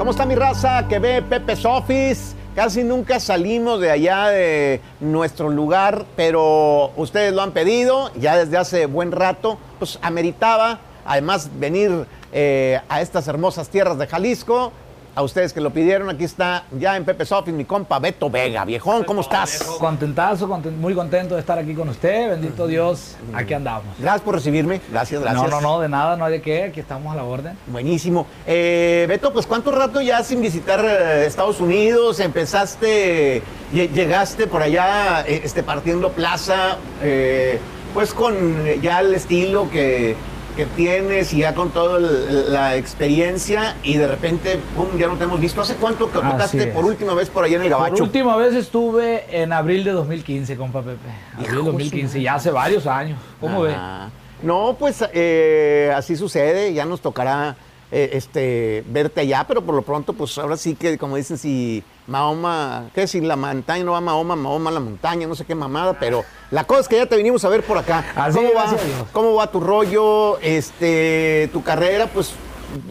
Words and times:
¿Cómo 0.00 0.12
está 0.12 0.24
mi 0.24 0.34
raza 0.34 0.88
que 0.88 0.98
ve 0.98 1.20
Pepe's 1.20 1.62
Office? 1.66 2.34
Casi 2.54 2.82
nunca 2.82 3.20
salimos 3.20 3.82
de 3.82 3.90
allá 3.90 4.28
de 4.28 4.80
nuestro 4.98 5.50
lugar, 5.50 6.06
pero 6.16 6.90
ustedes 6.96 7.34
lo 7.34 7.42
han 7.42 7.52
pedido 7.52 8.10
ya 8.14 8.34
desde 8.38 8.56
hace 8.56 8.86
buen 8.86 9.12
rato. 9.12 9.58
Pues 9.78 9.98
ameritaba, 10.00 10.78
además, 11.04 11.50
venir 11.58 12.06
eh, 12.32 12.80
a 12.88 13.02
estas 13.02 13.28
hermosas 13.28 13.68
tierras 13.68 13.98
de 13.98 14.06
Jalisco. 14.06 14.72
A 15.16 15.22
ustedes 15.22 15.52
que 15.52 15.60
lo 15.60 15.70
pidieron, 15.70 16.08
aquí 16.08 16.22
está 16.22 16.64
ya 16.78 16.96
en 16.96 17.04
Pepe's 17.04 17.32
Office 17.32 17.50
mi 17.56 17.64
compa 17.64 17.98
Beto 17.98 18.30
Vega. 18.30 18.64
Viejón, 18.64 19.02
¿cómo 19.02 19.22
estás? 19.22 19.60
Contentazo, 19.80 20.48
conten- 20.48 20.76
muy 20.76 20.94
contento 20.94 21.34
de 21.34 21.40
estar 21.40 21.58
aquí 21.58 21.74
con 21.74 21.88
usted. 21.88 22.30
Bendito 22.30 22.68
Dios, 22.68 23.16
aquí 23.34 23.52
andamos. 23.52 23.84
Gracias 23.98 24.22
por 24.22 24.36
recibirme. 24.36 24.80
Gracias, 24.90 25.20
gracias. 25.20 25.42
No, 25.42 25.48
no, 25.50 25.60
no, 25.60 25.80
de 25.80 25.88
nada, 25.88 26.16
no 26.16 26.24
hay 26.24 26.32
de 26.34 26.40
qué. 26.40 26.62
Aquí 26.62 26.78
estamos 26.78 27.12
a 27.12 27.16
la 27.16 27.24
orden. 27.24 27.58
Buenísimo. 27.66 28.24
Eh, 28.46 29.06
Beto, 29.08 29.32
pues 29.32 29.46
¿cuánto 29.46 29.72
rato 29.72 30.00
ya 30.00 30.22
sin 30.22 30.40
visitar 30.40 30.80
eh, 30.84 31.26
Estados 31.26 31.60
Unidos? 31.60 32.20
Empezaste, 32.20 33.42
lle- 33.74 33.90
llegaste 33.90 34.46
por 34.46 34.62
allá 34.62 35.22
eh, 35.26 35.40
este, 35.42 35.64
partiendo 35.64 36.10
plaza, 36.12 36.76
eh, 37.02 37.58
pues 37.92 38.14
con 38.14 38.64
ya 38.80 39.00
el 39.00 39.12
estilo 39.14 39.68
que, 39.70 40.14
que 40.56 40.66
tienes 40.66 41.32
y 41.32 41.38
ya 41.38 41.54
con 41.54 41.70
toda 41.70 41.98
la 41.98 42.76
experiencia 42.76 43.76
y 43.82 43.96
de 43.96 44.06
repente, 44.06 44.58
pum, 44.76 44.86
ya 44.98 45.06
no 45.06 45.16
te 45.16 45.24
hemos 45.24 45.40
visto. 45.40 45.60
¿Hace 45.60 45.74
cuánto 45.76 46.06
que 46.10 46.18
tocaste 46.18 46.66
por 46.68 46.84
última 46.84 47.14
vez 47.14 47.28
por 47.30 47.44
allá 47.44 47.56
en 47.56 47.62
el 47.62 47.70
Por 47.70 47.78
Gabacho? 47.78 48.02
última 48.04 48.36
vez 48.36 48.54
estuve 48.54 49.24
en 49.42 49.52
abril 49.52 49.84
de 49.84 49.92
2015, 49.92 50.56
compa 50.56 50.82
Pepe. 50.82 50.98
Abril 51.34 51.50
de 51.50 51.56
de 51.56 51.62
2015, 51.64 52.12
su 52.12 52.18
ya 52.18 52.34
hace 52.34 52.50
varios 52.50 52.86
años. 52.86 53.18
¿Cómo 53.40 53.62
ve? 53.62 53.74
Ah, 53.76 54.08
No, 54.42 54.76
pues 54.78 55.04
eh, 55.12 55.92
así 55.94 56.16
sucede, 56.16 56.72
ya 56.72 56.84
nos 56.84 57.00
tocará 57.00 57.56
eh, 57.92 58.10
este, 58.12 58.84
verte 58.88 59.20
allá, 59.22 59.44
pero 59.48 59.62
por 59.62 59.74
lo 59.74 59.82
pronto, 59.82 60.12
pues 60.12 60.36
ahora 60.38 60.56
sí 60.56 60.74
que, 60.74 60.96
como 60.98 61.16
dicen, 61.16 61.38
si 61.38 61.82
Mahoma, 62.06 62.88
¿qué? 62.94 63.06
Si 63.06 63.20
la 63.20 63.36
montaña 63.36 63.84
no 63.84 63.92
va 63.92 63.98
a 63.98 64.00
Mahoma, 64.00 64.36
Mahoma 64.36 64.70
a 64.70 64.72
la 64.74 64.80
montaña, 64.80 65.26
no 65.26 65.34
sé 65.34 65.44
qué 65.44 65.54
mamada, 65.54 65.94
pero 65.98 66.24
la 66.50 66.64
cosa 66.64 66.80
es 66.82 66.88
que 66.88 66.96
ya 66.96 67.06
te 67.06 67.16
vinimos 67.16 67.44
a 67.44 67.48
ver 67.48 67.62
por 67.64 67.78
acá. 67.78 68.04
Así 68.14 68.36
¿Cómo 68.38 68.54
va? 68.54 68.76
¿Cómo 69.12 69.34
va 69.34 69.50
tu 69.50 69.60
rollo, 69.60 70.38
este, 70.40 71.48
tu 71.52 71.62
carrera? 71.62 72.06
Pues 72.06 72.32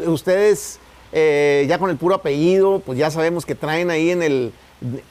ustedes 0.06 0.80
eh, 1.11 1.66
ya 1.67 1.80
con 1.80 1.89
el 1.89 1.97
puro 1.97 2.16
apellido, 2.16 2.81
pues 2.86 2.97
ya 3.00 3.09
sabemos 3.11 3.45
que 3.45 3.56
traen 3.56 3.89
ahí 3.89 4.11
en 4.11 4.22
el 4.23 4.53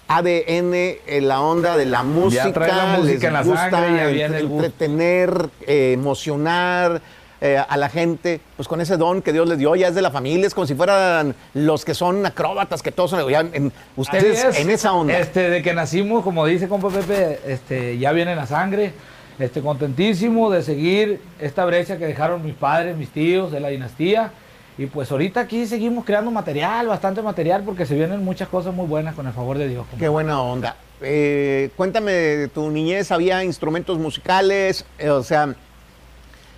ADN 0.06 0.72
eh, 0.74 1.20
la 1.22 1.40
onda 1.42 1.76
de 1.76 1.84
la 1.86 2.02
música, 2.02 2.52
traen 2.52 2.76
la 2.76 2.84
música 2.98 3.12
les 3.14 3.24
en 3.24 3.32
la 3.32 3.42
gusta 3.42 3.70
sangre, 3.70 3.88
ya 3.96 4.02
entre- 4.02 4.12
viene 4.14 4.38
el 4.38 4.46
gusto. 4.48 4.64
entretener, 4.64 5.48
eh, 5.66 5.92
emocionar 5.92 7.02
eh, 7.40 7.56
a 7.68 7.76
la 7.76 7.88
gente, 7.88 8.40
pues 8.56 8.66
con 8.68 8.80
ese 8.80 8.96
don 8.96 9.22
que 9.22 9.32
Dios 9.32 9.48
les 9.48 9.58
dio, 9.58 9.74
ya 9.76 9.88
es 9.88 9.94
de 9.94 10.02
la 10.02 10.10
familia, 10.10 10.46
es 10.46 10.54
como 10.54 10.66
si 10.66 10.74
fueran 10.74 11.34
los 11.54 11.84
que 11.84 11.94
son 11.94 12.24
acróbatas, 12.26 12.82
que 12.82 12.90
todos 12.92 13.10
son, 13.10 13.28
ya 13.28 13.40
en- 13.40 13.72
ustedes 13.96 14.44
es. 14.44 14.58
en 14.58 14.70
esa 14.70 14.92
onda. 14.92 15.18
Este, 15.18 15.48
de 15.50 15.62
que 15.62 15.72
nacimos, 15.74 16.24
como 16.24 16.44
dice 16.46 16.68
compa 16.68 16.88
Pepe, 16.88 17.38
este, 17.46 17.98
ya 17.98 18.12
viene 18.12 18.34
la 18.34 18.46
sangre. 18.46 18.92
Este, 19.38 19.60
contentísimo 19.60 20.50
de 20.50 20.62
seguir 20.64 21.20
esta 21.38 21.64
brecha 21.64 21.96
que 21.96 22.06
dejaron 22.06 22.44
mis 22.44 22.54
padres, 22.54 22.96
mis 22.96 23.10
tíos 23.10 23.52
de 23.52 23.60
la 23.60 23.68
dinastía. 23.68 24.32
Y 24.76 24.86
pues 24.86 25.10
ahorita 25.12 25.40
aquí 25.40 25.66
seguimos 25.66 26.04
creando 26.04 26.30
material, 26.32 26.88
bastante 26.88 27.22
material, 27.22 27.62
porque 27.64 27.86
se 27.86 27.94
vienen 27.94 28.24
muchas 28.24 28.48
cosas 28.48 28.74
muy 28.74 28.86
buenas 28.86 29.14
con 29.14 29.26
el 29.28 29.32
favor 29.32 29.56
de 29.58 29.68
Dios. 29.68 29.86
compa. 29.88 29.98
Qué 29.98 30.08
buena 30.08 30.40
onda. 30.42 30.74
Eh, 31.00 31.70
cuéntame, 31.76 32.48
tu 32.52 32.68
niñez 32.70 33.12
había 33.12 33.44
instrumentos 33.44 33.96
musicales, 33.98 34.84
Eh, 34.98 35.10
o 35.10 35.22
sea, 35.22 35.54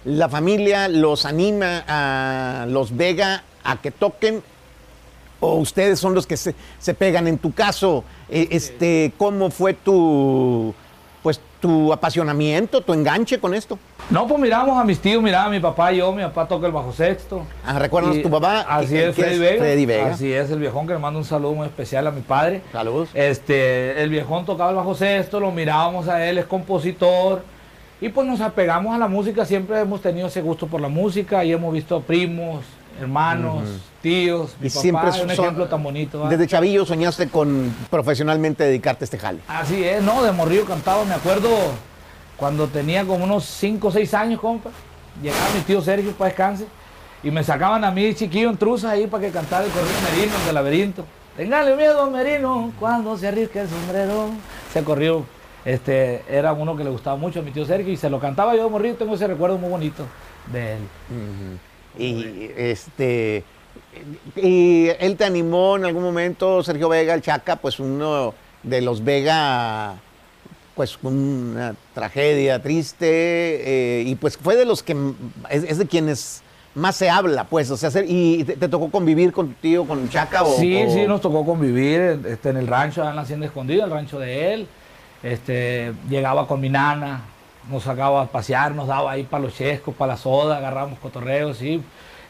la 0.04 0.28
familia 0.28 0.88
los 0.88 1.26
anima 1.26 1.84
a 1.86 2.66
los 2.66 2.96
Vega 2.96 3.44
a 3.62 3.76
que 3.80 3.90
toquen 3.90 4.42
o 5.40 5.54
ustedes 5.54 5.98
son 5.98 6.14
los 6.14 6.26
que 6.26 6.36
se, 6.36 6.54
se 6.78 6.94
pegan. 6.94 7.26
En 7.26 7.38
tu 7.38 7.52
caso, 7.52 8.04
eh, 8.28 8.48
este, 8.50 9.12
¿cómo 9.16 9.50
fue 9.50 9.74
tu, 9.74 10.74
pues, 11.22 11.40
tu 11.60 11.92
apasionamiento, 11.92 12.82
tu 12.82 12.92
enganche 12.92 13.40
con 13.40 13.54
esto? 13.54 13.78
No, 14.10 14.26
pues 14.26 14.40
miramos 14.40 14.78
a 14.78 14.84
mis 14.84 15.00
tíos, 15.00 15.22
miraba 15.22 15.46
a 15.46 15.50
mi 15.50 15.60
papá 15.60 15.92
y 15.92 15.98
yo, 15.98 16.12
mi 16.12 16.22
papá 16.22 16.48
toca 16.48 16.66
el 16.66 16.72
bajo 16.72 16.92
sexto. 16.92 17.42
Ah, 17.64 17.78
¿recuerdas 17.78 18.20
tu 18.22 18.30
papá? 18.30 18.66
Así 18.68 18.88
¿Quién 18.88 19.10
es, 19.10 19.16
Freddy 19.16 19.38
Vega. 19.38 19.58
Freddy 19.58 19.86
Vega. 19.86 20.10
Así 20.12 20.32
es, 20.32 20.50
el 20.50 20.58
viejón 20.58 20.86
que 20.86 20.94
le 20.94 20.98
mando 20.98 21.18
un 21.18 21.24
saludo 21.24 21.54
muy 21.54 21.66
especial 21.66 22.06
a 22.06 22.10
mi 22.10 22.22
padre. 22.22 22.62
Saludos. 22.72 23.08
Este, 23.14 24.02
el 24.02 24.10
viejón 24.10 24.44
tocaba 24.44 24.70
el 24.70 24.76
bajo 24.76 24.94
sexto, 24.94 25.40
lo 25.40 25.52
mirábamos 25.52 26.08
a 26.08 26.26
él, 26.26 26.38
es 26.38 26.46
compositor. 26.46 27.42
Y 28.00 28.08
pues 28.08 28.26
nos 28.26 28.40
apegamos 28.40 28.94
a 28.94 28.98
la 28.98 29.08
música, 29.08 29.44
siempre 29.44 29.78
hemos 29.80 30.00
tenido 30.00 30.28
ese 30.28 30.40
gusto 30.40 30.66
por 30.66 30.80
la 30.80 30.88
música 30.88 31.44
y 31.44 31.52
hemos 31.52 31.72
visto 31.72 32.00
primos, 32.00 32.64
hermanos, 32.98 33.64
tíos, 34.00 34.56
mi 34.58 34.68
Y 34.68 34.70
papá, 34.70 34.80
siempre 34.80 35.08
es 35.10 35.16
un 35.16 35.28
son- 35.30 35.44
ejemplo 35.44 35.66
tan 35.66 35.82
bonito. 35.82 36.26
Desde 36.28 36.46
chavillo 36.46 36.86
soñaste 36.86 37.28
con 37.28 37.74
profesionalmente 37.90 38.64
dedicarte 38.64 39.04
a 39.04 39.06
este 39.06 39.18
jale. 39.18 39.40
Así 39.48 39.84
es, 39.84 40.02
no, 40.02 40.22
de 40.22 40.32
morrillo 40.32 40.64
cantaba, 40.64 41.04
me 41.04 41.12
acuerdo 41.14 41.48
cuando 42.38 42.66
tenía 42.68 43.04
como 43.04 43.24
unos 43.24 43.44
5 43.44 43.88
o 43.88 43.90
6 43.90 44.14
años, 44.14 44.40
compa. 44.40 44.70
Llegaba 45.22 45.44
mi 45.54 45.60
tío 45.60 45.82
Sergio 45.82 46.12
para 46.12 46.30
descanse 46.30 46.64
y 47.22 47.30
me 47.30 47.44
sacaban 47.44 47.84
a 47.84 47.90
mí 47.90 48.14
chiquillo 48.14 48.48
en 48.48 48.56
truzas 48.56 48.92
ahí 48.92 49.06
para 49.06 49.24
que 49.26 49.30
cantara 49.30 49.64
el 49.66 49.70
corrido 49.70 49.92
merino 50.10 50.32
del 50.46 50.54
laberinto. 50.54 51.04
Téngale 51.36 51.76
miedo, 51.76 52.10
merino, 52.10 52.72
cuando 52.80 53.16
se 53.18 53.28
arrisca 53.28 53.60
el 53.60 53.68
sombrero. 53.68 54.28
Se 54.72 54.82
corrió, 54.82 55.24
este, 55.64 56.22
era 56.28 56.52
uno 56.52 56.76
que 56.76 56.84
le 56.84 56.90
gustaba 56.90 57.16
mucho 57.16 57.40
a 57.40 57.42
mi 57.42 57.50
tío 57.50 57.64
Sergio 57.64 57.92
y 57.92 57.96
se 57.96 58.08
lo 58.10 58.18
cantaba 58.20 58.54
yo 58.56 58.64
de 58.64 58.70
morrillo, 58.70 58.94
tengo 58.96 59.14
ese 59.14 59.26
recuerdo 59.26 59.58
muy 59.58 59.70
bonito 59.70 60.04
de 60.52 60.74
él. 60.74 60.78
Y 61.98 62.50
este 62.56 63.44
y 64.36 64.88
él 64.98 65.16
te 65.16 65.24
animó 65.24 65.76
en 65.76 65.84
algún 65.84 66.02
momento, 66.02 66.62
Sergio 66.62 66.88
Vega, 66.88 67.14
el 67.14 67.22
Chaca, 67.22 67.56
pues 67.56 67.78
uno 67.80 68.34
de 68.62 68.80
los 68.80 69.02
Vega, 69.04 69.96
pues 70.74 70.98
una 71.02 71.74
tragedia 71.94 72.60
triste, 72.62 73.06
eh, 74.00 74.02
y 74.06 74.14
pues 74.14 74.36
fue 74.36 74.56
de 74.56 74.64
los 74.64 74.82
que 74.82 74.96
es, 75.50 75.64
es 75.64 75.78
de 75.78 75.86
quienes 75.86 76.42
más 76.74 76.94
se 76.96 77.10
habla, 77.10 77.44
pues, 77.44 77.68
o 77.70 77.76
sea, 77.76 77.90
y 78.06 78.44
te, 78.44 78.56
te 78.56 78.68
tocó 78.68 78.90
convivir 78.90 79.32
con 79.32 79.48
tu 79.48 79.54
tío, 79.60 79.84
con 79.84 80.08
Chaca 80.08 80.44
o 80.44 80.54
Sí, 80.56 80.84
o- 80.86 80.90
sí, 80.90 81.04
nos 81.06 81.20
tocó 81.20 81.44
convivir 81.44 82.20
este, 82.26 82.50
en 82.50 82.56
el 82.58 82.66
rancho, 82.68 83.06
en 83.08 83.16
la 83.16 83.22
hacienda 83.22 83.46
escondida, 83.46 83.84
el 83.84 83.90
rancho 83.90 84.18
de 84.20 84.54
él. 84.54 84.66
Este, 85.22 85.92
llegaba 86.08 86.46
con 86.46 86.60
mi 86.60 86.68
nana, 86.68 87.22
nos 87.70 87.84
sacaba 87.84 88.22
a 88.22 88.26
pasear, 88.26 88.74
nos 88.74 88.88
daba 88.88 89.12
ahí 89.12 89.24
para 89.24 89.44
los 89.44 89.54
chescos, 89.54 89.94
para 89.94 90.12
la 90.12 90.18
soda, 90.18 90.56
agarramos 90.56 90.98
cotorreos, 90.98 91.58
sí. 91.58 91.82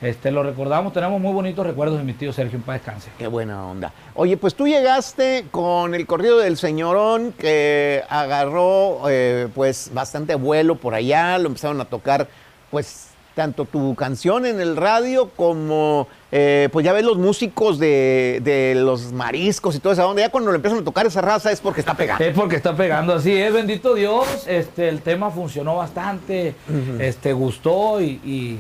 Este, 0.03 0.31
lo 0.31 0.43
recordamos, 0.43 0.95
tenemos 0.95 1.21
muy 1.21 1.33
bonitos 1.33 1.67
recuerdos 1.67 1.99
de 1.99 2.05
mi 2.05 2.15
tío 2.15 2.33
Sergio 2.33 2.57
en 2.57 2.63
paz 2.63 2.77
descanse. 2.77 3.11
Qué 3.19 3.27
buena 3.27 3.67
onda. 3.67 3.93
Oye, 4.15 4.39
pues 4.39 4.55
tú 4.55 4.67
llegaste 4.67 5.45
con 5.51 5.95
el 5.95 6.07
corrido 6.07 6.39
del 6.39 6.57
señorón 6.57 7.33
que 7.33 8.03
agarró 8.09 9.03
eh, 9.11 9.49
pues 9.55 9.91
bastante 9.93 10.37
vuelo 10.37 10.77
por 10.77 10.95
allá, 10.95 11.37
lo 11.37 11.49
empezaron 11.49 11.81
a 11.83 11.85
tocar 11.85 12.29
pues 12.71 13.10
tanto 13.41 13.65
tu 13.65 13.95
canción 13.95 14.45
en 14.45 14.61
el 14.61 14.77
radio 14.77 15.31
como 15.35 16.07
eh, 16.31 16.69
pues 16.73 16.85
ya 16.85 16.93
ves 16.93 17.07
los 17.07 17.17
músicos 17.17 17.79
de, 17.79 18.43
de 18.45 18.75
los 18.75 19.13
mariscos 19.13 19.75
y 19.75 19.79
toda 19.79 19.95
esa 19.95 20.07
onda. 20.07 20.21
Ya 20.21 20.29
cuando 20.29 20.51
lo 20.51 20.57
empiezan 20.57 20.81
a 20.81 20.85
tocar 20.85 21.07
esa 21.07 21.23
raza 21.23 21.51
es 21.51 21.59
porque 21.59 21.81
está 21.81 21.95
pegando. 21.95 22.23
Es 22.23 22.35
porque 22.35 22.57
está 22.57 22.77
pegando 22.77 23.15
así, 23.15 23.35
es 23.35 23.51
bendito 23.51 23.95
Dios. 23.95 24.45
Este, 24.47 24.91
el 24.91 25.01
tema 25.01 25.31
funcionó 25.31 25.77
bastante, 25.77 26.55
este, 26.99 27.33
gustó 27.33 28.03
y, 28.03 28.21
y, 28.23 28.59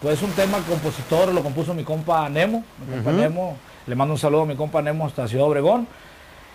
pues 0.00 0.18
es 0.18 0.22
un 0.22 0.30
tema 0.30 0.58
compositor, 0.58 1.34
lo 1.34 1.42
compuso 1.42 1.74
mi 1.74 1.82
compa 1.82 2.28
Nemo, 2.28 2.62
mi 2.86 2.94
compa 2.94 3.10
Nemo. 3.10 3.56
Le 3.88 3.96
mando 3.96 4.14
un 4.14 4.20
saludo 4.20 4.42
a 4.42 4.46
mi 4.46 4.54
compa 4.54 4.80
Nemo 4.80 5.06
hasta 5.06 5.26
Ciudad 5.26 5.48
Obregón. 5.48 5.88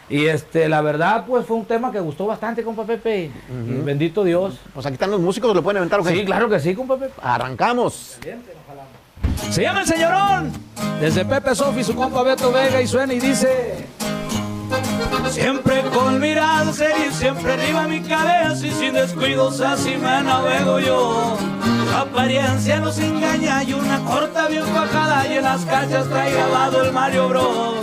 Y 0.10 0.26
este, 0.28 0.70
la 0.70 0.82
verdad, 0.82 1.26
pues 1.28 1.46
fue 1.46 1.58
un 1.58 1.66
tema 1.66 1.92
que 1.92 2.00
gustó 2.00 2.28
bastante, 2.28 2.64
compa 2.64 2.86
Pepe. 2.86 3.32
y 3.50 3.82
bendito 3.84 4.24
Dios. 4.24 4.60
Pues 4.74 4.86
aquí 4.86 4.94
están 4.94 5.12
los 5.12 5.20
músicos, 5.20 5.56
¿lo 5.56 5.64
pueden 5.64 5.90
qué? 5.90 6.04
Sí, 6.04 6.26
claro 6.26 6.48
que 6.50 6.60
sí, 6.60 6.76
compa 6.76 6.98
Pepe. 6.98 7.14
Arrancamos. 7.22 8.20
Se 9.50 9.62
llama 9.62 9.82
el 9.82 9.88
señorón. 9.88 10.52
Desde 11.00 11.26
Pepe 11.26 11.56
Sofi, 11.56 11.84
su 11.84 11.96
compa 11.96 12.24
Beto 12.24 12.52
Vega 12.52 12.82
y 12.82 12.88
suena 12.88 13.14
y 13.14 13.20
dice. 13.20 13.86
Siempre 15.30 15.82
con 15.94 16.20
mirada 16.20 16.72
seria 16.72 17.08
y 17.08 17.12
siempre 17.14 17.54
arriba 17.54 17.88
mi 17.88 18.02
cabeza 18.02 18.66
y 18.66 18.72
sin 18.72 18.94
descuidos 18.94 19.60
así 19.62 19.96
me 19.98 20.22
navego 20.24 20.80
yo. 20.80 21.38
La 21.92 22.02
apariencia 22.02 22.80
nos 22.80 22.98
engaña 23.00 23.64
y 23.64 23.74
una 23.74 24.00
corta 24.06 24.48
bien 24.48 24.66
bajada 24.74 25.28
y 25.28 25.38
en 25.38 25.44
las 25.44 25.66
cachas 25.66 26.08
trae 26.10 26.32
grabado 26.34 26.84
el 26.84 26.92
Mario 26.92 27.30
Bros. 27.30 27.76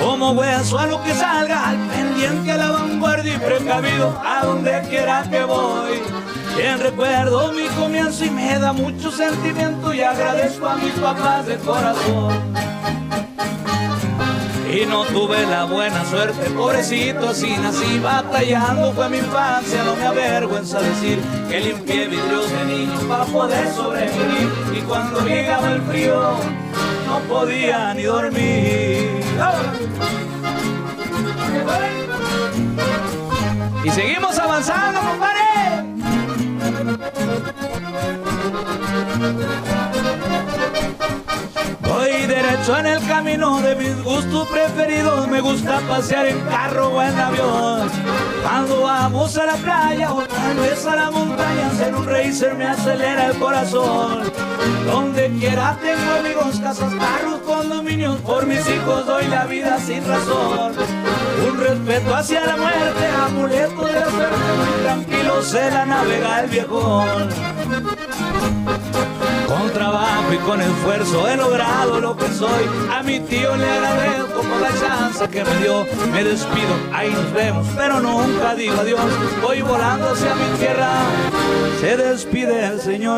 Como 0.00 0.32
hueso 0.32 0.78
a 0.78 0.86
lo 0.86 1.02
que 1.02 1.14
salga, 1.14 1.68
al 1.68 1.76
pendiente 1.88 2.52
a 2.52 2.56
la 2.56 2.70
vanguardia 2.70 3.34
y 3.34 3.38
precavido 3.38 4.18
a 4.24 4.44
donde 4.44 4.82
quiera 4.88 5.26
que 5.30 5.44
voy. 5.44 6.02
Bien 6.56 6.80
recuerdo 6.80 7.52
mi 7.52 7.66
comienzo 7.68 8.24
y 8.24 8.30
me 8.30 8.58
da 8.58 8.72
mucho 8.72 9.10
sentimiento 9.10 9.92
y 9.92 10.00
agradezco 10.00 10.66
a 10.66 10.76
mis 10.76 10.92
papás 10.94 11.46
de 11.46 11.56
corazón. 11.58 12.32
y 14.72 14.84
no 14.84 15.04
tuve 15.04 15.46
la 15.46 15.64
buena 15.64 16.04
suerte, 16.04 16.50
pobrecito, 16.50 17.28
así 17.28 17.56
nací 17.56 17.98
batallando, 17.98 18.92
fue 18.92 19.08
mi 19.08 19.18
infancia, 19.18 19.82
no 19.84 19.96
me 19.96 20.06
avergüenza 20.06 20.80
decir 20.80 21.18
que 21.48 21.60
limpié 21.60 22.08
vidrios 22.08 22.50
de 22.50 22.64
niño 22.64 22.98
para 23.08 23.24
poder 23.24 23.72
sobrevivir 23.72 24.50
y 24.74 24.80
cuando 24.80 25.20
llegaba 25.20 25.72
el 25.72 25.82
frío 25.82 26.36
no 27.06 27.20
podía 27.28 27.94
ni 27.94 28.02
dormir. 28.02 29.15
Y 33.84 33.90
seguimos 33.90 34.38
avanzando, 34.38 35.00
compadre. 35.00 35.40
Voy 41.80 42.26
derecho 42.26 42.78
en 42.78 42.86
el 42.86 43.06
camino 43.06 43.60
de 43.60 43.76
mis 43.76 44.02
gustos 44.02 44.48
preferidos. 44.48 45.28
Me 45.28 45.40
gusta 45.40 45.80
pasear 45.88 46.26
en 46.26 46.40
carro 46.40 46.88
o 46.88 47.02
en 47.02 47.18
avión. 47.18 47.90
Cuando 48.42 48.82
vamos 48.82 49.36
a 49.36 49.46
la 49.46 49.54
playa 49.54 50.12
o 50.12 50.22
tal 50.22 50.56
vez 50.56 50.86
a 50.86 50.96
la 50.96 51.10
montaña, 51.10 51.70
en 51.86 51.94
un 51.94 52.06
racer 52.06 52.54
me 52.54 52.66
acelera 52.66 53.26
el 53.26 53.38
corazón. 53.38 54.32
Donde 54.86 55.30
quiera 55.38 55.76
tengo 55.80 56.12
amigos, 56.18 56.60
casas, 56.60 56.92
carros, 56.94 57.40
condominios. 57.44 58.20
Por 58.20 58.46
mis 58.46 58.68
hijos 58.68 59.06
doy 59.06 59.26
la 59.26 59.44
vida 59.46 59.78
sin 59.78 60.06
razón. 60.06 60.72
Un 61.48 61.60
respeto 61.60 62.14
hacia 62.14 62.46
la 62.46 62.56
muerte, 62.56 63.06
amuleto 63.26 63.84
de 63.84 63.92
la 63.92 64.10
suerte. 64.10 64.36
Tranquilo 64.82 65.42
se 65.42 65.70
la 65.70 65.86
navega 65.86 66.40
el 66.40 66.50
viejón. 66.50 67.28
Con 69.46 69.70
trabajo 69.72 70.32
y 70.32 70.36
con 70.38 70.60
esfuerzo 70.60 71.28
he 71.28 71.36
logrado 71.36 72.00
lo 72.00 72.16
que 72.16 72.28
soy. 72.28 72.64
A 72.92 73.02
mi 73.02 73.20
tío 73.20 73.56
le 73.56 73.70
agradezco 73.70 74.40
por 74.40 74.60
la 74.60 74.70
chance 74.80 75.28
que 75.28 75.44
me 75.44 75.56
dio. 75.58 75.86
Me 76.12 76.24
despido, 76.24 76.74
ahí 76.92 77.10
nos 77.10 77.32
vemos, 77.32 77.66
pero 77.76 78.00
nunca 78.00 78.54
digo 78.54 78.80
adiós. 78.80 79.00
Voy 79.42 79.62
volando 79.62 80.10
hacia 80.10 80.34
mi 80.34 80.58
tierra. 80.58 80.90
Se 81.80 81.96
despide 81.96 82.66
el 82.66 82.80
señor. 82.80 83.16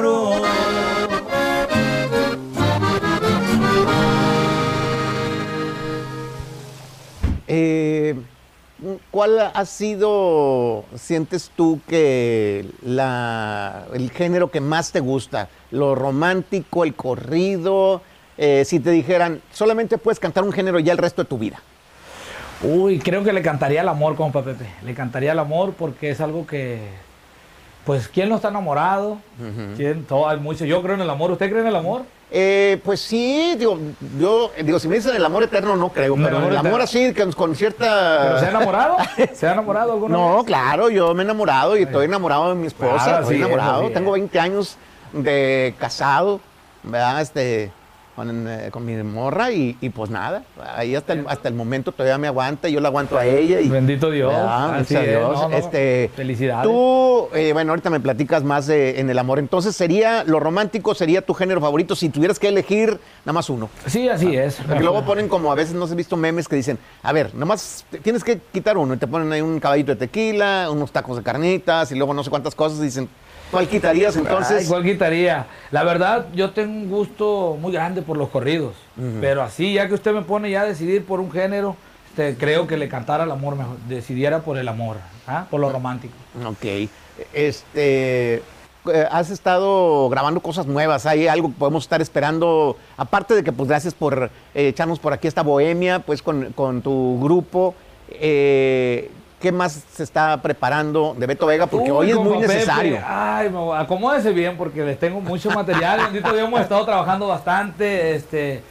Eh, 7.49 8.15
¿Cuál 9.11 9.41
ha 9.41 9.65
sido, 9.65 10.85
sientes 10.95 11.50
tú 11.56 11.81
que 11.89 12.65
la, 12.83 13.87
el 13.93 14.11
género 14.12 14.53
que 14.53 14.61
más 14.61 14.93
te 14.93 15.00
gusta? 15.00 15.49
¿Lo 15.73 15.97
romántico, 15.97 16.85
el 16.85 16.95
corrido? 16.95 18.03
Eh, 18.37 18.65
si 18.65 18.79
te 18.79 18.93
dijeran, 18.93 19.43
solamente 19.53 19.99
puedes 19.99 20.21
cantar 20.21 20.45
un 20.45 20.53
género 20.53 20.79
ya 20.79 20.93
el 20.93 20.99
resto 20.99 21.25
de 21.25 21.29
tu 21.29 21.39
vida. 21.39 21.61
Uy, 22.62 23.00
creo 23.00 23.25
que 23.25 23.33
le 23.33 23.43
cantaría 23.43 23.81
el 23.81 23.89
amor, 23.89 24.15
compa 24.15 24.45
Pepe. 24.45 24.67
Le 24.85 24.95
cantaría 24.95 25.33
el 25.33 25.39
amor 25.41 25.75
porque 25.77 26.11
es 26.11 26.21
algo 26.21 26.47
que, 26.47 26.79
pues, 27.88 28.06
¿quién 28.06 28.29
no 28.29 28.37
está 28.37 28.49
enamorado? 28.49 29.17
¿Quién? 29.75 30.05
Todo, 30.05 30.29
hay 30.29 30.38
mucho. 30.38 30.67
Yo 30.67 30.82
creo 30.82 30.96
en 30.96 31.00
el 31.00 31.08
amor. 31.08 31.31
¿Usted 31.31 31.49
cree 31.49 31.62
en 31.62 31.69
el 31.69 31.76
amor? 31.76 32.02
Eh, 32.31 32.79
pues 32.85 33.00
sí, 33.00 33.55
digo, 33.56 33.79
yo, 34.20 34.50
digo, 34.62 34.79
si 34.79 34.88
me 34.88 34.96
dicen 34.96 35.17
el 35.17 35.25
amor 35.25 35.44
eterno, 35.44 35.75
no 35.75 35.88
creo, 35.88 36.14
No, 36.14 36.23
pero 36.23 36.49
el 36.49 36.56
amor 36.58 36.82
así, 36.82 37.14
con, 37.14 37.32
con 37.32 37.56
cierta... 37.56 38.19
¿Pero 38.25 38.40
se 38.40 38.44
ha 38.44 38.50
enamorado? 38.50 38.96
¿Se 39.32 39.49
ha 39.49 39.55
enamorado 39.55 39.93
alguna 39.94 40.14
No, 40.19 40.37
vez? 40.37 40.44
claro, 40.44 40.90
yo 40.90 41.14
me 41.14 41.23
he 41.23 41.25
enamorado 41.25 41.79
y 41.79 41.85
estoy 41.85 42.05
enamorado 42.05 42.50
de 42.50 42.56
mi 42.56 42.67
esposa, 42.67 43.05
Claro, 43.05 43.23
estoy 43.23 43.38
enamorado. 43.38 43.88
Tengo 43.88 44.14
eh. 44.14 44.20
20 44.20 44.38
años 44.38 44.76
de 45.14 45.75
casado, 45.79 46.40
¿verdad? 46.82 47.23
Este, 47.23 47.73
con, 48.19 48.49
eh, 48.49 48.69
con 48.73 48.85
mi 48.85 48.97
morra 49.05 49.53
y, 49.53 49.76
y 49.81 49.91
pues 49.91 50.11
nada, 50.11 50.43
ahí 50.75 50.97
hasta 50.97 51.12
el, 51.12 51.25
hasta 51.29 51.49
el 51.49 51.55
momento 51.55 51.93
todavía 51.93 52.19
me 52.19 52.26
aguanta 52.26 52.69
y 52.69 52.73
yo 52.73 52.81
la 52.81 52.88
aguanto 52.88 53.17
a 53.17 53.25
ella. 53.25 53.61
Y, 53.61 53.69
Bendito 53.69 54.11
Dios. 54.11 54.32
¿verdad? 54.32 54.75
Así 54.75 54.94
Gracias 54.94 55.00
a 55.00 55.05
es, 55.05 55.09
Dios. 55.11 55.32
no, 55.41 55.49
no, 55.50 55.56
Este, 55.56 56.11
Felicidades. 56.17 56.65
Tú, 56.65 57.29
eh, 57.32 57.53
bueno, 57.53 57.70
ahorita 57.73 57.91
me 57.91 58.00
platicas 58.00 58.43
más 58.43 58.67
de- 58.67 58.99
en 58.99 59.09
el 59.09 59.19
amor. 59.20 59.38
Entonces, 59.38 59.76
sería 59.76 60.25
lo 60.25 60.41
romántico, 60.41 60.94
sería 60.97 61.23
tu 61.23 61.32
género 61.32 61.61
favorito 61.61 61.94
si 61.94 62.09
tuvieras 62.09 62.41
que 62.41 62.49
elegir 62.49 62.99
nada 63.25 63.35
más 63.35 63.49
uno. 63.50 63.70
Sí, 63.87 64.09
así 64.09 64.37
es. 64.37 64.56
Porque 64.67 64.81
luego 64.82 65.05
ponen 65.05 65.29
como 65.29 65.53
a 65.53 65.55
veces 65.55 65.75
no 65.76 65.87
se 65.87 65.93
he 65.93 65.97
visto 65.97 66.17
memes 66.17 66.49
que 66.49 66.56
dicen, 66.56 66.76
a 67.05 67.12
ver, 67.12 67.32
nomás 67.37 67.85
te- 67.88 67.99
tienes 67.99 68.25
que 68.25 68.41
quitar 68.53 68.76
uno 68.76 68.94
y 68.94 68.97
te 68.97 69.06
ponen 69.06 69.31
ahí 69.32 69.41
un 69.43 69.61
caballito 69.61 69.93
de 69.93 69.97
tequila, 69.97 70.69
unos 70.73 70.91
tacos 70.91 71.17
de 71.19 71.23
carnitas 71.23 71.93
y 71.93 71.94
luego 71.94 72.14
no 72.14 72.25
sé 72.25 72.31
cuántas 72.31 72.56
cosas 72.56 72.81
y 72.81 72.82
dicen, 72.82 73.09
¿cuál 73.50 73.69
quitarías 73.69 74.17
entonces? 74.17 74.62
Ay, 74.62 74.67
¿cuál 74.67 74.83
quitaría? 74.83 75.47
La 75.71 75.85
verdad, 75.85 76.27
yo 76.35 76.50
tengo 76.50 76.73
un 76.73 76.89
gusto 76.89 77.56
muy 77.61 77.73
grande 77.73 78.03
por 78.03 78.17
los 78.17 78.29
corridos. 78.29 78.75
Pero 79.21 79.43
así, 79.43 79.75
ya 79.75 79.87
que 79.89 79.95
usted 79.95 80.12
me 80.12 80.23
pone 80.23 80.50
ya 80.50 80.62
a 80.62 80.67
decidir 80.67 81.05
por 81.05 81.21
un 81.21 81.31
género, 81.31 81.77
este, 82.11 82.37
creo 82.37 82.67
que 82.67 82.77
le 82.77 82.89
cantara 82.89 83.25
el 83.25 83.31
amor 83.31 83.56
mejor. 83.56 83.77
Decidiera 83.89 84.41
por 84.41 84.59
el 84.59 84.67
amor, 84.69 84.97
¿ah? 85.27 85.47
por 85.50 85.61
lo 85.61 85.71
romántico. 85.71 86.15
Ok. 86.45 86.89
Este, 87.33 88.35
eh, 88.37 88.43
has 89.11 89.31
estado 89.31 90.09
grabando 90.09 90.41
cosas 90.41 90.67
nuevas, 90.67 91.06
hay 91.06 91.29
algo 91.29 91.49
que 91.49 91.55
podemos 91.59 91.85
estar 91.85 92.00
esperando, 92.00 92.77
aparte 92.97 93.35
de 93.35 93.45
que 93.45 93.53
pues 93.53 93.69
gracias 93.69 93.95
por 93.95 94.31
eh, 94.55 94.69
echarnos 94.69 94.99
por 94.99 95.12
aquí 95.12 95.29
esta 95.29 95.43
bohemia, 95.43 96.00
pues 96.00 96.23
con, 96.23 96.53
con 96.53 96.83
tu 96.83 97.21
grupo. 97.23 97.75
eh, 98.11 99.11
¿Qué 99.40 99.52
más 99.52 99.85
se 99.94 100.02
está 100.02 100.40
preparando 100.43 101.14
de 101.17 101.26
Beto 101.26 101.46
Vega? 101.46 101.67
Porque 101.67 101.93
Uy, 101.93 101.96
hoy 101.96 102.11
es 102.11 102.17
muy 102.17 102.38
Pepe, 102.40 102.55
necesario. 102.55 102.99
Ay, 103.06 103.49
acomódese 103.76 104.32
bien 104.32 104.56
porque 104.56 104.85
les 104.85 104.99
tengo 104.99 105.20
mucho 105.20 105.50
material. 105.50 106.00
Bendito 106.05 106.32
Dios, 106.32 106.49
hemos 106.49 106.61
estado 106.61 106.85
trabajando 106.85 107.29
bastante. 107.29 108.17
Este, 108.17 108.62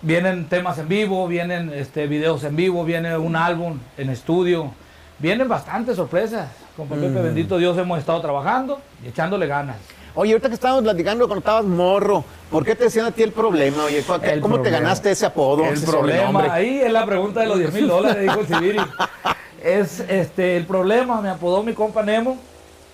vienen 0.00 0.48
temas 0.48 0.78
en 0.78 0.88
vivo, 0.88 1.28
vienen 1.28 1.70
este, 1.74 2.06
videos 2.06 2.42
en 2.44 2.56
vivo, 2.56 2.84
viene 2.84 3.18
un 3.18 3.36
álbum 3.36 3.78
en 3.98 4.08
estudio. 4.08 4.72
Vienen 5.18 5.46
bastantes 5.48 5.96
sorpresas. 5.96 6.48
Con 6.74 6.88
Pepe, 6.88 7.08
Mm. 7.08 7.14
bendito 7.22 7.58
Dios, 7.58 7.76
hemos 7.76 7.98
estado 7.98 8.18
trabajando 8.22 8.80
y 9.04 9.08
echándole 9.08 9.46
ganas. 9.46 9.76
Oye, 10.14 10.32
ahorita 10.32 10.48
que 10.48 10.54
estábamos 10.54 10.84
platicando 10.84 11.26
cuando 11.26 11.40
estabas 11.40 11.64
morro, 11.64 12.24
¿por 12.50 12.64
qué 12.64 12.74
te 12.74 12.84
decían 12.84 13.06
a 13.06 13.10
ti 13.12 13.22
el 13.22 13.32
problema? 13.32 13.84
Oye, 13.84 14.02
¿cu- 14.02 14.14
El 14.22 14.40
¿cómo 14.40 14.56
te 14.56 14.62
problema. 14.62 14.78
ganaste 14.84 15.10
ese 15.10 15.26
apodo? 15.26 15.64
El 15.64 15.74
ese 15.74 15.86
problema, 15.86 16.52
ahí 16.52 16.80
es 16.80 16.90
la 16.92 17.04
pregunta 17.06 17.40
de 17.40 17.46
los 17.46 17.58
10 17.58 17.72
mil 17.74 17.88
dólares, 17.88 18.22
dijo 18.22 18.40
el 18.40 18.46
Sibiri. 18.46 18.78
Es 19.62 20.00
este, 20.00 20.56
el 20.56 20.64
problema, 20.66 21.20
me 21.20 21.28
apodó 21.28 21.62
mi 21.62 21.72
compa 21.72 22.02
Nemo, 22.02 22.36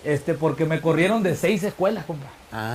este, 0.03 0.33
porque 0.33 0.65
me 0.65 0.79
corrieron 0.81 1.23
de 1.23 1.35
seis 1.35 1.63
escuelas, 1.63 2.05
compa. 2.05 2.27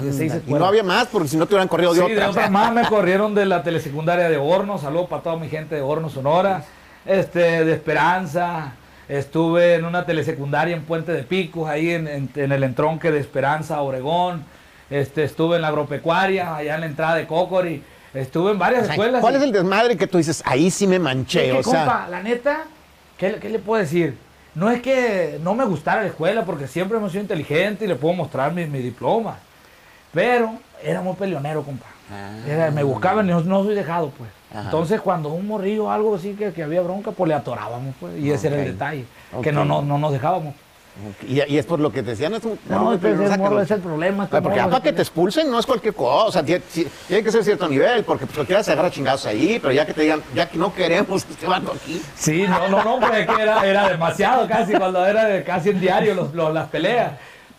De 0.02 0.12
seis 0.12 0.32
y 0.32 0.36
escuelas. 0.36 0.60
no 0.60 0.66
había 0.66 0.82
más, 0.82 1.06
porque 1.08 1.28
si 1.28 1.36
no 1.36 1.46
te 1.46 1.54
hubieran 1.54 1.68
corrido 1.68 1.92
de 1.94 2.00
Sí, 2.00 2.12
otra. 2.12 2.24
de 2.24 2.30
otras 2.30 2.50
más 2.50 2.72
me 2.72 2.84
corrieron 2.86 3.34
de 3.34 3.44
la 3.46 3.62
telesecundaria 3.62 4.28
de 4.28 4.36
Hornos. 4.36 4.82
Saludos 4.82 5.08
para 5.08 5.22
toda 5.22 5.36
mi 5.36 5.48
gente 5.48 5.74
de 5.74 5.80
Hornos, 5.82 6.12
Sonora. 6.12 6.64
Este, 7.06 7.64
de 7.64 7.72
Esperanza. 7.72 8.72
Estuve 9.08 9.74
en 9.74 9.84
una 9.84 10.06
telesecundaria 10.06 10.74
en 10.74 10.82
Puente 10.84 11.12
de 11.12 11.22
Picos, 11.24 11.68
ahí 11.68 11.90
en, 11.90 12.08
en- 12.08 12.30
en 12.34 12.52
el 12.52 12.62
entronque 12.64 13.10
de 13.10 13.18
Esperanza, 13.20 13.80
Obregón. 13.82 14.44
Este, 14.90 15.24
estuve 15.24 15.56
en 15.56 15.62
la 15.62 15.68
agropecuaria, 15.68 16.56
allá 16.56 16.74
en 16.76 16.80
la 16.80 16.86
entrada 16.86 17.14
de 17.16 17.26
Cocori. 17.26 17.82
Estuve 18.14 18.52
en 18.52 18.58
varias 18.58 18.82
O 18.82 18.84
sea, 18.86 18.94
escuelas. 18.94 19.20
¿Cuál 19.20 19.34
y- 19.34 19.36
es 19.38 19.42
el 19.42 19.52
desmadre 19.52 19.96
que 19.96 20.06
tú 20.06 20.18
dices, 20.18 20.42
ahí 20.46 20.70
sí 20.70 20.86
me 20.86 20.96
es 20.96 21.02
manché? 21.02 21.50
que, 21.50 21.58
o 21.58 21.62
sea, 21.62 22.06
la 22.08 22.22
neta, 22.22 22.64
¿qué, 23.18 23.32
le- 23.32 23.38
qué 23.38 23.48
le 23.48 23.58
puedo 23.58 23.80
decir? 23.80 24.16
No 24.54 24.70
es 24.70 24.80
que 24.82 25.38
no 25.42 25.54
me 25.54 25.64
gustara 25.64 26.02
la 26.02 26.08
escuela, 26.08 26.44
porque 26.44 26.68
siempre 26.68 26.96
hemos 26.98 27.10
sido 27.12 27.22
inteligente 27.22 27.84
y 27.84 27.88
le 27.88 27.96
puedo 27.96 28.14
mostrar 28.14 28.52
mi, 28.52 28.66
mi 28.66 28.78
diploma. 28.78 29.36
Pero 30.12 30.54
era 30.82 31.00
muy 31.00 31.14
peleonero, 31.14 31.62
compa. 31.62 31.86
Era- 32.46 32.70
me 32.70 32.82
buscaban 32.82 33.26
y 33.26 33.30
no, 33.30 33.40
no 33.40 33.64
soy 33.64 33.74
dejado, 33.74 34.10
pues. 34.10 34.30
Ah. 34.52 34.58
Ajá. 34.58 34.64
Entonces, 34.66 35.00
cuando 35.00 35.30
un 35.30 35.46
morrillo 35.48 35.86
o 35.86 35.90
algo 35.90 36.14
así 36.14 36.34
que, 36.34 36.52
que 36.52 36.62
había 36.62 36.80
bronca, 36.82 37.10
pues 37.10 37.28
le 37.28 37.34
atorábamos, 37.34 37.94
pues. 37.98 38.16
Y 38.18 38.30
ese 38.30 38.46
era 38.48 38.56
el 38.56 38.66
detalle, 38.72 39.04
que 39.42 39.50
no, 39.52 39.64
no, 39.64 39.82
no 39.82 39.98
nos 39.98 40.12
dejábamos. 40.12 40.54
Y, 41.26 41.42
y 41.52 41.58
es 41.58 41.66
por 41.66 41.80
lo 41.80 41.90
que 41.92 42.02
te 42.02 42.10
decían, 42.10 42.34
es 42.34 42.44
un 42.44 42.58
No, 42.68 42.96
pues, 43.00 43.14
el 43.32 43.38
morro 43.38 43.60
es 43.60 43.70
el 43.70 43.80
problema. 43.80 44.24
este 44.24 44.40
Porque 44.42 44.60
para 44.60 44.76
es 44.76 44.82
que 44.82 44.92
te 44.92 45.02
expulsen 45.02 45.50
no 45.50 45.58
es 45.58 45.66
cualquier 45.66 45.94
cosa, 45.94 46.26
o 46.26 46.32
sea, 46.32 46.42
tiene, 46.44 46.62
que 47.22 47.30
ser 47.32 47.42
cierto 47.44 47.68
nivel, 47.68 48.04
porque 48.04 48.26
pues 48.26 48.36
cualquiera 48.36 48.62
se 48.62 48.72
agarra 48.72 48.90
chingados 48.90 49.26
ahí, 49.26 49.58
pero 49.60 49.72
ya 49.72 49.84
que 49.84 49.92
te 49.92 50.02
digan, 50.02 50.22
ya 50.34 50.48
que 50.48 50.56
no 50.58 50.72
queremos 50.72 51.24
que 51.24 51.32
este 51.34 51.46
vato 51.46 51.72
aquí. 51.72 52.00
Sí, 52.14 52.44
no, 52.48 52.68
no, 52.68 52.84
no, 52.84 53.00
pues 53.00 53.20
es 53.20 53.26
que 53.26 53.42
era, 53.42 53.66
era 53.66 53.88
demasiado 53.88 54.46
casi, 54.46 54.72
cuando 54.74 55.04
era 55.04 55.24
de 55.24 55.42
casi 55.42 55.70
en 55.70 55.80
diario 55.80 56.14
los- 56.14 56.32
los- 56.34 56.54
las 56.54 56.68
peleas. 56.68 57.12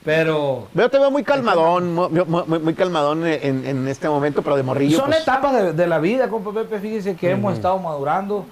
Pero 0.04 0.68
Veo, 0.74 0.88
te 0.88 1.00
veo 1.00 1.10
muy 1.10 1.24
calmadón, 1.24 1.94
mu- 1.96 2.10
mu- 2.10 2.46
muy, 2.46 2.60
muy 2.60 2.74
calmadón 2.76 3.26
en, 3.26 3.66
en 3.66 3.88
este 3.88 4.08
momento, 4.08 4.44
pero 4.44 4.56
de 4.56 4.62
morrillo. 4.62 4.98
Son 5.00 5.08
pues, 5.08 5.22
etapas 5.24 5.54
de, 5.56 5.74
de 5.74 5.88
la 5.88 5.98
vida, 5.98 6.30
compa 6.30 6.52
Pepe. 6.54 6.80
Fíjese 6.80 7.16
que 7.16 7.32
hemos 7.32 7.56
estado 7.56 7.80
madurando. 7.80 8.46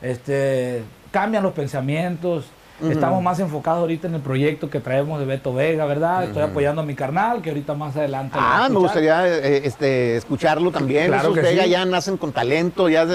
Este, 0.00 0.84
cambian 1.10 1.42
los 1.42 1.52
pensamientos. 1.52 2.46
Estamos 2.88 3.22
más 3.22 3.38
enfocados 3.40 3.80
ahorita 3.80 4.08
en 4.08 4.14
el 4.14 4.20
proyecto 4.20 4.70
que 4.70 4.80
traemos 4.80 5.20
de 5.20 5.26
Beto 5.26 5.52
Vega, 5.52 5.84
¿verdad? 5.84 6.24
Estoy 6.24 6.42
apoyando 6.42 6.82
a 6.82 6.84
mi 6.84 6.94
carnal, 6.94 7.42
que 7.42 7.50
ahorita 7.50 7.74
más 7.74 7.96
adelante. 7.96 8.38
Ah, 8.40 8.68
me 8.70 8.78
gustaría 8.78 9.26
eh, 9.26 9.62
este, 9.64 10.16
escucharlo 10.16 10.70
también. 10.70 11.08
Claro 11.08 11.32
Esos 11.32 11.34
que 11.34 11.40
Vega 11.42 11.64
sí. 11.64 11.70
ya 11.70 11.84
nacen 11.84 12.16
con 12.16 12.32
talento, 12.32 12.88
ya, 12.88 13.06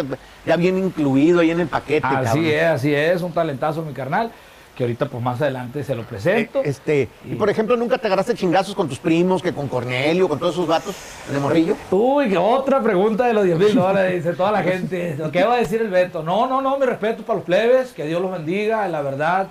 ya 0.45 0.55
bien 0.55 0.77
incluido 0.77 1.39
ahí 1.39 1.51
en 1.51 1.61
el 1.61 1.67
paquete. 1.67 2.05
Así 2.07 2.25
cabrón. 2.25 2.45
es, 2.45 2.63
así 2.63 2.93
es, 2.93 3.21
un 3.21 3.31
talentazo 3.31 3.81
mi 3.81 3.93
carnal. 3.93 4.31
Que 4.75 4.83
ahorita 4.83 5.05
pues 5.07 5.23
más 5.23 5.41
adelante 5.41 5.83
se 5.83 5.95
lo 5.95 6.03
presento. 6.03 6.59
Eh, 6.59 6.63
este, 6.69 7.09
y 7.25 7.35
por 7.35 7.49
ejemplo, 7.49 7.77
¿nunca 7.77 7.97
te 7.97 8.07
agarraste 8.07 8.33
chingazos 8.35 8.75
con 8.75 8.87
tus 8.89 8.99
primos, 8.99 9.41
que 9.41 9.53
con 9.53 9.67
Cornelio, 9.67 10.27
con 10.27 10.37
todos 10.37 10.53
esos 10.53 10.67
vatos 10.67 10.95
de 11.31 11.39
morrillo? 11.39 11.75
Uy, 11.91 12.29
que 12.29 12.37
otra 12.37 12.81
pregunta 12.81 13.25
de 13.25 13.33
los 13.33 13.45
10 13.45 13.57
mil 13.57 13.75
dólares, 13.75 14.23
dice 14.23 14.35
toda 14.35 14.51
la 14.51 14.63
gente. 14.63 15.17
¿Qué 15.31 15.43
va 15.43 15.53
a 15.55 15.57
decir 15.57 15.81
el 15.81 15.89
Beto? 15.89 16.21
No, 16.23 16.45
no, 16.47 16.61
no, 16.61 16.77
mi 16.77 16.85
respeto 16.85 17.23
para 17.23 17.37
los 17.37 17.45
plebes, 17.45 17.91
que 17.93 18.05
Dios 18.05 18.21
los 18.21 18.31
bendiga, 18.31 18.87
la 18.87 19.01
verdad. 19.01 19.47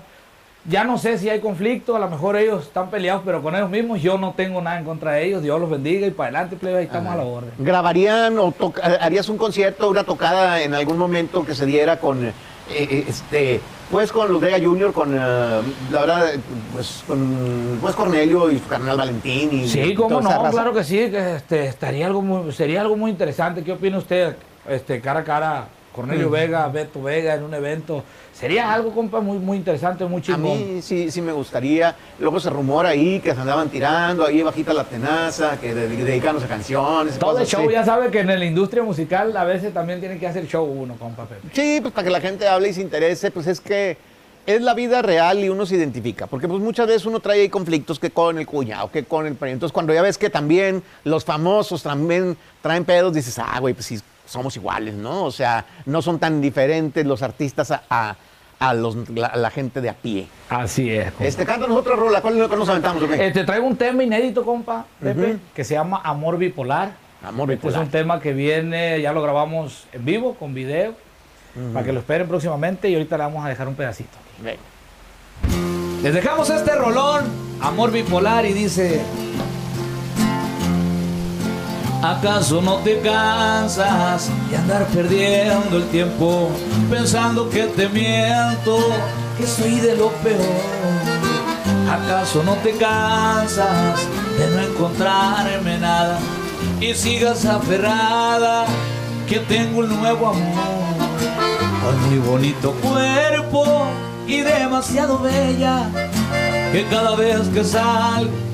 Ya 0.67 0.83
no 0.83 0.97
sé 0.97 1.19
si 1.19 1.29
hay 1.29 1.41
conflicto, 1.41 1.95
a 1.95 1.99
lo 1.99 2.09
mejor 2.09 2.37
ellos 2.37 2.63
están 2.63 2.89
peleados, 2.89 3.21
pero 3.25 3.43
con 3.43 3.55
ellos 3.55 3.69
mismos 3.69 4.01
yo 4.01 4.17
no 4.17 4.33
tengo 4.35 4.63
nada 4.63 4.79
en 4.79 4.87
contra 4.87 5.13
de 5.13 5.27
ellos, 5.27 5.43
Dios 5.43 5.61
los 5.61 5.69
bendiga 5.69 6.07
y 6.07 6.11
para 6.11 6.29
adelante, 6.31 6.57
plebes, 6.57 6.79
ahí 6.79 6.85
estamos 6.87 7.13
a 7.13 7.17
la 7.17 7.23
orden. 7.25 7.51
¿Grabarían 7.59 8.39
o 8.39 8.51
toca- 8.51 8.83
harías 9.01 9.29
un 9.29 9.37
concierto, 9.37 9.91
una 9.91 10.05
tocada 10.05 10.63
en 10.63 10.73
algún 10.73 10.97
momento 10.97 11.45
que 11.45 11.55
se 11.55 11.67
diera 11.67 11.99
con, 12.01 12.25
eh, 12.25 12.29
eh, 12.29 12.33
este, 12.71 13.61
pues 13.91 14.11
con 14.11 14.41
Vega 14.41 14.59
Jr., 14.63 14.93
con, 14.93 15.15
eh, 15.15 15.19
la 15.91 16.01
verdad, 16.01 16.33
pues 16.73 17.05
con 17.07 17.79
pues 17.81 17.95
Cornelio 17.95 18.51
y 18.51 18.59
su 18.59 18.67
carnal 18.67 18.97
Valentín? 18.97 19.53
Y 19.53 19.69
Sí, 19.69 19.95
cómo 19.95 20.21
no, 20.21 20.51
claro 20.51 20.73
que 20.73 20.85
sí, 20.85 21.11
que 21.11 21.37
este, 21.37 21.67
estaría 21.67 22.07
algo 22.07 22.23
muy, 22.23 22.53
sería 22.53 22.81
algo 22.81 22.97
muy 22.97 23.11
interesante. 23.11 23.63
¿Qué 23.63 23.73
opina 23.73 23.99
usted? 23.99 24.37
Este, 24.69 25.01
cara 25.01 25.21
a 25.21 25.25
cara, 25.25 25.69
Cornelio 25.95 26.29
Vega, 26.29 26.67
Beto 26.69 27.03
Vega 27.03 27.35
en 27.35 27.45
un 27.45 27.55
evento. 27.55 28.03
Sería 28.33 28.73
algo, 28.75 28.91
compa, 28.93 29.21
muy, 29.21 29.39
muy 29.39 29.57
interesante, 29.57 30.05
muy 30.07 30.21
A 30.21 30.25
chingón. 30.25 30.43
mí 30.75 30.83
sí, 30.83 31.11
sí 31.11 31.23
me 31.23 31.31
gustaría. 31.33 31.95
Luego 32.19 32.41
se 32.41 32.51
rumora 32.51 32.89
ahí 32.89 33.21
que 33.21 33.33
se 33.33 33.41
andaban 33.41 33.69
tirando, 33.69 34.27
ahí 34.27 34.43
bajita 34.43 34.73
la 34.75 34.85
tenaza, 34.85 35.59
que 35.61 35.73
de- 35.73 35.89
dedicándose 35.89 36.47
a 36.47 36.49
canciones. 36.49 37.19
Todo 37.19 37.39
el 37.39 37.47
show, 37.47 37.63
así. 37.63 37.73
ya 37.73 37.85
sabe 37.85 38.11
que 38.11 38.21
en 38.21 38.27
la 38.27 38.45
industria 38.45 38.83
musical 38.83 39.37
a 39.37 39.45
veces 39.45 39.73
también 39.73 40.01
tiene 40.01 40.19
que 40.19 40.27
hacer 40.27 40.47
show 40.49 40.65
uno, 40.65 40.97
compa 40.97 41.27
Pepe. 41.27 41.49
Sí, 41.53 41.79
pues 41.81 41.95
para 41.95 42.05
que 42.07 42.11
la 42.11 42.21
gente 42.21 42.49
hable 42.49 42.71
y 42.71 42.73
se 42.75 42.81
interese, 42.81 43.31
pues 43.31 43.47
es 43.47 43.61
que 43.61 43.97
es 44.47 44.61
la 44.61 44.75
vida 44.75 45.01
real 45.01 45.39
y 45.39 45.49
uno 45.49 45.65
se 45.65 45.77
identifica. 45.77 46.27
Porque 46.27 46.49
pues 46.49 46.61
muchas 46.61 46.89
veces 46.89 47.07
uno 47.07 47.21
trae 47.21 47.43
ahí 47.43 47.49
conflictos 47.49 47.99
que 48.01 48.11
con 48.11 48.37
el 48.37 48.47
cuñado, 48.47 48.91
que 48.91 49.05
con 49.05 49.27
el 49.27 49.37
pariente. 49.37 49.59
Entonces 49.59 49.73
cuando 49.73 49.95
ya 49.95 50.03
ves 50.03 50.19
que 50.19 50.29
también 50.29 50.83
los 51.05 51.25
famosos 51.25 51.83
también 51.85 52.37
traen 52.61 52.85
pedos, 52.85 53.15
dices, 53.15 53.39
ah, 53.39 53.59
güey, 53.61 53.73
pues 53.75 53.87
sí, 53.87 53.99
somos 54.27 54.57
iguales, 54.57 54.95
¿no? 54.95 55.25
O 55.25 55.31
sea, 55.31 55.65
no 55.87 56.01
son 56.03 56.19
tan 56.19 56.41
diferentes 56.41 57.05
los 57.07 57.23
artistas 57.23 57.71
a, 57.71 57.83
a- 57.91 58.17
a 58.61 58.73
los, 58.73 59.09
la, 59.11 59.27
a 59.27 59.37
la 59.37 59.51
gente 59.51 59.81
de 59.81 59.91
a 59.91 59.95
pie. 59.95 60.27
Así 60.49 60.89
es. 60.91 61.11
compa. 61.11 61.25
Este, 61.27 61.45
cántanos 61.45 61.77
otra 61.77 61.97
rola, 61.97 62.23
¿cuál 62.23 62.35
cuál 62.49 62.59
nos 62.61 62.69
aventamos? 62.69 63.03
o 63.03 63.09
qué? 63.09 63.27
Eh, 63.27 63.31
te 63.33 63.45
traigo 63.45 63.67
un 63.67 63.77
tema 63.77 64.03
inédito, 64.05 64.45
compa, 64.45 64.87
Pepe, 65.01 65.37
que 65.55 65.65
se 65.65 65.75
llama 65.75 66.01
Amor 66.05 66.39
Bipolar. 66.39 66.93
Amor 67.27 67.51
Este 67.51 67.57
bipolar. 67.67 67.81
es 67.83 67.87
un 67.87 67.91
tema 67.91 68.21
que 68.21 68.33
viene, 68.33 69.01
ya 69.03 69.13
lo 69.13 69.23
grabamos 69.23 69.87
en 69.93 70.05
vivo, 70.05 70.35
con 70.35 70.55
video, 70.55 70.95
para 71.73 71.85
que 71.85 71.93
lo 71.93 72.01
esperen 72.01 72.29
próximamente 72.29 72.89
y 72.89 72.95
ahorita 72.95 73.17
le 73.19 73.25
vamos 73.25 73.45
a 73.45 73.49
dejar 73.49 73.67
un 73.69 73.75
pedacito. 73.75 74.17
Venga. 74.43 74.61
Les 76.03 76.15
dejamos 76.15 76.49
este 76.51 76.75
rolón, 76.75 77.25
Amor 77.61 77.91
Bipolar, 77.91 78.47
y 78.47 78.53
dice... 78.53 79.01
¿Acaso 82.05 82.61
no 82.61 82.75
te 82.81 83.01
cansas 83.01 84.29
de 84.51 84.57
andar 84.59 84.87
perdiendo 84.89 85.79
el 85.79 85.85
tiempo 85.85 86.51
pensando 86.91 87.49
que 87.49 87.63
te 87.63 87.89
miento, 87.89 88.77
que 89.39 89.47
soy 89.47 89.81
de 89.81 89.97
lo 89.97 90.11
peor? 90.23 90.39
¿Acaso 91.91 92.43
no 92.43 92.57
te 92.57 92.73
cansas 92.73 94.07
de 94.39 94.51
no 94.51 94.61
encontrarme 94.61 95.79
nada 95.79 96.19
y 96.79 96.93
sigas 96.93 97.47
aferrada 97.47 98.67
que 99.27 99.39
tengo 99.39 99.79
un 99.79 99.99
nuevo 99.99 100.29
amor? 100.29 101.09
Con 101.83 102.11
muy 102.11 102.19
bonito 102.19 102.73
cuerpo 102.83 103.87
y 104.27 104.41
demasiado 104.41 105.21
bella 105.21 105.89
que 106.71 106.87
cada 106.91 107.17
vez 107.17 107.49
que 107.49 107.65
salgo 107.65 108.54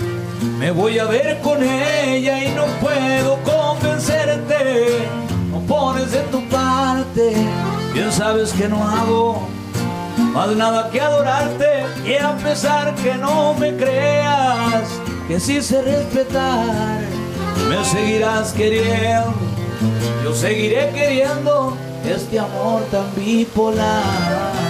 me 0.58 0.70
voy 0.70 0.98
a 0.98 1.04
ver 1.04 1.40
con 1.40 1.62
ella 1.62 2.44
y 2.44 2.54
no 2.54 2.66
puedo 2.80 3.38
convencerte. 3.42 5.08
No 5.50 5.60
pones 5.60 6.12
de 6.12 6.20
tu 6.30 6.42
parte, 6.48 7.34
bien 7.92 8.12
sabes 8.12 8.52
que 8.52 8.68
no 8.68 8.82
hago 8.86 9.48
más 10.32 10.48
nada 10.56 10.90
que 10.90 11.00
adorarte. 11.00 11.84
Y 12.04 12.14
a 12.14 12.36
pesar 12.36 12.94
que 12.96 13.14
no 13.14 13.54
me 13.54 13.76
creas, 13.76 14.88
que 15.28 15.40
sí 15.40 15.60
sé 15.62 15.82
respetar, 15.82 17.00
me 17.68 17.84
seguirás 17.84 18.52
queriendo. 18.52 19.34
Yo 20.24 20.34
seguiré 20.34 20.90
queriendo 20.90 21.76
este 22.04 22.38
amor 22.38 22.82
tan 22.90 23.14
bipolar. 23.14 24.69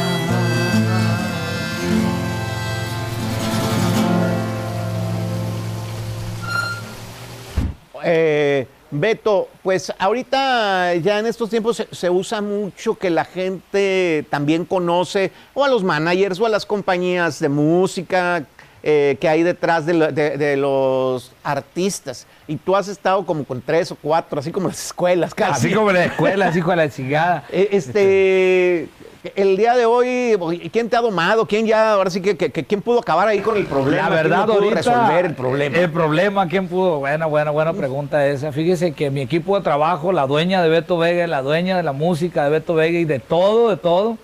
Eh, 8.04 8.66
Beto, 8.92 9.48
pues 9.62 9.92
ahorita 9.98 10.96
ya 10.96 11.20
en 11.20 11.26
estos 11.26 11.48
tiempos 11.48 11.76
se, 11.76 11.86
se 11.92 12.10
usa 12.10 12.40
mucho 12.40 12.96
que 12.96 13.08
la 13.08 13.24
gente 13.24 14.26
también 14.30 14.64
conoce 14.64 15.30
o 15.54 15.64
a 15.64 15.68
los 15.68 15.84
managers 15.84 16.40
o 16.40 16.46
a 16.46 16.48
las 16.48 16.66
compañías 16.66 17.38
de 17.38 17.48
música 17.48 18.44
eh, 18.82 19.16
que 19.20 19.28
hay 19.28 19.42
detrás 19.42 19.84
de, 19.86 19.94
lo- 19.94 20.12
de- 20.12 20.36
de 20.38 20.56
los 20.56 21.32
artistas. 21.44 22.26
Y 22.48 22.56
tú 22.56 22.74
has 22.76 22.88
estado 22.88 23.24
como 23.26 23.44
con 23.44 23.60
tres 23.60 23.92
o 23.92 23.96
cuatro, 24.00 24.40
así 24.40 24.50
como 24.50 24.68
las 24.68 24.86
escuelas 24.86 25.34
casi. 25.34 25.66
Así 25.66 25.74
como 25.74 25.90
en 25.90 25.96
la 25.96 26.04
escuela, 26.06 26.46
así 26.48 26.60
con 26.62 26.76
la 26.76 26.88
chingada. 26.88 27.44
Eh, 27.52 27.68
Este, 27.72 28.88
el 29.36 29.54
día 29.58 29.74
de 29.74 29.84
hoy, 29.84 30.70
¿quién 30.72 30.88
te 30.88 30.96
ha 30.96 31.02
domado? 31.02 31.44
¿Quién 31.44 31.66
ya, 31.66 31.92
ahora 31.92 32.08
sí 32.08 32.22
que, 32.22 32.38
que- 32.38 32.50
que- 32.50 32.64
quién 32.64 32.80
pudo 32.80 33.00
acabar 33.00 33.28
ahí 33.28 33.40
con 33.40 33.54
el 33.58 33.66
problema? 33.66 34.04
La 34.08 34.08
¿Quién 34.08 34.22
verdad, 34.30 34.46
no 34.46 34.54
pudo 34.56 34.70
resolver 34.70 35.26
el 35.26 35.34
problema? 35.34 35.76
El 35.76 35.90
problema, 35.90 36.48
¿quién 36.48 36.66
pudo? 36.68 37.00
Buena, 37.00 37.26
buena, 37.26 37.50
buena 37.50 37.74
pregunta 37.74 38.26
esa. 38.26 38.50
Fíjese 38.50 38.92
que 38.92 39.10
mi 39.10 39.20
equipo 39.20 39.58
de 39.58 39.62
trabajo, 39.62 40.10
la 40.12 40.26
dueña 40.26 40.62
de 40.62 40.70
Beto 40.70 40.96
Vega, 40.96 41.26
la 41.26 41.42
dueña 41.42 41.76
de 41.76 41.82
la 41.82 41.92
música 41.92 42.44
de 42.44 42.50
Beto 42.50 42.72
Vega 42.74 42.98
y 42.98 43.04
de 43.04 43.18
todo, 43.18 43.68
de 43.68 43.76
todo. 43.76 44.16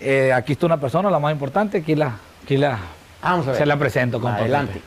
eh, 0.00 0.32
aquí 0.32 0.52
está 0.52 0.66
una 0.66 0.78
persona, 0.80 1.10
la 1.10 1.18
más 1.18 1.32
importante, 1.32 1.78
aquí 1.78 1.94
la, 1.96 2.16
aquí 2.44 2.56
la, 2.56 2.78
Vamos 3.24 3.46
a 3.46 3.50
ver. 3.50 3.58
se 3.58 3.66
la 3.66 3.78
presento, 3.78 4.20
compa 4.20 4.38
Adelante. 4.38 4.80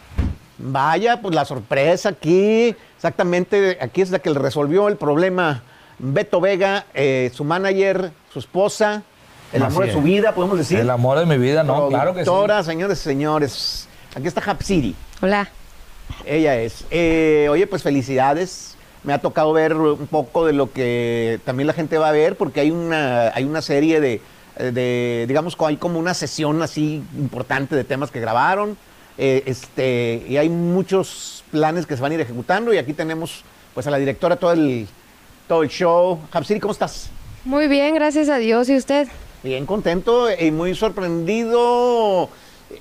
Vaya, 0.59 1.21
pues 1.21 1.35
la 1.35 1.45
sorpresa 1.45 2.09
aquí, 2.09 2.75
exactamente, 2.95 3.77
aquí 3.81 4.01
es 4.01 4.09
la 4.09 4.19
que 4.19 4.29
le 4.29 4.39
resolvió 4.39 4.87
el 4.87 4.97
problema 4.97 5.63
Beto 5.99 6.39
Vega, 6.39 6.85
eh, 6.93 7.31
su 7.33 7.43
manager, 7.43 8.11
su 8.31 8.39
esposa, 8.39 9.03
el 9.53 9.63
Así 9.63 9.73
amor 9.73 9.85
de 9.87 9.93
su 9.93 10.01
vida, 10.01 10.33
podemos 10.33 10.57
decir. 10.57 10.79
El 10.79 10.89
amor 10.89 11.19
de 11.19 11.25
mi 11.25 11.37
vida, 11.37 11.63
no, 11.63 11.89
claro 11.89 12.13
que 12.13 12.21
sí. 12.21 12.25
Productora, 12.25 12.63
señores 12.63 12.99
y 12.99 13.03
señores. 13.03 13.87
Aquí 14.15 14.27
está 14.27 14.41
Hapsiri, 14.41 14.95
Hola. 15.21 15.49
ella 16.25 16.55
es. 16.57 16.85
Eh, 16.91 17.47
oye, 17.49 17.67
pues 17.67 17.83
felicidades. 17.83 18.75
Me 19.03 19.13
ha 19.13 19.19
tocado 19.19 19.53
ver 19.53 19.73
un 19.75 20.07
poco 20.07 20.45
de 20.45 20.53
lo 20.53 20.71
que 20.71 21.39
también 21.45 21.67
la 21.67 21.73
gente 21.73 21.97
va 21.97 22.09
a 22.09 22.11
ver, 22.11 22.35
porque 22.35 22.59
hay 22.59 22.71
una, 22.71 23.29
hay 23.29 23.45
una 23.45 23.61
serie 23.61 24.01
de, 24.01 24.21
de, 24.59 25.25
digamos, 25.27 25.55
hay 25.59 25.77
como 25.77 25.99
una 25.99 26.13
sesión 26.13 26.61
así 26.61 27.03
importante 27.17 27.75
de 27.75 27.83
temas 27.83 28.11
que 28.11 28.19
grabaron. 28.19 28.77
eh, 29.17 29.43
este, 29.47 30.23
y 30.27 30.37
hay 30.37 30.47
muchos 30.49 31.43
planes 31.51 31.85
que 31.85 31.95
se 31.95 32.01
van 32.01 32.11
a 32.11 32.15
ir 32.15 32.21
ejecutando. 32.21 32.73
Y 32.73 32.77
aquí 32.77 32.93
tenemos 32.93 33.43
pues 33.73 33.87
a 33.87 33.91
la 33.91 33.97
directora 33.97 34.35
todo 34.35 34.51
el, 34.53 34.87
todo 35.47 35.63
el 35.63 35.69
show. 35.69 36.19
Hapsiri, 36.31 36.59
¿cómo 36.59 36.71
estás? 36.73 37.09
Muy 37.45 37.67
bien, 37.67 37.95
gracias 37.95 38.29
a 38.29 38.37
Dios. 38.37 38.69
¿Y 38.69 38.75
usted? 38.77 39.07
Bien 39.43 39.65
contento 39.65 40.27
y 40.31 40.51
muy 40.51 40.75
sorprendido. 40.75 42.29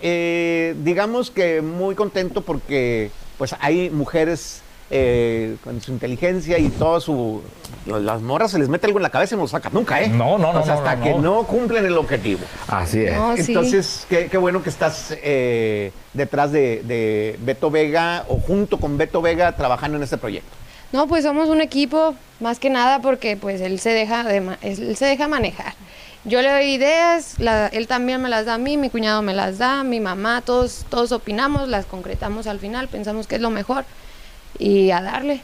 eh, 0.02 0.74
digamos 0.82 1.30
que 1.30 1.62
muy 1.62 1.94
contento 1.94 2.40
porque 2.40 3.10
pues 3.38 3.54
hay 3.60 3.90
mujeres 3.90 4.62
eh, 4.90 5.56
con 5.64 5.80
su 5.80 5.92
inteligencia 5.92 6.58
y 6.58 6.68
todo 6.68 7.00
su... 7.00 7.42
Las 7.86 8.20
morras 8.20 8.50
se 8.50 8.58
les 8.58 8.68
mete 8.68 8.86
algo 8.86 8.98
en 8.98 9.04
la 9.04 9.10
cabeza 9.10 9.34
y 9.34 9.38
no 9.38 9.44
lo 9.44 9.48
sacan 9.48 9.72
nunca, 9.72 10.00
¿eh? 10.02 10.08
No, 10.08 10.38
no, 10.38 10.52
no, 10.52 10.60
O 10.60 10.64
sea, 10.64 10.74
no, 10.74 10.80
hasta 10.80 10.96
no, 10.96 11.04
que 11.04 11.10
no. 11.12 11.18
no 11.20 11.42
cumplen 11.44 11.84
el 11.86 11.96
objetivo. 11.98 12.40
Así 12.68 13.02
es. 13.04 13.14
No, 13.16 13.36
sí. 13.36 13.44
Entonces, 13.48 14.06
qué, 14.08 14.26
qué 14.28 14.38
bueno 14.38 14.62
que 14.62 14.70
estás 14.70 15.14
eh, 15.22 15.92
detrás 16.12 16.52
de, 16.52 16.82
de 16.84 17.38
Beto 17.42 17.70
Vega 17.70 18.24
o 18.28 18.38
junto 18.38 18.78
con 18.78 18.96
Beto 18.98 19.22
Vega 19.22 19.52
trabajando 19.56 19.96
en 19.96 20.02
este 20.04 20.18
proyecto. 20.18 20.50
No, 20.92 21.06
pues 21.08 21.24
somos 21.24 21.48
un 21.48 21.60
equipo, 21.60 22.14
más 22.40 22.58
que 22.58 22.70
nada 22.70 23.00
porque 23.00 23.36
pues 23.36 23.60
él 23.60 23.78
se 23.80 23.90
deja, 23.90 24.22
de 24.24 24.56
él 24.62 24.96
se 24.96 25.04
deja 25.04 25.26
manejar. 25.28 25.74
Yo 26.24 26.42
le 26.42 26.50
doy 26.50 26.64
ideas, 26.74 27.38
la- 27.38 27.68
él 27.68 27.86
también 27.86 28.20
me 28.22 28.28
las 28.28 28.46
da 28.46 28.54
a 28.54 28.58
mí, 28.58 28.76
mi 28.76 28.90
cuñado 28.90 29.22
me 29.22 29.32
las 29.34 29.58
da, 29.58 29.84
mi 29.84 30.00
mamá, 30.00 30.42
todos, 30.44 30.84
todos 30.88 31.12
opinamos, 31.12 31.68
las 31.68 31.86
concretamos 31.86 32.46
al 32.48 32.58
final, 32.58 32.88
pensamos 32.88 33.26
que 33.28 33.36
es 33.36 33.40
lo 33.40 33.50
mejor 33.50 33.84
y 34.58 34.90
a 34.90 35.00
darle. 35.00 35.40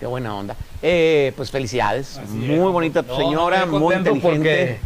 Qué 0.00 0.06
buena 0.06 0.34
onda. 0.34 0.56
Eh, 0.82 1.32
pues 1.36 1.50
felicidades. 1.50 2.18
Así 2.18 2.32
muy 2.32 2.54
es. 2.56 2.60
bonita 2.72 3.02
tu 3.02 3.12
No, 3.12 3.16
señora, 3.18 3.66
muy 3.66 3.94
inteligente. 3.94 4.20
porque 4.28 4.78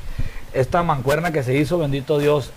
esta 0.52 0.82
mancuerna 0.82 1.32
que 1.32 1.42
se 1.42 1.56
hizo, 1.56 1.78
bendito 1.78 2.18
Dios, 2.18 2.50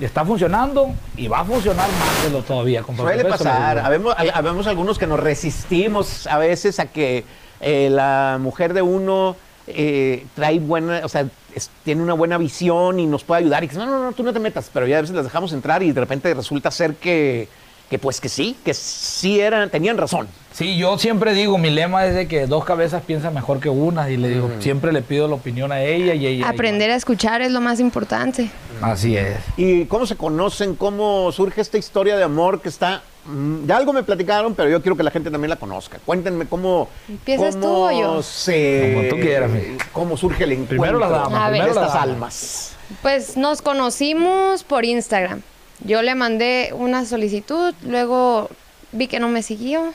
está 0.00 0.24
funcionando 0.24 0.90
y 1.16 1.28
va 1.28 1.40
a 1.40 1.44
funcionar 1.44 1.88
más 1.98 2.22
de 2.24 2.30
lo 2.30 2.42
todavía. 2.42 2.82
Suele 2.96 3.24
pasar. 3.26 3.78
Habemos, 3.80 4.14
al- 4.16 4.32
habemos 4.34 4.66
algunos 4.66 4.98
que 4.98 5.06
nos 5.06 5.20
resistimos 5.20 6.26
a 6.26 6.38
veces 6.38 6.80
a 6.80 6.86
que 6.86 7.24
eh, 7.60 7.88
la 7.90 8.38
mujer 8.40 8.72
de 8.74 8.82
uno 8.82 9.36
eh, 9.66 10.26
trae 10.34 10.58
buena, 10.60 11.00
o 11.04 11.08
sea, 11.08 11.26
es- 11.54 11.70
tiene 11.84 12.02
una 12.02 12.12
buena 12.14 12.38
visión 12.38 13.00
y 13.00 13.06
nos 13.06 13.24
puede 13.24 13.40
ayudar. 13.42 13.62
Y 13.64 13.68
dices, 13.68 13.82
no, 13.82 13.90
no, 13.90 14.02
no, 14.04 14.12
tú 14.12 14.22
no 14.22 14.32
te 14.32 14.38
metas. 14.38 14.70
Pero 14.72 14.86
ya 14.86 14.98
a 14.98 15.00
veces 15.02 15.16
las 15.16 15.24
dejamos 15.24 15.52
entrar 15.52 15.82
y 15.82 15.92
de 15.92 16.00
repente 16.00 16.32
resulta 16.34 16.70
ser 16.70 16.94
que, 16.96 17.48
que 17.90 17.98
pues 17.98 18.20
que 18.20 18.28
sí, 18.28 18.56
que 18.64 18.74
sí 18.74 19.40
eran, 19.40 19.70
tenían 19.70 19.96
razón. 19.96 20.26
Sí, 20.52 20.76
yo 20.78 20.98
siempre 20.98 21.34
digo, 21.34 21.58
mi 21.58 21.70
lema 21.70 22.06
es 22.06 22.14
de 22.14 22.26
que 22.26 22.46
dos 22.46 22.64
cabezas 22.64 23.02
piensan 23.02 23.34
mejor 23.34 23.60
que 23.60 23.68
una 23.68 24.08
y 24.10 24.16
le 24.16 24.28
digo, 24.30 24.50
siempre 24.58 24.90
le 24.92 25.02
pido 25.02 25.28
la 25.28 25.34
opinión 25.34 25.70
a 25.70 25.82
ella 25.82 26.14
y 26.14 26.26
ella. 26.26 26.48
Aprender 26.48 26.90
a 26.90 26.96
escuchar 26.96 27.42
es 27.42 27.52
lo 27.52 27.60
más 27.60 27.78
importante. 27.78 28.50
Así 28.80 29.16
es. 29.16 29.36
¿Y 29.58 29.84
cómo 29.84 30.06
se 30.06 30.16
conocen? 30.16 30.74
¿Cómo 30.74 31.30
surge 31.30 31.60
esta 31.60 31.76
historia 31.78 32.16
de 32.16 32.24
amor 32.24 32.60
que 32.62 32.70
está... 32.70 33.02
mm, 33.26 33.66
Ya 33.66 33.76
algo 33.76 33.92
me 33.92 34.02
platicaron, 34.02 34.54
pero 34.54 34.70
yo 34.70 34.80
quiero 34.80 34.96
que 34.96 35.02
la 35.02 35.10
gente 35.10 35.30
también 35.30 35.50
la 35.50 35.56
conozca. 35.56 35.98
Cuéntenme 36.04 36.46
cómo... 36.46 36.88
¿Empiezas 37.08 37.54
cómo 37.56 37.66
tú 37.66 37.74
o 37.74 37.90
yo? 37.92 38.22
Se, 38.22 38.92
Como 38.96 39.08
tú 39.10 39.16
quieras. 39.20 39.50
¿Cómo 39.92 40.16
surge 40.16 40.44
el 40.44 40.52
encuentro 40.52 40.78
Primero 40.80 40.98
las 40.98 41.10
damas, 41.10 41.34
A 41.34 41.50
ver. 41.50 41.52
de 41.52 41.58
primero 41.68 41.74
las 41.80 41.86
estas 41.90 42.02
almas? 42.02 42.72
Pues 43.02 43.36
nos 43.36 43.60
conocimos 43.62 44.64
por 44.64 44.84
Instagram. 44.86 45.42
Yo 45.84 46.02
le 46.02 46.14
mandé 46.14 46.70
una 46.72 47.04
solicitud, 47.04 47.74
luego 47.82 48.50
vi 48.92 49.08
que 49.08 49.20
no 49.20 49.28
me 49.28 49.42
siguió, 49.42 49.92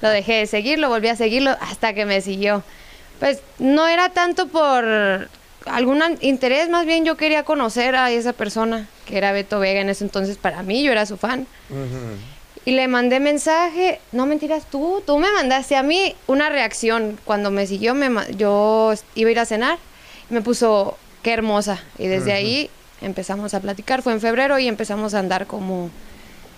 lo 0.00 0.08
dejé 0.08 0.34
de 0.34 0.46
seguir, 0.46 0.78
lo 0.78 0.88
volví 0.88 1.08
a 1.08 1.16
seguirlo 1.16 1.56
hasta 1.60 1.94
que 1.94 2.04
me 2.04 2.20
siguió. 2.20 2.62
Pues 3.20 3.40
no 3.58 3.88
era 3.88 4.10
tanto 4.10 4.48
por 4.48 4.84
algún 5.66 6.02
interés, 6.20 6.68
más 6.68 6.84
bien 6.84 7.04
yo 7.04 7.16
quería 7.16 7.42
conocer 7.44 7.96
a 7.96 8.10
esa 8.10 8.32
persona, 8.32 8.86
que 9.06 9.16
era 9.16 9.32
Beto 9.32 9.60
Vega 9.60 9.80
en 9.80 9.88
ese 9.88 10.04
entonces 10.04 10.36
para 10.36 10.62
mí, 10.62 10.82
yo 10.82 10.92
era 10.92 11.06
su 11.06 11.16
fan. 11.16 11.46
Y 12.66 12.72
le 12.72 12.88
mandé 12.88 13.20
mensaje, 13.20 14.00
no 14.12 14.24
mentiras, 14.24 14.64
tú, 14.70 15.02
tú 15.06 15.18
me 15.18 15.30
mandaste 15.32 15.76
a 15.76 15.82
mí 15.82 16.14
una 16.26 16.48
reacción. 16.48 17.18
Cuando 17.24 17.50
me 17.50 17.66
siguió, 17.66 17.94
me, 17.94 18.10
yo 18.36 18.94
iba 19.14 19.28
a 19.28 19.32
ir 19.32 19.38
a 19.38 19.44
cenar, 19.44 19.78
y 20.30 20.34
me 20.34 20.40
puso, 20.40 20.96
qué 21.22 21.32
hermosa. 21.32 21.82
Y 21.98 22.06
desde 22.06 22.32
ahí 22.32 22.70
empezamos 23.04 23.54
a 23.54 23.60
platicar, 23.60 24.02
fue 24.02 24.12
en 24.12 24.20
febrero 24.20 24.58
y 24.58 24.68
empezamos 24.68 25.14
a 25.14 25.18
andar 25.20 25.46
como 25.46 25.90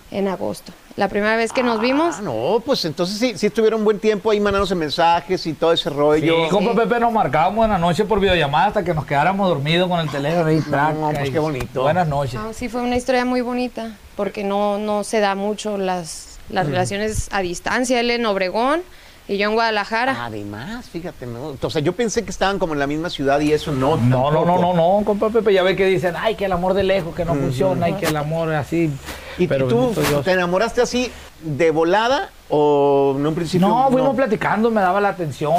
en 0.09 0.27
agosto. 0.29 0.71
La 0.95 1.09
primera 1.09 1.35
vez 1.35 1.51
que 1.51 1.61
nos 1.63 1.81
vimos, 1.81 2.15
Ah, 2.19 2.21
no, 2.21 2.63
pues 2.65 2.85
entonces 2.85 3.17
sí, 3.19 3.33
sí 3.37 3.47
estuvieron 3.47 3.83
buen 3.83 3.99
tiempo 3.99 4.31
ahí 4.31 4.39
mandándose 4.39 4.73
mensajes 4.73 5.45
y 5.45 5.53
todo 5.53 5.73
ese 5.73 5.89
Sí, 5.89 5.95
rollo. 5.95 6.47
compa 6.49 6.73
Pepe 6.73 6.99
nos 6.99 7.11
marcábamos 7.11 7.65
en 7.65 7.71
la 7.71 7.77
noche 7.77 8.05
por 8.05 8.19
videollamada 8.21 8.67
hasta 8.67 8.83
que 8.83 8.93
nos 8.93 9.05
quedáramos 9.05 9.47
dormidos 9.49 9.89
con 9.89 9.99
el 9.99 10.09
teléfono 10.09 10.49
y 10.51 10.61
traca, 10.69 10.95
pues 11.13 11.29
y 11.29 11.31
qué 11.31 11.39
bonito. 11.39 11.81
Buenas 11.83 12.07
noches. 12.07 12.35
no, 12.35 12.53
sí 12.53 12.69
fue 12.69 12.81
una 12.81 12.95
historia 12.95 13.25
muy 13.25 13.41
bonita, 13.41 13.97
porque 14.15 14.43
no, 14.45 14.77
no 14.77 15.03
se 15.03 15.19
da 15.19 15.35
mucho 15.35 15.77
las, 15.77 16.39
las 16.49 16.65
relaciones 16.67 17.27
a 17.31 17.41
distancia. 17.41 17.99
Él 17.99 18.09
en 18.09 18.25
Obregón 18.25 18.81
y 19.27 19.37
yo 19.37 19.49
en 19.49 19.55
Guadalajara. 19.55 20.25
Además, 20.25 20.89
fíjate, 20.89 21.25
¿no? 21.25 21.55
O 21.61 21.69
sea, 21.69 21.81
yo 21.81 21.93
pensé 21.93 22.23
que 22.23 22.31
estaban 22.31 22.59
como 22.59 22.73
en 22.73 22.79
la 22.79 22.87
misma 22.87 23.09
ciudad 23.09 23.39
y 23.41 23.51
eso 23.51 23.71
no. 23.71 23.97
No, 23.97 24.31
no, 24.31 24.45
no, 24.45 24.57
no, 24.57 24.73
no, 24.73 25.05
compa 25.05 25.29
Pepe, 25.29 25.53
ya 25.53 25.63
ve 25.63 25.75
que 25.75 25.85
dicen, 25.85 26.15
ay, 26.17 26.35
que 26.35 26.45
el 26.45 26.51
amor 26.51 26.73
de 26.73 26.83
lejos, 26.83 27.13
que 27.13 27.25
no 27.25 27.35
funciona, 27.35 27.89
y 27.89 27.93
que 27.93 28.05
el 28.05 28.15
amor 28.15 28.53
así. 28.53 28.91
¿Y 29.37 29.47
pero 29.47 29.67
tú 29.67 29.93
te 30.23 30.31
enamoraste 30.31 30.81
así 30.81 31.11
de 31.41 31.71
volada 31.71 32.29
o 32.49 33.15
en 33.17 33.27
un 33.27 33.35
principio? 33.35 33.67
No, 33.67 33.89
fuimos 33.91 34.15
platicando, 34.15 34.71
me 34.71 34.81
daba 34.81 35.01
la 35.01 35.09
atención, 35.09 35.53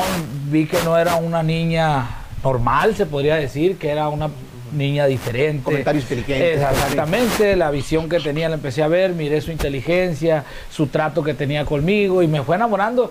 vi 0.51 0.67
que 0.67 0.79
no 0.83 0.99
era 0.99 1.17
una 1.17 1.43
niña 1.43 2.07
normal, 2.43 2.97
se 2.97 3.07
podría 3.07 3.37
decir, 3.37 3.79
que 3.79 3.91
era 3.91 4.09
una 4.09 4.31
niña 4.73 5.07
diferente. 5.07 5.63
Comentarios 5.63 6.05
inteligentes. 6.05 6.63
Exactamente, 6.63 7.57
la 7.57 7.71
visión 7.71 8.09
que 8.09 8.21
tenía 8.21 8.49
la 8.49 8.57
empecé 8.57 8.83
a 8.83 8.89
ver, 8.89 9.13
miré 9.13 9.41
su 9.41 9.51
inteligencia, 9.51 10.45
su 10.71 10.89
trato 10.89 11.23
que 11.23 11.35
tenía 11.35 11.65
conmigo 11.65 12.23
y 12.23 12.29
me 12.29 12.43
fue 12.43 12.57
enamorando. 12.57 13.11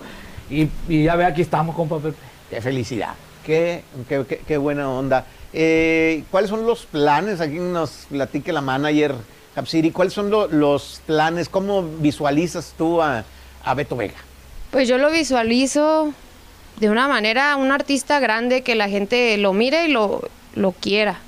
Y, 0.50 0.68
y 0.88 1.04
ya 1.04 1.16
ve, 1.16 1.24
aquí 1.24 1.42
estamos, 1.42 1.74
compa 1.76 1.98
Pepe. 1.98 2.16
Qué 2.50 2.60
felicidad. 2.60 3.14
Qué, 3.44 3.82
qué, 4.08 4.24
qué- 4.28 4.40
qué 4.46 4.56
buena 4.58 4.90
onda. 4.90 5.24
Eh, 5.52 6.24
¿Cuáles 6.30 6.50
son 6.50 6.66
los 6.66 6.86
planes? 6.86 7.40
Aquí 7.40 7.58
nos 7.58 8.06
platique 8.10 8.52
la 8.52 8.60
manager, 8.60 9.14
Capsiri. 9.54 9.90
¿Cuáles 9.90 10.12
son 10.14 10.30
lo- 10.30 10.48
los 10.48 11.00
planes? 11.06 11.48
¿Cómo 11.48 11.82
visualizas 11.82 12.74
tú 12.76 13.00
a, 13.02 13.24
a 13.64 13.74
Beto 13.74 13.96
Vega? 13.96 14.14
Pues 14.70 14.88
yo 14.88 14.98
lo 14.98 15.10
visualizo 15.10 16.12
de 16.80 16.90
una 16.90 17.08
manera, 17.08 17.56
un 17.56 17.72
artista 17.72 18.20
grande 18.20 18.62
que 18.62 18.74
la 18.74 18.88
gente 18.88 19.36
lo 19.38 19.52
mire 19.52 19.86
y 19.86 19.88
lo, 19.92 20.22
lo 20.54 20.72
quiera. 20.72 21.18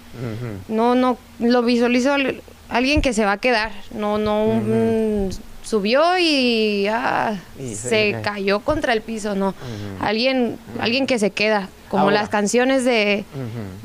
No, 0.68 0.94
no, 0.94 1.16
lo 1.38 1.62
visualizo 1.62 2.12
al- 2.14 2.42
alguien 2.68 3.00
que 3.00 3.12
se 3.12 3.24
va 3.24 3.32
a 3.32 3.38
quedar, 3.38 3.72
no, 3.94 4.18
no 4.18 4.44
un- 4.44 5.30
subió 5.74 6.18
y, 6.18 6.88
ah, 6.88 7.36
Y 7.58 7.74
se- 7.76 7.88
se 7.88 8.20
cayó 8.22 8.58
contra 8.60 8.92
el 8.92 9.02
piso, 9.02 9.36
no. 9.36 9.54
Alguien, 10.00 10.58
alguien 10.80 11.06
que 11.06 11.18
se 11.20 11.30
queda, 11.30 11.68
como 11.88 12.02
Ahora. 12.04 12.16
las 12.16 12.28
canciones 12.28 12.84
de 12.84 13.24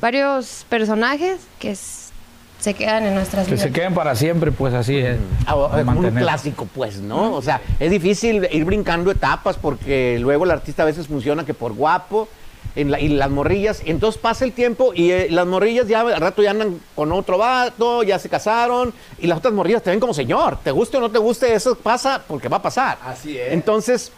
varios 0.01 0.65
personajes 0.68 1.39
que 1.60 1.75
se 1.75 2.74
quedan 2.74 3.05
en 3.05 3.14
nuestras 3.14 3.46
Que 3.46 3.51
vidas. 3.53 3.68
se 3.68 3.72
queden 3.72 3.94
para 3.94 4.16
siempre, 4.16 4.51
pues 4.51 4.74
así 4.74 4.98
es. 4.98 5.18
Ah, 5.46 5.83
como 5.86 6.00
un 6.00 6.10
clásico, 6.12 6.68
pues, 6.74 6.98
¿no? 6.98 7.33
O 7.33 7.42
sea, 7.44 7.62
es 7.79 7.92
difícil 7.92 8.48
ir 8.51 8.66
brincando 8.66 9.12
etapas 9.12 9.55
porque 9.57 10.18
luego 10.20 10.46
el 10.46 10.51
artista 10.51 10.81
a 10.81 10.86
veces 10.88 11.07
funciona 11.07 11.46
que 11.46 11.53
por 11.53 11.74
guapo 11.74 12.27
en 12.75 12.92
la- 12.92 13.00
y 13.00 13.08
las 13.10 13.30
morrillas, 13.30 13.82
entonces 13.86 14.20
pasa 14.22 14.44
el 14.46 14.51
tiempo 14.51 14.92
y 14.94 15.12
eh, 15.12 15.28
las 15.30 15.46
morrillas 15.48 15.88
ya 15.88 16.01
al 16.01 16.20
rato 16.22 16.42
ya 16.44 16.51
andan 16.51 16.80
con 16.96 17.12
otro 17.12 17.38
vato, 17.38 18.04
ya 18.04 18.20
se 18.20 18.28
casaron 18.30 18.94
y 19.20 19.28
las 19.28 19.38
otras 19.38 19.54
morrillas 19.54 19.82
te 19.84 19.90
ven 19.92 20.00
como 20.00 20.14
señor, 20.14 20.58
te 20.64 20.72
guste 20.72 20.98
o 20.98 21.00
no 21.00 21.10
te 21.12 21.18
guste, 21.20 21.54
eso 21.54 21.75
pasa 21.75 22.24
porque 22.28 22.50
va 22.50 22.58
a 22.58 22.62
pasar. 22.62 22.98
Así 23.04 23.38
es. 23.38 23.54
Entonces, 23.54 24.12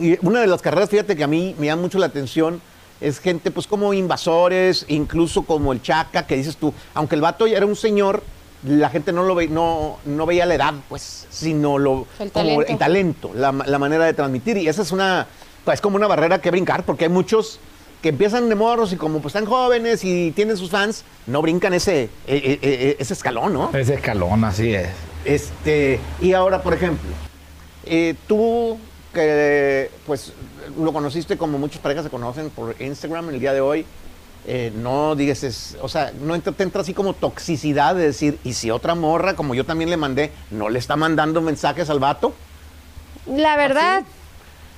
y 0.00 0.16
una 0.26 0.40
de 0.40 0.46
las 0.46 0.62
carreras, 0.62 0.88
fíjate 0.90 1.14
que 1.16 1.24
a 1.24 1.28
mí 1.28 1.54
me 1.58 1.66
llama 1.66 1.82
mucho 1.82 1.98
la 1.98 2.06
atención, 2.06 2.60
es 3.00 3.18
gente 3.18 3.50
pues 3.50 3.66
como 3.66 3.92
invasores, 3.92 4.86
incluso 4.88 5.42
como 5.42 5.72
el 5.72 5.82
Chaca, 5.82 6.26
que 6.26 6.36
dices 6.36 6.56
tú, 6.56 6.72
aunque 6.94 7.14
el 7.16 7.20
vato 7.20 7.46
ya 7.46 7.56
era 7.58 7.66
un 7.66 7.76
señor, 7.76 8.22
la 8.66 8.88
gente 8.88 9.12
no 9.12 9.24
lo 9.24 9.34
ve, 9.34 9.46
no, 9.48 9.98
no 10.06 10.24
veía 10.24 10.46
la 10.46 10.54
edad, 10.54 10.72
pues, 10.88 11.26
sino 11.28 11.76
lo 11.76 12.06
El 12.18 12.30
como 12.30 12.44
talento. 12.46 12.72
el 12.72 12.78
talento, 12.78 13.30
la, 13.34 13.52
la 13.52 13.78
manera 13.78 14.06
de 14.06 14.14
transmitir. 14.14 14.56
Y 14.56 14.68
esa 14.68 14.80
es 14.80 14.90
una, 14.90 15.26
pues 15.64 15.80
como 15.80 15.96
una 15.96 16.06
barrera 16.06 16.40
que 16.40 16.50
brincar, 16.50 16.84
porque 16.84 17.04
hay 17.04 17.10
muchos 17.10 17.58
que 18.02 18.10
empiezan 18.10 18.48
de 18.50 18.54
morros 18.54 18.92
y 18.92 18.96
como 18.96 19.20
pues 19.20 19.34
están 19.34 19.48
jóvenes 19.48 20.04
y 20.04 20.30
tienen 20.32 20.56
sus 20.58 20.70
fans, 20.70 21.04
no 21.26 21.40
brincan 21.40 21.72
ese, 21.72 22.02
eh, 22.02 22.10
eh, 22.26 22.58
eh, 22.62 22.96
ese 22.98 23.14
escalón, 23.14 23.54
¿no? 23.54 23.70
Ese 23.74 23.94
escalón, 23.94 24.44
así 24.44 24.74
es. 24.74 24.88
Este, 25.24 25.98
y 26.20 26.34
ahora, 26.34 26.62
por 26.62 26.74
ejemplo, 26.74 27.08
eh, 27.86 28.14
tú 28.26 28.78
que 29.14 29.90
pues 30.06 30.32
lo 30.78 30.92
conociste 30.92 31.38
como 31.38 31.58
muchas 31.58 31.80
parejas 31.80 32.04
se 32.04 32.10
conocen 32.10 32.50
por 32.50 32.74
Instagram 32.80 33.30
el 33.30 33.40
día 33.40 33.52
de 33.54 33.60
hoy, 33.62 33.86
eh, 34.46 34.70
no 34.76 35.14
digas, 35.14 35.42
es- 35.44 35.78
o 35.80 35.88
sea, 35.88 36.12
no 36.20 36.34
entra, 36.34 36.52
te 36.52 36.62
entra 36.64 36.82
así 36.82 36.92
como 36.92 37.14
toxicidad 37.14 37.94
de 37.94 38.02
decir, 38.06 38.38
y 38.44 38.52
si 38.52 38.70
otra 38.70 38.94
morra, 38.94 39.34
como 39.34 39.54
yo 39.54 39.64
también 39.64 39.88
le 39.88 39.96
mandé, 39.96 40.30
no 40.50 40.68
le 40.68 40.78
está 40.78 40.96
mandando 40.96 41.40
mensajes 41.40 41.88
al 41.88 42.00
vato. 42.00 42.34
La 43.26 43.56
verdad, 43.56 44.02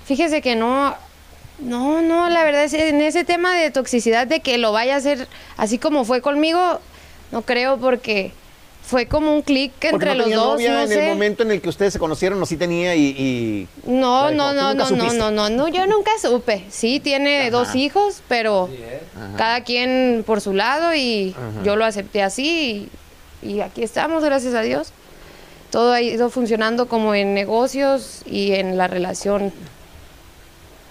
fíjese 0.06 0.40
que 0.40 0.56
no, 0.56 0.94
no, 1.58 2.00
no, 2.02 2.28
la 2.30 2.44
verdad 2.44 2.64
es 2.64 2.72
en 2.74 3.00
ese 3.00 3.24
tema 3.24 3.54
de 3.56 3.70
toxicidad 3.70 4.26
de 4.26 4.40
que 4.40 4.56
lo 4.58 4.72
vaya 4.72 4.94
a 4.94 4.98
hacer 4.98 5.26
así 5.56 5.78
como 5.78 6.04
fue 6.04 6.20
conmigo, 6.22 6.80
no 7.32 7.42
creo 7.42 7.76
porque 7.78 8.32
fue 8.84 9.06
como 9.06 9.34
un 9.34 9.42
clic 9.42 9.72
entre 9.82 10.10
no 10.10 10.14
los 10.14 10.24
tenía 10.26 10.36
dos, 10.36 10.52
novia 10.52 10.72
no 10.74 10.80
en 10.82 10.88
sé. 10.88 11.02
el 11.02 11.08
momento 11.08 11.42
en 11.42 11.50
el 11.50 11.60
que 11.60 11.68
ustedes 11.68 11.92
se 11.92 11.98
conocieron, 11.98 12.40
o 12.40 12.46
sí 12.46 12.56
tenía 12.56 12.94
y... 12.94 13.02
y- 13.04 13.68
No, 13.84 14.30
no, 14.30 14.52
no, 14.54 14.74
no, 14.74 14.90
no, 14.90 15.12
no, 15.12 15.30
no, 15.32 15.50
no, 15.50 15.66
yo 15.68 15.86
nunca 15.88 16.12
supe. 16.22 16.64
Sí, 16.70 17.00
tiene 17.00 17.50
dos 17.50 17.74
hijos, 17.74 18.22
pero 18.28 18.70
cada 19.36 19.62
quien 19.64 20.22
por 20.24 20.40
su 20.40 20.54
lado 20.54 20.94
y 20.94 21.34
yo 21.64 21.74
lo 21.74 21.84
acepté 21.84 22.22
así 22.22 22.88
y, 23.42 23.48
y 23.48 23.60
aquí 23.60 23.82
estamos, 23.82 24.22
gracias 24.22 24.54
a 24.54 24.60
Dios. 24.62 24.92
Todo 25.72 25.92
ha 25.92 26.00
ido 26.00 26.30
funcionando 26.30 26.86
como 26.86 27.12
en 27.16 27.34
negocios 27.34 28.20
y 28.24 28.52
en 28.52 28.76
la 28.78 28.86
relación 28.86 29.52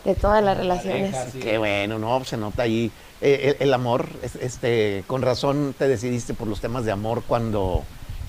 de 0.06 0.16
todas 0.16 0.44
las 0.44 0.56
relaciones. 0.58 1.16
Qué 1.42 1.58
bueno, 1.58 1.98
no, 2.00 2.24
se 2.24 2.38
nota 2.38 2.64
ahí 2.64 2.92
eh, 3.22 3.56
el, 3.60 3.68
el 3.68 3.74
amor. 3.74 4.08
es- 4.24 4.36
Este, 4.36 5.04
con 5.08 5.22
razón 5.22 5.76
te 5.78 5.88
decidiste 5.88 6.34
por 6.34 6.48
los 6.48 6.62
temas 6.62 6.86
de 6.86 6.92
amor 6.92 7.24
cuando 7.28 7.84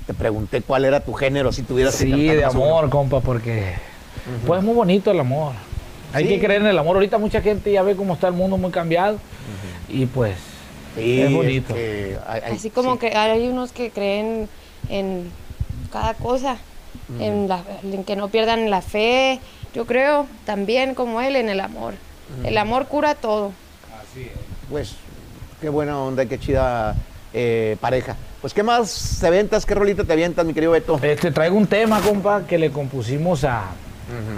te 0.07 0.15
pregunté 0.15 0.63
cuál 0.63 0.85
era 0.85 1.01
tu 1.01 1.13
género, 1.13 1.53
si 1.53 1.63
tuvieras 1.63 1.95
Sí, 1.95 2.11
de 2.11 2.45
amor, 2.45 2.85
uno. 2.85 2.91
compa, 2.91 3.21
porque 3.21 3.75
pues 4.47 4.59
es 4.61 4.65
muy 4.65 4.75
bonito 4.75 5.11
el 5.11 5.21
amor. 5.21 5.53
Hay 6.13 6.25
Sí. 6.25 6.31
que 6.31 6.41
creer 6.47 6.63
en 6.63 6.69
el 6.69 6.79
amor. 6.79 6.97
Ahorita 6.97 7.19
mucha 7.19 7.43
gente 7.43 7.71
ya 7.73 7.83
ve 7.83 7.95
cómo 7.97 8.15
está 8.15 8.29
el 8.29 8.35
mundo 8.35 8.57
muy 8.57 8.71
cambiado 8.71 9.19
y 9.89 10.07
pues 10.07 10.37
Sí, 10.97 11.21
es 11.21 11.33
bonito. 11.33 11.75
que 11.75 12.17
hay- 12.27 12.41
hay- 12.45 12.53
Así 12.57 12.71
como 12.71 12.95
sí. 12.95 12.99
que 13.01 13.09
hay 13.17 13.49
unos 13.49 13.73
que 13.73 13.91
creen 13.91 14.49
en 14.89 15.31
cada 15.93 16.15
cosa, 16.15 16.57
en, 17.21 17.49
la- 17.49 17.63
en 17.83 18.03
que 18.05 18.17
no 18.17 18.29
pierdan 18.29 18.71
la 18.71 18.81
fe. 18.81 19.41
Yo 19.77 19.85
creo 19.85 20.27
también 20.47 20.95
como 20.95 21.21
él 21.21 21.37
en 21.37 21.51
el 21.51 21.61
amor. 21.61 21.93
El 22.43 22.57
amor 22.57 22.87
cura 22.87 23.15
todo. 23.15 23.53
Pues, 24.71 24.95
qué 25.61 25.69
buena 25.69 25.99
onda, 26.01 26.23
y 26.25 26.29
qué 26.29 26.39
chida 26.39 26.97
eh, 27.35 27.77
pareja. 27.79 28.17
Pues, 28.41 28.55
¿qué 28.55 28.63
más 28.63 29.19
te 29.21 29.27
aventas? 29.27 29.67
¿Qué 29.67 29.75
rolita 29.75 30.03
te 30.05 30.15
avientas, 30.15 30.47
mi 30.47 30.55
querido 30.55 30.73
Beto? 30.73 30.99
Este, 31.03 31.31
traigo 31.31 31.59
un 31.59 31.67
tema, 31.67 32.01
compa, 32.01 32.47
que 32.47 32.57
le 32.57 32.71
compusimos 32.71 33.45
a, 33.45 33.65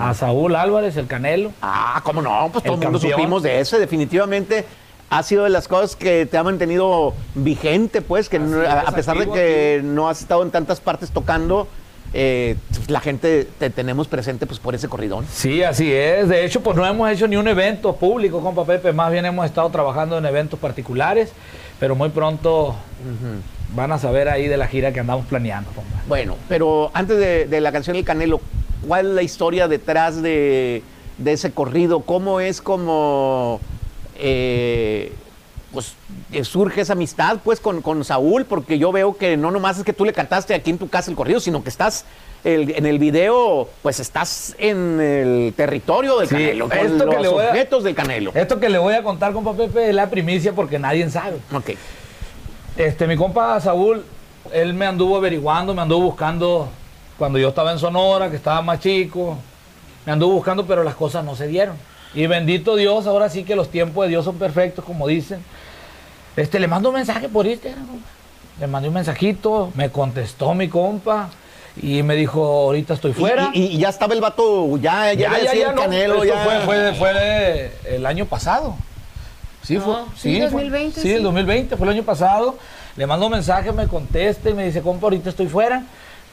a 0.01 0.13
Saúl 0.13 0.57
Álvarez, 0.57 0.97
el 0.97 1.07
Canelo. 1.07 1.53
Ah, 1.63 2.01
¿cómo 2.03 2.21
no? 2.21 2.51
Pues 2.53 2.65
todo 2.65 2.75
El 2.75 2.81
mundo 2.81 2.99
campeón. 2.99 3.13
supimos 3.13 3.43
de 3.45 3.61
ese, 3.61 3.79
definitivamente. 3.79 4.65
ha 5.09 5.23
sido 5.23 5.45
de 5.45 5.51
las 5.51 5.69
cosas 5.69 5.95
que 5.95 6.27
te 6.27 6.37
ha 6.37 6.43
mantenido 6.43 7.15
vigente, 7.37 8.03
pues, 8.03 8.29
que 8.29 8.39
Así 8.39 8.47
no- 8.47 8.61
es, 8.65 8.69
a, 8.69 8.91
pesar 8.91 9.17
de 9.17 9.31
que 9.31 9.81
no 9.85 10.09
has 10.09 10.21
estado 10.21 10.43
en 10.43 10.51
tantas 10.51 10.81
partes 10.81 11.13
tocando, 11.13 11.69
eh, 12.15 12.57
la 12.89 13.01
gente 13.01 13.47
te 13.59 13.71
tenemos 13.71 14.09
presente 14.09 14.47
pues 14.47 14.59
por 14.59 14.75
ese 14.75 14.89
corridón. 14.89 15.27
Sí, 15.31 15.63
así 15.63 15.93
es. 15.93 16.29
De 16.29 16.45
hecho, 16.45 16.63
pues 16.63 16.77
no 16.77 16.87
hemos 16.87 17.11
hecho 17.11 17.29
ni 17.29 17.37
un 17.37 17.49
evento 17.49 17.97
público, 17.97 18.41
compa 18.41 18.65
Pepe. 18.65 18.93
Más 18.93 19.13
bien 19.13 19.27
hemos 19.27 19.47
estado 19.47 19.69
trabajando 19.71 20.19
en 20.19 20.27
eventos 20.27 20.59
particulares, 20.59 21.33
pero 21.79 21.95
muy 21.95 22.09
pronto 22.09 22.75
van 23.75 23.93
a 23.93 23.99
saber 23.99 24.29
ahí 24.29 24.49
de 24.49 24.57
la 24.57 24.67
gira 24.67 24.93
que 24.93 25.01
andamos 25.01 25.27
planeando, 25.27 25.71
compa. 25.73 26.03
Bueno, 26.09 26.37
pero 26.49 26.91
antes 26.95 27.19
de, 27.19 27.47
de 27.47 27.61
la 27.61 27.71
canción 27.73 27.97
El 27.97 28.05
Canelo, 28.05 28.41
¿cuál 28.87 29.09
es 29.09 29.13
la 29.13 29.23
historia 29.23 29.69
detrás 29.69 30.23
de, 30.23 30.83
de 31.19 31.33
ese 31.33 31.53
corrido? 31.53 32.01
¿Cómo 32.01 32.41
es 32.41 32.63
como 32.63 33.61
eh, 34.19 35.13
pues 35.73 35.93
eh, 36.33 36.45
surge 36.45 36.81
esa 36.81 36.95
amistad 36.95 37.39
pues 37.45 37.61
con, 37.61 37.83
con 37.83 38.05
Saúl? 38.05 38.45
Porque 38.45 38.79
yo 38.79 38.91
veo 38.93 39.17
que 39.17 39.37
no 39.37 39.51
nomás 39.51 39.79
es 39.79 39.85
que 39.85 39.93
tú 39.93 40.05
le 40.05 40.13
cantaste 40.13 40.55
aquí 40.55 40.71
en 40.71 40.79
tu 40.79 40.89
casa 40.89 41.11
el 41.11 41.17
corrido, 41.17 41.41
sino 41.41 41.63
que 41.63 41.69
estás 41.69 42.05
el- 42.45 42.71
en 42.71 42.87
el 42.87 42.99
video, 42.99 43.69
pues 43.83 44.01
estás 44.01 44.55
en 44.59 45.01
el 45.01 45.53
territorio 45.57 46.19
del 46.19 46.29
Sí, 46.29 46.35
Canelo, 46.37 46.69
con 46.69 46.79
esto 46.79 46.99
que 47.09 47.15
los 47.17 47.23
le 47.23 47.29
voy 47.29 47.45
a- 47.47 47.81
del 47.83 47.95
Canelo. 47.95 48.31
Esto 48.35 48.59
que 48.61 48.69
le 48.69 48.79
voy 48.79 48.95
a 48.95 49.03
contar, 49.03 49.33
compa 49.33 49.53
Pepe, 49.55 49.89
es 49.91 49.95
la 49.95 50.09
primicia 50.09 50.53
porque 50.55 50.79
nadie 50.79 51.09
sabe. 51.11 51.37
Ok. 51.53 51.71
Este, 52.77 53.07
mi 53.07 53.17
compa 53.17 53.61
Saúl, 53.61 54.05
él 54.53 54.73
me 54.75 54.87
anduvo 54.87 55.17
averiguando, 55.17 55.75
me 55.75 55.83
anduvo 55.83 56.05
buscando 56.05 56.69
cuando 57.19 57.39
yo 57.39 57.49
estaba 57.49 57.73
en 57.73 57.79
Sonora, 57.79 58.31
que 58.31 58.37
estaba 58.37 58.63
más 58.63 58.79
chico. 58.81 59.37
Me 60.07 60.13
anduvo 60.13 60.35
buscando, 60.35 60.65
pero 60.65 60.85
las 60.85 60.95
cosas 60.95 61.25
no 61.25 61.35
se 61.35 61.49
dieron. 61.49 61.77
Y 62.15 62.27
bendito 62.27 62.77
Dios, 62.77 63.07
ahora 63.07 63.29
sí 63.29 63.45
que 63.45 63.55
los 63.55 63.71
tiempos 63.71 64.05
de 64.05 64.11
Dios 64.11 64.25
son 64.25 64.37
perfectos, 64.39 64.85
como 64.85 65.07
dicen. 65.07 65.41
Este, 66.37 66.59
le 66.59 66.67
mando 66.69 66.89
un 66.91 66.95
mensaje 66.97 67.29
por 67.29 67.47
Instagram. 67.47 67.87
Le 68.61 68.67
mandé 68.67 68.89
un 68.89 68.95
mensajito, 68.95 69.71
me 69.75 69.91
contestó 69.91 70.55
mi 70.55 70.69
compa 70.69 71.29
y 71.81 72.03
me 72.03 72.17
dijo, 72.17 72.43
ahorita 72.43 72.95
estoy 72.95 73.13
fuera. 73.13 73.51
Y, 73.53 73.65
y 73.67 73.79
ya 73.79 73.89
estaba 73.89 74.15
el 74.15 74.21
vato, 74.21 74.77
ya, 74.79 75.13
ya, 75.13 75.31
le 75.31 75.43
decía 75.43 75.69
el 75.71 75.75
no, 75.77 75.83
Canelo, 75.83 76.25
ya. 76.25 76.39
Fue, 76.45 76.59
fue, 76.61 76.95
fue 76.95 77.73
el 77.89 78.05
año 78.07 78.25
pasado. 78.27 78.75
Sí, 79.63 79.75
No, 79.77 79.83
fue. 79.83 79.95
sí, 80.17 80.37
fue- 80.39 80.41
2020, 80.51 81.01
Sí, 81.01 81.09
sí. 81.09 81.15
el 81.15 81.23
2020, 81.23 81.77
fue 81.77 81.87
el 81.87 81.93
año 81.93 82.03
pasado. 82.03 82.57
Le 82.97 83.07
mando 83.07 83.27
un 83.27 83.33
mensaje, 83.33 83.71
me 83.71 83.87
contesta 83.87 84.51
y 84.51 84.55
me 84.55 84.65
dice, 84.67 84.81
compa, 84.83 85.07
ahorita 85.07 85.31
estoy 85.31 85.47
fuera. 85.47 85.85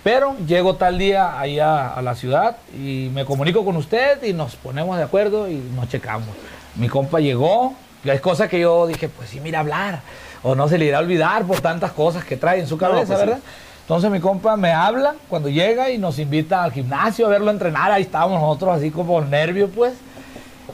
Pero 0.06 0.36
llego 0.46 0.76
tal 0.76 1.00
día 1.00 1.40
allá 1.40 1.88
a 1.88 2.00
la 2.04 2.14
ciudad 2.14 2.58
y 2.78 3.10
me 3.12 3.26
comunico 3.26 3.66
con 3.66 3.76
usted 3.76 4.22
y 4.22 4.34
nos 4.34 4.56
ponemos 4.56 4.98
de 4.98 5.04
acuerdo 5.04 5.50
y 5.50 5.56
nos 5.76 5.90
checamos. 5.90 6.30
Mi 6.76 6.88
compa 6.88 7.20
llegó, 7.20 7.74
y 8.04 8.12
hay 8.12 8.20
cosas 8.20 8.48
que 8.48 8.60
yo 8.60 8.86
dije, 8.86 9.10
pues 9.10 9.30
sí, 9.30 9.40
mira 9.40 9.62
hablar. 9.62 10.02
O 10.44 10.54
no 10.54 10.68
se 10.68 10.78
le 10.78 10.86
irá 10.86 11.00
a 11.00 11.02
olvidar 11.02 11.44
por 11.46 11.60
tantas 11.60 11.92
cosas 11.92 12.24
que 12.24 12.38
trae 12.38 12.60
en 12.60 12.68
su 12.68 12.78
cabeza, 12.78 13.08
pues 13.08 13.20
sí. 13.20 13.26
¿verdad? 13.26 13.40
Entonces 13.82 14.12
mi 14.12 14.20
compa 14.20 14.56
me 14.56 14.72
habla 14.72 15.16
cuando 15.28 15.50
llega 15.50 15.90
y 15.90 15.98
nos 15.98 16.20
invita 16.20 16.64
al 16.64 16.72
gimnasio 16.72 17.26
a 17.26 17.30
verlo 17.30 17.50
entrenar. 17.50 17.92
Ahí 17.92 18.04
estábamos 18.04 18.40
nosotros 18.40 18.78
así 18.78 18.92
como 18.92 19.20
nervios, 19.22 19.72
pues. 19.76 19.96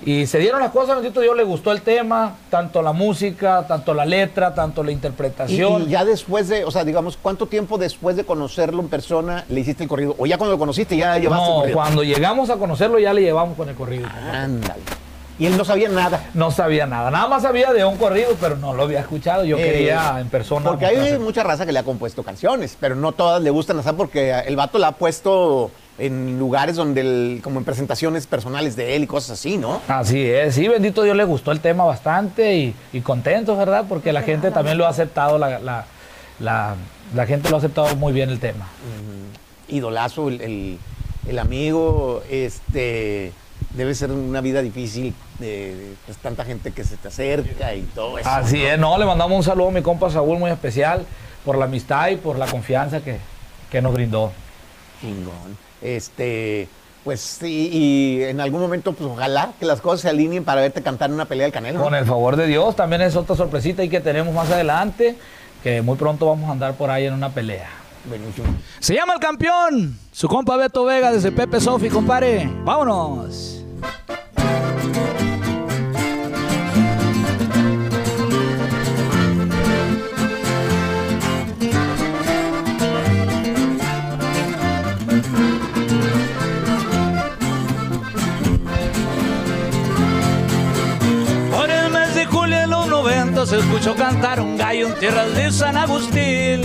Y 0.03 0.25
se 0.25 0.39
dieron 0.39 0.59
las 0.61 0.71
cosas, 0.71 0.95
bendito 0.95 1.21
Dios, 1.21 1.35
le 1.37 1.43
gustó 1.43 1.71
el 1.71 1.81
tema, 1.81 2.35
tanto 2.49 2.81
la 2.81 2.91
música, 2.91 3.65
tanto 3.67 3.93
la 3.93 4.05
letra, 4.05 4.53
tanto 4.55 4.83
la 4.83 4.91
interpretación. 4.91 5.83
y 5.83 5.87
ya 5.87 6.03
después 6.05 6.47
de, 6.47 6.65
o 6.65 6.71
sea, 6.71 6.83
digamos, 6.83 7.17
¿cuánto 7.21 7.45
tiempo 7.45 7.77
después 7.77 8.15
de 8.15 8.23
conocerlo 8.23 8.81
en 8.81 8.87
persona 8.89 9.45
le 9.47 9.59
hiciste 9.59 9.83
el 9.83 9.89
corrido? 9.89 10.15
O 10.17 10.25
ya 10.25 10.37
cuando 10.37 10.53
lo 10.55 10.59
conociste 10.59 10.97
ya 10.97 11.17
llevaste 11.19 11.47
el 11.47 11.53
corrido. 11.53 11.75
cuando 11.75 12.03
llegamos 12.03 12.49
a 12.49 12.55
conocerlo 12.57 12.97
ya 12.99 13.13
le 13.13 13.21
llevamos 13.21 13.55
con 13.55 13.69
el 13.69 13.75
corrido. 13.75 14.07
Ándale. 14.33 14.81
Y 15.39 15.47
él 15.47 15.57
no 15.57 15.65
sabía 15.65 15.89
nada. 15.89 16.29
No 16.35 16.51
sabía 16.51 16.85
nada, 16.85 17.09
nada 17.09 17.27
más 17.27 17.41
sabía 17.41 17.73
de 17.73 17.83
un 17.83 17.97
corrido, 17.97 18.35
pero 18.39 18.57
no 18.57 18.73
lo 18.73 18.83
había 18.83 18.99
escuchado. 18.99 19.43
Yo 19.43 19.57
Eh, 19.57 19.63
quería 19.63 20.19
en 20.19 20.29
persona. 20.29 20.69
Porque 20.69 20.85
hay 20.85 21.17
mucha 21.17 21.41
raza 21.43 21.65
que 21.65 21.71
le 21.71 21.79
ha 21.79 21.83
compuesto 21.83 22.21
canciones, 22.21 22.77
pero 22.79 22.95
no 22.95 23.11
todas 23.11 23.41
le 23.41 23.49
gustan 23.49 23.79
hacer 23.79 23.95
porque 23.95 24.31
el 24.45 24.55
vato 24.55 24.77
la 24.77 24.89
ha 24.89 24.91
puesto 24.91 25.71
en 25.99 26.39
lugares 26.39 26.75
donde, 26.75 27.01
el- 27.01 27.41
como 27.43 27.59
en 27.59 27.65
presentaciones 27.65 28.25
personales 28.27 28.75
de 28.75 28.95
él 28.95 29.03
y 29.03 29.07
cosas 29.07 29.31
así, 29.39 29.57
¿no? 29.57 29.81
Así 29.87 30.19
es, 30.25 30.55
sí, 30.55 30.67
bendito 30.67 31.03
Dios 31.03 31.15
le 31.15 31.23
gustó 31.25 31.51
el 31.51 31.59
tema 31.59 31.83
bastante 31.83 32.55
y, 32.55 32.75
y 32.93 33.01
contentos, 33.01 33.57
¿verdad? 33.57 33.85
Porque 33.87 34.11
la 34.13 34.21
gente 34.23 34.51
también 34.51 34.77
lo 34.77 34.85
ha 34.85 34.89
aceptado, 34.89 35.37
la, 35.37 35.59
la, 35.59 35.85
la, 36.39 36.75
la 37.13 37.25
gente 37.25 37.49
lo 37.49 37.55
ha 37.57 37.59
aceptado 37.59 37.95
muy 37.97 38.13
bien 38.13 38.29
el 38.29 38.39
tema. 38.39 38.67
Idolazo, 39.67 40.27
el, 40.29 40.41
el- 40.41 40.77
el 41.27 41.37
amigo, 41.37 42.23
este, 42.31 43.31
debe 43.75 43.93
ser 43.93 44.11
una 44.11 44.41
vida 44.41 44.63
difícil 44.63 45.13
de, 45.37 45.75
de, 45.75 45.93
pues, 46.07 46.17
tanta 46.17 46.43
gente 46.45 46.71
que 46.71 46.83
se 46.83 46.97
te 46.97 47.09
acerca 47.09 47.75
y 47.75 47.81
todo 47.93 48.17
eso. 48.17 48.27
Así 48.27 48.57
¿no? 48.57 48.67
es, 48.69 48.79
no, 48.79 48.97
le 48.97 49.05
mandamos 49.05 49.37
un 49.37 49.43
saludo 49.43 49.67
a 49.67 49.71
mi 49.71 49.83
compa 49.83 50.09
Saúl 50.09 50.39
muy 50.39 50.49
especial 50.49 51.05
por 51.45 51.57
la 51.59 51.65
amistad 51.65 52.09
y 52.09 52.15
por 52.15 52.39
la 52.39 52.47
confianza 52.47 53.01
que, 53.01 53.17
que 53.71 53.81
nos 53.83 53.93
brindó. 53.93 54.31
Chingón. 54.99 55.57
Este, 55.81 56.67
pues 57.03 57.19
sí, 57.19 57.69
y 57.71 58.23
en 58.23 58.39
algún 58.39 58.61
momento, 58.61 58.93
pues 58.93 59.09
ojalá 59.09 59.53
que 59.59 59.65
las 59.65 59.81
cosas 59.81 60.01
se 60.01 60.09
alineen 60.09 60.43
para 60.43 60.61
verte 60.61 60.81
cantar 60.81 61.09
en 61.09 61.15
una 61.15 61.25
pelea 61.25 61.45
del 61.45 61.53
Canelo. 61.53 61.81
Con 61.81 61.95
el 61.95 62.05
favor 62.05 62.35
de 62.35 62.47
Dios, 62.47 62.75
también 62.75 63.01
es 63.01 63.15
otra 63.15 63.35
sorpresita 63.35 63.83
y 63.83 63.89
que 63.89 63.99
tenemos 63.99 64.33
más 64.33 64.51
adelante, 64.51 65.15
que 65.63 65.81
muy 65.81 65.97
pronto 65.97 66.27
vamos 66.27 66.49
a 66.49 66.53
andar 66.53 66.75
por 66.75 66.91
ahí 66.91 67.05
en 67.05 67.13
una 67.13 67.29
pelea. 67.29 67.69
Buenísimo. 68.07 68.47
Se 68.79 68.95
llama 68.95 69.13
el 69.13 69.19
campeón, 69.19 69.97
su 70.11 70.27
compa 70.27 70.57
Beto 70.57 70.85
Vega 70.85 71.11
desde 71.11 71.31
Pepe 71.31 71.59
Sofi, 71.59 71.89
compare. 71.89 72.49
Vámonos. 72.63 73.63
Se 93.45 93.57
escuchó 93.57 93.95
cantar 93.95 94.39
un 94.39 94.55
gallo 94.55 94.87
en 94.87 94.99
tierras 94.99 95.33
de 95.35 95.51
San 95.51 95.75
Agustín. 95.75 96.61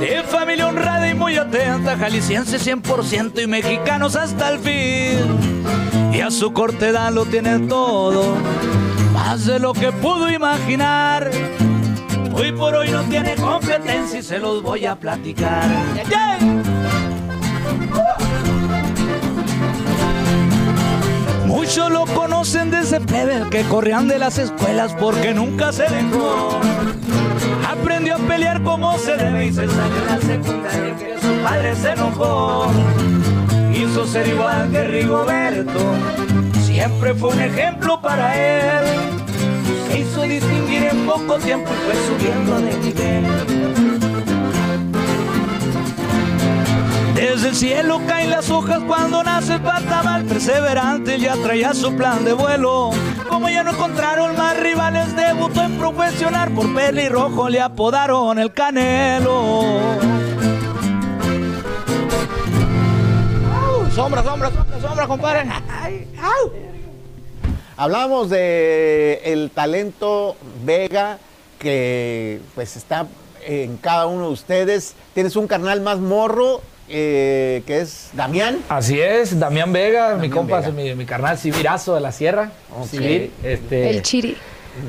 De 0.00 0.24
familia 0.26 0.66
honrada 0.66 1.08
y 1.08 1.14
muy 1.14 1.36
atenta, 1.36 1.96
jalisciense 1.96 2.58
100% 2.58 3.42
y 3.42 3.46
mexicanos 3.46 4.16
hasta 4.16 4.50
el 4.50 4.58
fin. 4.58 5.62
Y 6.12 6.20
a 6.20 6.30
su 6.30 6.52
corta 6.52 6.88
edad 6.88 7.12
lo 7.12 7.24
tiene 7.26 7.60
todo, 7.60 8.34
más 9.12 9.46
de 9.46 9.60
lo 9.60 9.72
que 9.74 9.92
pudo 9.92 10.30
imaginar. 10.30 11.30
Hoy 12.32 12.52
por 12.52 12.74
hoy 12.74 12.90
no 12.90 13.02
tiene 13.04 13.36
competencia 13.36 14.18
y 14.18 14.22
se 14.22 14.38
los 14.38 14.62
voy 14.62 14.86
a 14.86 14.96
platicar. 14.96 15.68
¡Yeah! 16.08 16.65
Muchos 21.66 21.90
lo 21.90 22.04
conocen 22.06 22.70
desde 22.70 23.00
plebe, 23.00 23.42
que 23.50 23.64
corrían 23.64 24.06
de 24.06 24.20
las 24.20 24.38
escuelas 24.38 24.94
porque 25.00 25.34
nunca 25.34 25.72
se 25.72 25.82
dejó. 25.82 26.60
Aprendió 27.68 28.14
a 28.14 28.18
pelear 28.18 28.62
como 28.62 28.96
se 28.98 29.16
debe 29.16 29.46
y 29.46 29.52
se 29.52 29.66
salió 29.66 29.96
en 29.98 30.06
la 30.06 30.20
secundaria 30.20 30.96
que 30.96 31.16
su 31.20 31.42
padre 31.42 31.74
se 31.74 31.90
enojó. 31.90 32.70
Quiso 33.72 34.06
ser 34.06 34.28
igual 34.28 34.70
que 34.70 34.84
Rigoberto, 34.84 35.80
siempre 36.64 37.14
fue 37.14 37.30
un 37.30 37.40
ejemplo 37.40 38.00
para 38.00 38.36
él. 38.36 38.84
Se 39.88 39.98
hizo 39.98 40.22
distinguir 40.22 40.84
en 40.84 41.04
poco 41.04 41.36
tiempo 41.38 41.68
y 41.72 41.84
fue 41.84 41.96
subiendo 42.06 42.60
de 42.60 42.78
nivel. 42.78 43.35
Desde 47.16 47.48
el 47.48 47.56
cielo 47.56 48.02
caen 48.06 48.28
las 48.28 48.50
hojas 48.50 48.78
cuando 48.86 49.22
nace 49.24 49.54
el 49.54 49.62
patamal 49.62 50.26
perseverante, 50.26 51.18
ya 51.18 51.34
traía 51.36 51.72
su 51.72 51.96
plan 51.96 52.26
de 52.26 52.34
vuelo. 52.34 52.90
Como 53.30 53.48
ya 53.48 53.64
no 53.64 53.70
encontraron 53.70 54.36
más 54.36 54.60
rivales, 54.60 55.16
debutó 55.16 55.62
en 55.62 55.78
profesional 55.78 56.52
por 56.52 56.74
pelirrojo, 56.74 57.48
le 57.48 57.62
apodaron 57.62 58.38
el 58.38 58.52
Canelo. 58.52 59.62
Sombra, 63.94 64.22
sombra, 64.22 64.50
sombra, 64.50 64.80
sombra, 64.82 65.06
compadre. 65.06 65.48
Hablábamos 67.78 68.28
de 68.28 69.22
el 69.24 69.50
talento 69.52 70.36
Vega 70.66 71.18
que 71.58 72.42
pues 72.54 72.76
está 72.76 73.06
en 73.46 73.78
cada 73.78 74.04
uno 74.04 74.26
de 74.26 74.32
ustedes. 74.32 74.94
Tienes 75.14 75.34
un 75.34 75.46
carnal 75.46 75.80
más 75.80 75.98
morro 75.98 76.60
eh, 76.88 77.62
que 77.66 77.80
es 77.80 78.10
Damián. 78.12 78.58
Así 78.68 79.00
es, 79.00 79.38
Damián 79.38 79.72
Vega, 79.72 80.14
mi 80.16 80.30
compa, 80.30 80.60
Vega. 80.60 80.72
mi, 80.72 80.94
mi 80.94 81.04
carnal 81.04 81.38
Sibirazo 81.38 81.94
de 81.94 82.00
la 82.00 82.12
Sierra. 82.12 82.50
Ok. 82.76 82.86
Sibir, 82.86 83.32
este, 83.42 83.90
El 83.90 84.02
chiri. 84.02 84.36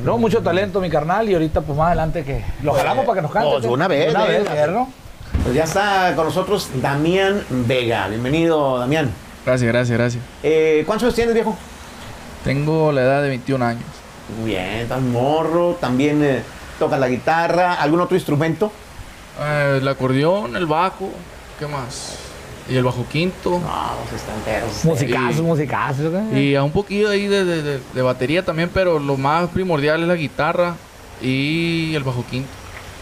No, 0.03 0.17
mucho 0.17 0.41
talento, 0.41 0.81
mi 0.81 0.89
carnal, 0.89 1.29
y 1.29 1.33
ahorita 1.33 1.61
pues 1.61 1.77
más 1.77 1.87
adelante 1.87 2.23
que 2.23 2.43
lo 2.61 2.73
jalamos 2.73 3.05
para 3.05 3.15
que 3.15 3.21
nos 3.21 3.31
cante. 3.31 3.49
Pues, 3.49 3.63
de 3.63 3.69
una 3.69 3.87
vez, 3.87 4.05
De 4.07 4.11
una 4.11 4.25
eh, 4.25 4.39
vez, 4.39 4.49
¿verdad? 4.49 4.83
Pues 5.43 5.55
ya 5.55 5.63
está 5.63 6.13
con 6.15 6.25
nosotros 6.25 6.69
Damián 6.81 7.43
Vega. 7.49 8.07
Bienvenido, 8.07 8.79
Damián. 8.79 9.09
Gracias, 9.45 9.67
gracias, 9.71 9.97
gracias. 9.97 10.23
Eh, 10.43 10.83
¿Cuántos 10.85 11.05
años 11.05 11.15
tienes, 11.15 11.33
viejo? 11.33 11.57
Tengo 12.43 12.91
la 12.91 13.01
edad 13.01 13.21
de 13.23 13.29
21 13.29 13.65
años. 13.65 13.83
Muy 14.37 14.51
bien, 14.51 14.65
estás 14.79 15.01
morro, 15.01 15.77
también 15.79 16.21
eh, 16.23 16.41
tocas 16.79 16.99
la 16.99 17.07
guitarra, 17.07 17.75
¿algún 17.75 18.01
otro 18.01 18.17
instrumento? 18.17 18.71
Eh, 19.41 19.77
el 19.81 19.87
acordeón, 19.87 20.55
el 20.57 20.65
bajo, 20.65 21.09
¿qué 21.59 21.67
más? 21.67 22.15
Y 22.69 22.75
el 22.75 22.83
bajo 22.83 23.05
quinto. 23.09 23.51
No, 23.51 23.91
pues 24.09 24.21
están 24.21 24.39
perros. 24.41 24.83
Musicazos, 24.83 25.37
Y- 25.37 25.41
musicazos. 25.41 26.13
¿qué? 26.31 26.39
Y 26.41 26.55
a 26.55 26.63
un 26.63 26.71
poquillo 26.71 27.09
ahí 27.09 27.27
de, 27.27 27.45
de- 27.45 27.63
de- 27.63 27.79
de 27.93 28.01
batería 28.01 28.43
también, 28.43 28.69
pero 28.73 28.99
lo 28.99 29.15
más 29.17 29.49
primordial 29.49 30.01
es 30.01 30.07
la 30.07 30.15
guitarra 30.15 30.75
y 31.21 31.95
el 31.95 32.03
bajo 32.03 32.25
quinto. 32.29 32.49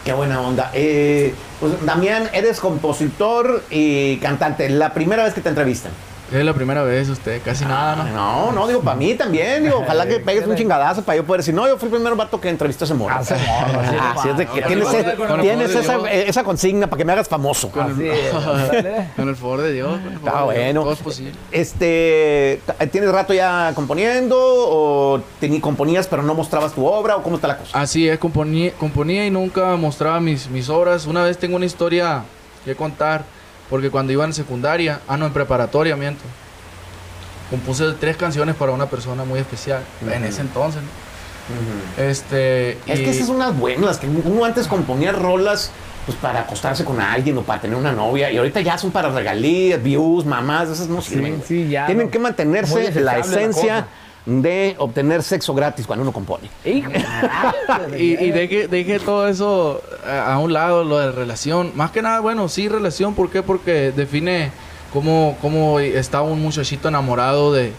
Qué 0.04 0.13
buena 0.13 0.39
onda. 0.39 0.70
Eh, 0.76 1.34
pues 1.60 1.84
Damián, 1.84 2.30
eres 2.32 2.60
compositor 2.60 3.63
y 3.72 4.18
cantante. 4.18 4.70
La 4.70 4.94
primera 4.94 5.24
vez 5.24 5.34
que 5.34 5.41
te 5.41 5.50
entrevistan. 5.50 5.91
Es 6.33 6.43
la 6.43 6.53
primera 6.53 6.81
vez 6.83 7.07
usted, 7.07 7.39
casi 7.45 7.65
nada, 7.65 7.95
¿no? 7.95 8.05
No, 8.11 8.51
no, 8.51 8.67
digo, 8.67 8.81
para 8.81 8.97
mí 8.97 9.13
también. 9.13 9.63
Digo, 9.63 9.79
ojalá 9.79 10.07
que 10.07 10.19
pegues 10.19 10.47
un 10.47 10.55
chingadazo 10.55 11.03
para 11.03 11.17
yo 11.17 11.23
poder 11.23 11.41
decir, 11.41 11.53
no, 11.53 11.67
yo 11.67 11.77
fui 11.77 11.88
el 11.88 11.93
primer 11.93 12.15
vato 12.15 12.41
que 12.41 12.49
entrevistó 12.49 12.83
a 12.83 12.85
ese 12.85 12.93
morro. 12.95 13.15
Ah, 13.15 13.23
Ah, 13.31 14.15
Así 14.17 14.29
es 14.29 14.38
de 14.38 14.45
que 14.47 14.61
tienes, 14.63 14.88
ese- 14.88 15.79
esa, 15.79 15.97
Dios. 15.97 16.09
esa 16.11 16.43
consigna 16.43 16.88
para 16.88 16.97
que 16.97 17.05
me 17.05 17.13
hagas 17.13 17.27
famoso. 17.29 17.71
Así 17.79 18.07
es, 18.07 18.33
ándale. 18.33 19.09
Con 19.15 19.29
el 19.29 19.35
favor 19.35 19.61
de 19.61 19.73
Dios. 19.73 19.99
Está 20.15 20.43
bueno. 20.43 20.81
Todo 20.81 20.93
es 20.93 20.99
posible. 20.99 21.31
Este, 21.51 22.59
¿tienes 22.91 23.11
rato 23.11 23.33
ya 23.33 23.71
componiendo 23.75 24.35
o 24.39 25.21
te- 25.39 25.61
componías 25.61 26.07
pero 26.07 26.23
no 26.23 26.33
mostrabas 26.33 26.73
tu 26.73 26.85
obra 26.85 27.17
o 27.17 27.23
cómo 27.23 27.35
está 27.35 27.47
la 27.49 27.57
cosa? 27.57 27.79
Así 27.79 28.07
es, 28.09 28.17
componía, 28.17 28.71
componía 28.79 29.25
y 29.25 29.29
nunca 29.31 29.75
mostraba 29.75 30.19
mis, 30.19 30.49
mis 30.49 30.69
obras. 30.69 31.05
Una 31.05 31.23
vez 31.23 31.38
tengo 31.38 31.55
una 31.55 31.65
historia 31.65 32.23
que 32.65 32.75
contar, 32.75 33.23
porque 33.69 33.89
cuando 33.89 34.12
iba 34.13 34.23
en 34.25 34.34
secundaria, 34.34 34.99
ah, 35.08 35.17
no, 35.17 35.25
en 35.25 35.34
preparatoria, 35.34 35.95
miento, 35.95 36.23
compuse 37.49 37.93
tres 37.99 38.17
canciones 38.17 38.56
para 38.56 38.71
una 38.71 38.88
persona 38.88 39.23
muy 39.25 39.39
especial, 39.39 39.82
en 40.10 40.23
ese 40.23 40.41
entonces. 40.41 40.82
¿no? 40.82 42.04
Este, 42.04 42.71
Es 42.88 42.99
y- 42.99 43.04
que 43.04 43.10
esas 43.12 43.28
son 43.28 43.39
las 43.39 43.56
buenas, 43.58 43.97
que 43.97 44.08
uno 44.08 44.45
antes 44.45 44.67
componía 44.67 45.12
rolas 45.12 45.71
pues 46.06 46.17
para 46.19 46.41
acostarse 46.41 46.86
con 46.86 47.01
alguien 47.01 47.36
o 47.39 47.41
para 47.41 47.62
tener 47.62 47.75
una 47.75 47.91
novia 47.91 48.30
y 48.32 48.38
ahorita 48.38 48.62
ya 48.62 48.78
son 48.78 48.91
para 48.91 49.10
regalías, 49.10 49.82
views, 49.82 50.23
mamás, 50.23 50.69
esas 50.69 50.88
no 50.88 51.01
sirven. 51.01 51.38
güey. 51.38 51.47
sí, 51.47 51.67
ya 51.69 51.88
Tienen 51.88 52.06
no. 52.08 52.12
que 52.12 52.19
mantenerse 52.19 52.91
la 53.01 53.17
esencia. 53.17 53.88
De 54.25 54.75
obtener 54.79 55.21
sexo 55.23 55.53
gratis 55.53 55.85
cuando 55.85 56.03
uno 56.03 56.11
compone. 56.11 56.49
Y, 57.97 58.23
y 58.23 58.31
deje, 58.31 58.67
deje 58.67 58.99
todo 58.99 59.27
eso 59.27 59.81
a, 60.07 60.33
a 60.33 60.39
un 60.39 60.53
lado, 60.53 60.83
lo 60.83 60.99
de 60.99 61.11
relación. 61.11 61.71
Más 61.75 61.91
que 61.91 62.01
nada, 62.01 62.19
bueno, 62.19 62.47
sí, 62.49 62.67
relación. 62.67 63.13
¿Por 63.13 63.29
qué? 63.29 63.41
Porque 63.43 63.91
define 63.91 64.51
cómo, 64.93 65.38
cómo 65.41 65.79
está 65.79 66.21
un 66.21 66.41
muchachito 66.41 66.88
enamorado 66.88 67.53
de, 67.53 67.73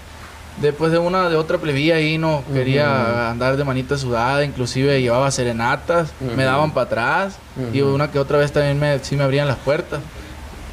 después 0.60 0.92
de 0.92 0.98
una 0.98 1.28
de 1.28 1.36
otra 1.36 1.58
plebilla 1.58 1.96
ahí, 1.96 2.18
no 2.18 2.42
quería 2.52 3.30
andar 3.30 3.56
de 3.56 3.64
manita 3.64 3.96
sudada, 3.98 4.44
inclusive 4.44 5.00
llevaba 5.00 5.30
serenatas, 5.30 6.12
me 6.36 6.44
daban 6.44 6.72
para 6.72 6.86
atrás 6.86 7.38
y 7.72 7.80
una 7.80 8.10
que 8.10 8.18
otra 8.18 8.38
vez 8.38 8.52
también 8.52 8.78
me, 8.78 8.98
sí 9.00 9.16
me 9.16 9.24
abrían 9.24 9.48
las 9.48 9.58
puertas. 9.58 10.00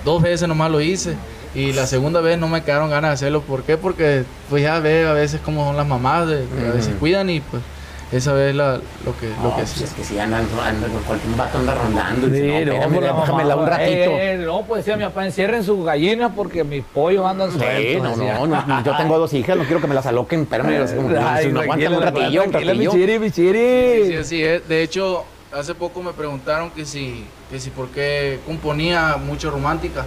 Dos 0.06 0.22
veces 0.22 0.48
nomás 0.48 0.70
lo 0.70 0.82
hice. 0.82 1.16
Y 1.56 1.72
la 1.74 1.86
segunda 1.88 2.20
vez 2.22 2.38
no 2.40 2.48
me 2.48 2.64
quedaron 2.64 2.90
ganas 2.90 3.12
de 3.12 3.14
hacerlo. 3.14 3.42
¿Por 3.42 3.64
qué? 3.64 3.78
Porque 3.78 4.24
pues 4.50 4.64
ya 4.64 4.80
ve 4.80 5.06
a 5.08 5.14
veces 5.14 5.40
cómo 5.44 5.66
son 5.66 5.78
las 5.78 5.86
mamás, 5.88 6.28
de, 6.28 6.48
de 6.48 6.68
a 6.68 6.72
veces 6.72 6.96
cuidan 7.00 7.30
y 7.30 7.42
pues 7.42 7.62
esa 8.12 8.34
vez 8.34 8.54
la, 8.56 8.74
lo 9.06 9.18
que, 9.20 9.28
lo 9.30 9.36
No, 9.44 9.50
que 9.56 9.62
pues 9.64 9.72
hacía. 9.72 9.86
es 9.88 9.94
que 9.94 10.04
si 10.04 10.20
andan, 10.20 10.46
andan 10.64 10.92
cualquier 11.06 11.36
vato 11.36 11.58
anda 11.58 11.74
rondando 11.76 12.28
y 12.28 12.30
dice, 12.32 12.48
no, 12.48 12.60
Sí, 12.60 12.66
no, 13.00 13.02
déjamela 13.02 13.56
un 13.56 13.68
ratito. 13.68 13.92
eh, 13.92 14.34
eh, 14.34 14.44
no, 14.46 14.62
pues 14.64 14.86
decía 14.86 14.98
mi 14.98 15.04
papá, 15.04 15.26
encierren 15.26 15.64
sus 15.64 15.84
gallinas 15.86 16.32
porque 16.36 16.64
mis 16.64 16.84
pollos 16.84 17.26
andan 17.26 17.52
Sí, 17.52 17.58
sueltos. 17.60 18.04
no, 18.04 18.10
decía. 18.18 18.34
no, 18.46 18.48
no, 18.48 18.84
yo 18.84 18.98
tengo 18.98 19.18
dos 19.18 19.34
hijas, 19.34 19.58
no 19.58 19.64
quiero 19.64 19.82
que 19.82 19.88
me 19.88 19.96
las 19.96 20.06
aloquen, 20.06 20.42
espérame, 20.44 20.84
así 20.84 20.96
como 20.96 21.10
no 21.10 21.20
aguantan 21.20 21.94
un 21.94 22.02
ratillo, 22.02 22.44
un 22.46 22.54
ratillo. 22.54 22.92
chiri, 22.92 23.20
mi 23.20 23.32
chiri. 23.32 24.06
Sí, 24.08 24.16
así 24.16 24.44
es. 24.44 24.68
De 24.68 24.84
hecho, 24.84 25.24
hace 25.52 25.74
poco 25.74 26.02
me 26.04 26.14
preguntaron 26.14 26.70
que 26.72 26.86
si, 26.86 27.26
que 27.50 27.60
si 27.60 27.70
por 27.72 27.88
qué 27.90 28.40
componía 28.46 29.18
mucho 29.18 29.50
romántica. 29.52 30.06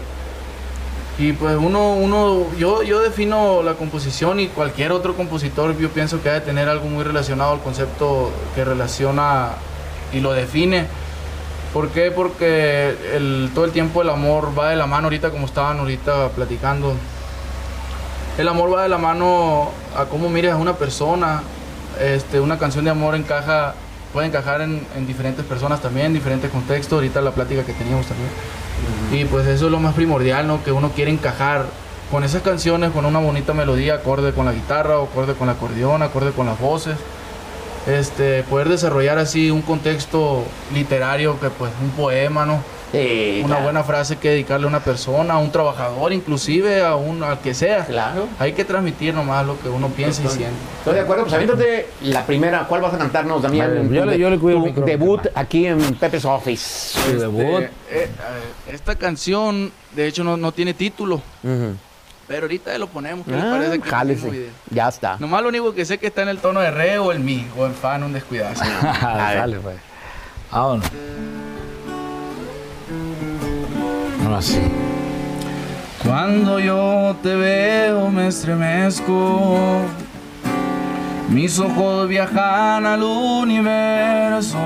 Y 1.19 1.33
pues 1.33 1.57
uno, 1.57 1.95
uno, 1.95 2.47
yo, 2.59 2.83
yo 2.83 3.01
defino 3.01 3.63
la 3.63 3.75
composición 3.75 4.39
y 4.39 4.49
cualquier 4.49 4.93
otro 4.93 5.17
compositor 5.17 5.77
yo 5.79 5.89
pienso 5.89 6.23
que 6.23 6.29
ha 6.29 6.35
de 6.35 6.43
tener 6.43 6.69
algo 6.69 6.89
muy 6.89 7.05
relacionado 7.05 7.53
al 7.53 7.61
concepto 7.61 8.31
que 8.55 8.65
relaciona 8.67 9.53
y 10.13 10.21
lo 10.21 10.35
define. 10.35 10.87
¿Por 11.73 11.89
qué? 11.89 12.11
Porque 12.11 12.95
el, 13.15 13.51
todo 13.55 13.65
el 13.65 13.71
tiempo 13.71 14.03
el 14.03 14.11
amor 14.11 14.53
va 14.59 14.71
de 14.71 14.77
la 14.77 14.87
mano 14.87 15.07
ahorita 15.07 15.31
como 15.31 15.47
estaban 15.47 15.79
ahorita 15.79 16.29
platicando. 16.31 16.95
El 18.37 18.49
amor 18.49 18.75
va 18.75 18.83
de 18.83 18.91
la 18.91 18.99
mano 18.99 19.71
a 19.97 20.05
cómo 20.05 20.29
mires 20.29 20.53
a 20.53 20.57
una 20.57 20.75
persona. 20.75 21.43
Este, 21.99 22.41
una 22.41 22.59
canción 22.59 22.85
de 22.85 22.91
amor 22.91 23.15
encaja, 23.15 23.75
puede 24.13 24.27
encajar 24.27 24.61
en, 24.61 24.87
en 24.95 25.07
diferentes 25.07 25.47
personas 25.47 25.81
también, 25.81 26.09
en 26.09 26.13
diferentes 26.13 26.51
contextos. 26.51 26.93
Ahorita 26.93 27.23
la 27.23 27.31
plática 27.31 27.65
que 27.65 27.73
teníamos 27.73 28.07
también. 28.07 28.29
Y 29.13 29.25
pues 29.25 29.47
eso 29.47 29.67
es 29.67 29.71
lo 29.71 29.79
más 29.79 29.95
primordial, 29.95 30.47
¿no? 30.47 30.63
Que 30.65 30.73
uno 30.73 30.91
quiere 30.91 31.11
encajar 31.11 31.67
con 32.11 32.25
esas 32.25 32.43
canciones, 32.43 32.91
con 32.91 33.05
una 33.05 33.19
bonita 33.19 33.53
melodía, 33.55 33.95
acorde 33.95 34.33
con 34.33 34.47
la 34.47 34.53
guitarra, 34.53 34.99
o 34.99 35.05
acorde 35.05 35.35
con 35.35 35.49
el 35.49 35.57
acordeón, 35.57 36.03
acorde 36.03 36.33
con 36.33 36.47
las 36.47 36.59
voces. 36.61 36.97
Este, 37.87 38.43
poder 38.45 38.69
desarrollar 38.69 39.19
así 39.19 39.51
un 39.51 39.63
contexto 39.63 40.45
literario, 40.75 41.39
que 41.39 41.51
pues 41.51 41.71
un 41.83 41.91
poema, 41.91 42.45
¿no? 42.45 42.61
Sí, 42.93 43.39
Una 43.41 43.49
claro, 43.49 43.63
buena 43.65 43.85
frase 43.85 44.17
que 44.17 44.31
dedicarle 44.31 44.65
a 44.67 44.69
una 44.69 44.81
persona, 44.81 45.35
a 45.35 45.39
un 45.39 45.51
trabajador, 45.51 46.13
inclusive 46.13 46.83
a 46.83 46.95
un 46.95 47.23
al 47.23 47.41
que 47.41 47.53
sea. 47.53 47.85
Claro. 47.85 48.29
Hay 48.39 48.53
que 48.53 48.65
transmitir 48.65 49.13
nomás 49.13 49.45
lo 49.45 49.59
que 49.61 49.69
uno 49.69 49.89
piensa 49.89 50.23
y 50.23 50.29
siente. 50.29 50.55
Estoy 50.79 50.95
de 50.95 51.01
acuerdo, 51.01 51.25
pues 51.25 51.35
aviéntate 51.35 51.89
la 52.03 52.25
primera, 52.25 52.65
¿cuál 52.69 52.81
vas 52.83 52.95
a 52.95 52.99
cantarnos, 52.99 53.43
Damián? 53.43 53.91
Yo 53.93 54.05
le- 54.07 54.13
de- 54.13 54.19
yo 54.19 54.31
le 54.31 54.39
cuido 54.39 54.59
el 54.59 54.63
tu 54.63 54.67
micrófono, 54.69 54.87
debut 54.87 55.27
aquí 55.35 55.67
en 55.67 55.79
Pepe's 55.97 56.25
Office. 56.25 56.99
Su 56.99 57.19
debut. 57.19 57.43
Este, 57.43 57.65
eh, 57.65 57.71
eh, 58.09 58.09
esta 58.73 58.95
canción, 58.95 59.73
de 59.95 60.07
hecho, 60.07 60.23
no, 60.25 60.37
no 60.37 60.53
tiene 60.53 60.73
título, 60.73 61.21
pero 62.29 62.43
ahorita 62.43 62.79
lo 62.79 62.87
ponemos. 62.87 63.27
¿Qué 63.27 63.33
les 63.33 63.45
Ah, 63.45 63.51
parece 63.51 63.79
que 63.81 63.89
jálese. 63.91 64.29
el? 64.29 64.51
Ya 64.71 64.89
está. 64.89 65.17
Nomás 65.19 65.43
lo 65.43 65.49
único 65.49 65.75
que 65.75 65.85
sé 65.85 65.99
que 65.99 66.07
está 66.07 66.23
en 66.23 66.29
el 66.29 66.39
tono 66.39 66.61
de 66.61 66.71
re 66.71 66.99
o 66.99 67.11
el 67.13 67.19
mi, 67.21 67.47
o 67.59 67.67
en 67.67 67.75
fa, 67.75 67.99
no 67.99 68.07
un 68.07 68.13
descuidado. 68.13 68.55
Dale, 69.03 69.59
pues. 69.63 69.77
Vámonos. 70.53 70.87
Ahora. 74.27 74.41
Cuando 76.03 76.59
yo 76.59 77.15
te 77.23 77.37
veo 77.37 78.11
me 78.11 78.27
estremezco, 78.27 79.83
mis 81.29 81.61
ojos 81.61 82.09
viajan 82.09 82.87
al 82.87 83.05
universo, 83.05 84.59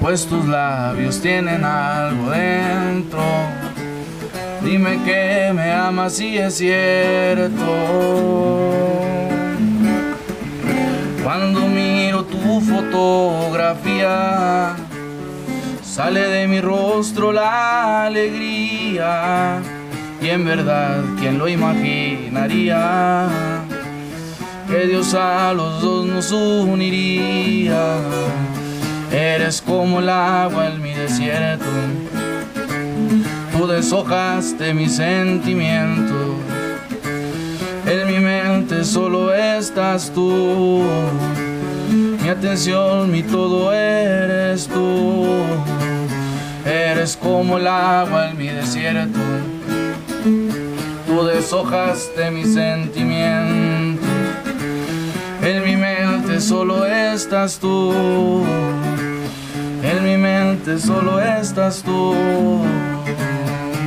pues 0.00 0.26
tus 0.26 0.44
labios 0.46 1.20
tienen 1.20 1.64
algo 1.64 2.30
dentro. 2.30 3.22
Dime 4.64 4.98
que 5.04 5.52
me 5.54 5.72
amas 5.72 6.14
si 6.14 6.36
es 6.36 6.56
cierto. 6.56 7.54
Cuando 11.22 11.68
miro 11.68 12.24
tu 12.24 12.60
fotografía, 12.60 14.74
sale 15.96 16.28
de 16.28 16.46
mi 16.46 16.60
rostro 16.60 17.32
la 17.32 18.04
alegría. 18.04 19.62
Y 20.20 20.28
en 20.28 20.44
verdad, 20.44 21.02
¿quién 21.18 21.38
lo 21.38 21.48
imaginaría? 21.48 23.26
Que 24.68 24.88
Dios 24.88 25.14
a 25.14 25.54
los 25.54 25.80
dos 25.80 26.04
nos 26.04 26.30
uniría. 26.32 27.96
Eres 29.10 29.62
como 29.62 30.00
el 30.00 30.10
agua 30.10 30.66
en 30.66 30.82
mi 30.82 30.92
desierto. 30.92 31.64
Tú 33.56 33.66
deshojaste 33.66 34.74
mis 34.74 34.96
sentimientos. 34.96 36.36
En 37.86 38.06
mi 38.06 38.18
mente 38.20 38.84
solo 38.84 39.32
estás 39.32 40.12
tú. 40.14 40.82
Mi 42.22 42.28
atención, 42.28 43.10
mi 43.10 43.22
todo 43.22 43.72
eres 43.72 44.68
tú. 44.68 45.24
Eres 46.66 47.16
como 47.16 47.58
el 47.58 47.66
agua 47.68 48.30
en 48.30 48.36
mi 48.36 48.48
desierto. 48.48 49.20
Tú 51.06 51.24
deshojaste 51.24 52.30
mis 52.32 52.54
sentimientos. 52.54 54.04
En 55.42 55.64
mi 55.64 55.76
mente 55.76 56.40
solo 56.40 56.84
estás 56.84 57.58
tú. 57.60 58.44
En 59.80 60.04
mi 60.04 60.16
mente 60.16 60.80
solo 60.80 61.20
estás 61.20 61.84
tú. 61.84 62.16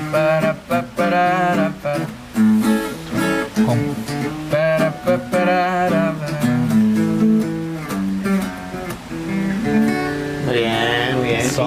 Para, 0.09 0.53
pa, 0.53 0.83
para, 0.95 1.73
para. 1.83 2.05
Para, 4.49 4.91
pa, 4.91 5.17
para, 5.17 6.13
para. 6.13 6.18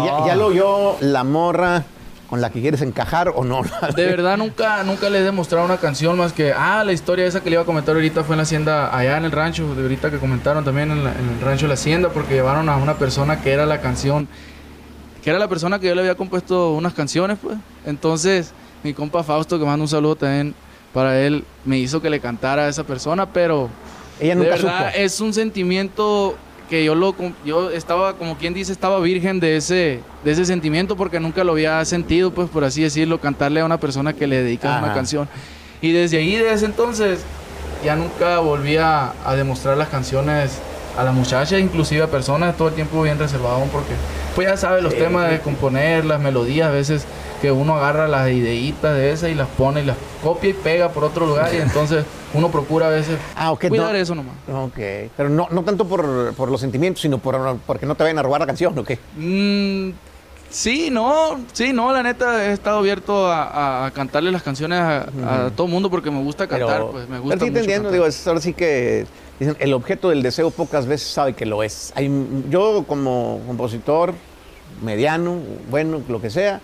Ya, 0.05 0.27
ya 0.27 0.35
lo 0.37 0.47
oyó 0.47 0.97
la 1.01 1.25
morra 1.25 1.85
con 2.29 2.41
la 2.41 2.49
que 2.51 2.63
quieres 2.63 2.81
encajar 2.81 3.31
o 3.35 3.45
no. 3.45 3.61
De 3.97 4.07
verdad 4.07 4.39
nunca, 4.39 4.83
nunca 4.85 5.11
le 5.11 5.19
he 5.19 5.23
demostrado 5.23 5.67
una 5.67 5.77
canción 5.77 6.17
más 6.17 6.33
que, 6.33 6.53
ah, 6.53 6.83
la 6.85 6.93
historia 6.93 7.27
esa 7.27 7.43
que 7.43 7.51
le 7.51 7.55
iba 7.55 7.63
a 7.63 7.67
comentar 7.67 7.95
ahorita 7.95 8.25
fue 8.25 8.35
en 8.35 8.39
la 8.39 8.43
hacienda, 8.45 8.97
allá 8.97 9.19
en 9.19 9.25
el 9.27 9.33
rancho, 9.33 9.75
de 9.75 9.83
ahorita 9.83 10.11
que 10.11 10.19
comentaron 10.19 10.65
también 10.65 10.91
en, 10.91 11.05
la- 11.05 11.13
en 11.13 11.29
el 11.29 11.41
rancho 11.43 11.65
de 11.67 11.69
la 11.69 11.75
hacienda, 11.75 12.09
porque 12.09 12.35
llevaron 12.35 12.69
a 12.71 12.77
una 12.79 12.95
persona 12.95 13.41
que 13.43 13.53
era 13.53 13.67
la 13.67 13.81
canción, 13.83 14.29
que 15.23 15.29
era 15.31 15.39
la 15.39 15.49
persona 15.49 15.79
que 15.79 15.89
yo 15.89 15.95
le 15.95 16.01
había 16.01 16.15
compuesto 16.15 16.73
unas 16.73 16.95
canciones, 16.95 17.37
pues. 17.43 17.59
Entonces, 17.85 18.53
mi 18.83 18.95
compa 18.95 19.23
Fausto, 19.23 19.59
que 19.59 19.65
manda 19.67 19.83
un 19.83 19.89
saludo 19.89 20.17
también 20.17 20.55
para 20.95 21.21
él, 21.21 21.45
me 21.67 21.79
hizo 21.79 22.01
que 22.01 22.09
le 22.11 22.19
cantara 22.19 22.63
a 22.65 22.69
esa 22.69 22.85
persona, 22.85 23.27
pero 23.27 23.69
Ella 24.21 24.31
de 24.35 24.41
nunca 24.41 24.51
verdad 24.57 24.87
supo. 24.89 24.99
es 25.03 25.21
un 25.21 25.33
sentimiento 25.35 26.35
que 26.73 26.83
yo 26.83 26.95
lo 26.95 27.15
yo 27.45 27.69
estaba 27.69 28.15
como 28.15 28.39
quien 28.39 28.55
dice 28.55 28.73
estaba 28.73 28.99
virgen 28.99 29.41
de 29.41 29.59
ese 29.59 30.01
de 30.25 30.31
ese 30.31 30.47
sentimiento 30.47 30.97
porque 30.97 31.21
nunca 31.21 31.45
lo 31.45 31.53
había 31.53 31.85
sentido 31.85 32.31
pues 32.31 32.49
por 32.49 32.65
así 32.65 32.81
decirlo 32.81 33.21
cantarle 33.21 33.61
a 33.61 33.67
una 33.67 33.77
persona 33.79 34.15
que 34.15 34.27
le 34.27 34.43
dedica 34.43 34.79
Ajá. 34.79 34.87
una 34.87 34.95
canción 34.95 35.29
y 35.83 35.93
desde 35.93 36.17
ahí 36.17 36.35
desde 36.35 36.55
ese 36.55 36.65
entonces 36.65 37.21
ya 37.85 37.95
nunca 37.95 38.39
volví 38.39 38.79
a, 38.79 39.13
a 39.23 39.35
demostrar 39.35 39.77
las 39.77 39.89
canciones 39.91 40.63
a 40.97 41.05
la 41.05 41.13
muchacha 41.13 41.59
inclusive 41.59 42.03
a 42.03 42.07
personas 42.09 42.57
todo 42.57 42.69
el 42.69 42.75
tiempo 42.75 43.03
bien 43.03 43.19
reservado 43.19 43.61
porque 43.73 43.93
pues 44.35 44.49
ya 44.49 44.57
sabes 44.57 44.83
los 44.83 44.95
temas 44.95 45.31
de 45.31 45.41
componer 45.41 46.05
las 46.05 46.21
melodías 46.21 46.69
a 46.69 46.71
veces 46.71 47.05
que 47.41 47.51
uno 47.51 47.75
agarra 47.77 48.07
las 48.09 48.31
ideitas 48.31 48.95
de 48.95 49.11
esas 49.13 49.31
y 49.31 49.35
las 49.35 49.49
pone 49.49 49.83
y 49.83 49.85
las 49.85 49.97
copia 50.23 50.51
y 50.51 50.53
pega 50.53 50.91
por 50.91 51.05
otro 51.05 51.27
lugar 51.27 51.53
y 51.55 51.57
entonces 51.61 52.05
uno 52.35 52.51
procura 52.51 52.87
a 52.87 52.91
veces 52.91 53.19
Ah, 53.37 53.55
cuidar 53.59 53.93
no. 53.93 53.99
eso 53.99 54.15
nomás 54.15 54.35
Ok, 54.53 54.79
pero 55.17 55.29
no, 55.29 55.49
no 55.51 55.63
tanto 55.65 55.87
por, 55.87 56.35
por 56.35 56.51
los 56.51 56.61
sentimientos, 56.61 57.03
sino 57.03 57.19
por, 57.19 57.57
porque 57.67 57.85
no 57.87 57.95
te 57.95 58.05
vayan 58.05 58.19
a 58.19 58.23
robar 58.23 58.41
la 58.41 58.47
canción, 58.47 58.79
¿o 58.79 58.85
qué? 58.85 58.99
Mm, 59.17 59.91
sí, 60.53 60.91
no, 60.91 61.41
sí, 61.53 61.73
no, 61.73 61.93
la 61.93 62.03
neta 62.03 62.45
he 62.45 62.53
estado 62.53 62.79
abierto 62.79 63.27
a, 63.31 63.91
cantarle 63.95 64.31
las 64.31 64.43
canciones 64.43 64.79
a, 64.79 65.47
a 65.47 65.51
todo 65.51 65.67
mundo 65.67 65.91
porque 65.91 66.11
me 66.11 66.23
gusta 66.23 66.47
cantar, 66.47 66.87
pues 66.91 67.09
me 67.09 67.19
gusta 67.19 67.37
pero 67.37 67.47
sí 67.47 67.47
te 67.47 67.51
mucho 67.51 67.61
entiendo, 67.61 67.89
cantar. 67.89 67.93
digo, 67.93 68.07
es, 68.07 68.27
ahora 68.27 68.41
sí 68.41 68.55
que 68.55 69.07
dicen, 69.41 69.57
el 69.59 69.73
objeto 69.73 70.11
del 70.11 70.23
deseo 70.23 70.51
pocas 70.51 70.87
veces 70.87 71.09
sabe 71.09 71.33
que 71.35 71.47
lo 71.47 71.63
es. 71.63 71.93
Hay, 71.97 72.11
yo 72.51 72.85
como 72.87 73.41
compositor 73.47 74.15
mediano, 74.83 75.39
bueno, 75.71 76.03
lo 76.09 76.21
que 76.21 76.31
sea, 76.31 76.61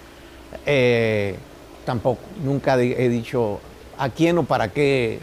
eh, 0.66 1.37
tampoco, 1.85 2.20
nunca 2.44 2.81
he 2.81 3.09
dicho 3.09 3.61
a 3.98 4.09
quién 4.11 4.38
o 4.38 4.44
para 4.44 4.68
qué 4.68 5.18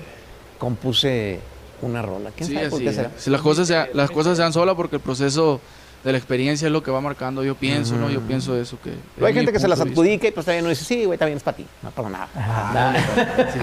compuse 0.57 1.39
una 1.81 2.01
rola. 2.01 2.31
¿Quién 2.35 2.49
Sí, 2.49 2.55
sabe 2.55 2.69
por 2.69 2.79
qué 2.79 2.93
será? 2.93 3.11
Si 3.17 3.29
las 3.29 3.41
cosas, 3.41 3.67
se, 3.67 3.93
las 3.93 4.11
cosas 4.11 4.37
se 4.37 4.43
dan 4.43 4.53
solas 4.53 4.75
porque 4.75 4.97
el 4.97 5.01
proceso 5.01 5.59
de 6.05 6.11
la 6.11 6.19
experiencia 6.19 6.67
es 6.67 6.71
lo 6.71 6.83
que 6.83 6.91
va 6.91 7.01
marcando, 7.01 7.43
yo 7.43 7.55
pienso, 7.55 7.95
¿no? 7.95 8.11
Yo 8.11 8.21
pienso 8.21 8.55
eso 8.55 8.77
que... 8.83 8.91
Luego 9.17 9.25
hay 9.25 9.33
gente 9.33 9.51
que 9.51 9.59
se 9.59 9.67
las 9.67 9.81
adjudica 9.81 10.27
y 10.27 10.31
pues 10.31 10.45
también 10.45 10.63
uno 10.63 10.69
dice, 10.69 10.85
sí, 10.85 11.03
güey, 11.03 11.17
también 11.17 11.37
es 11.37 11.43
para 11.43 11.57
ti, 11.57 11.65
no 11.81 11.89
pasa 11.89 12.09
nada. 12.09 12.95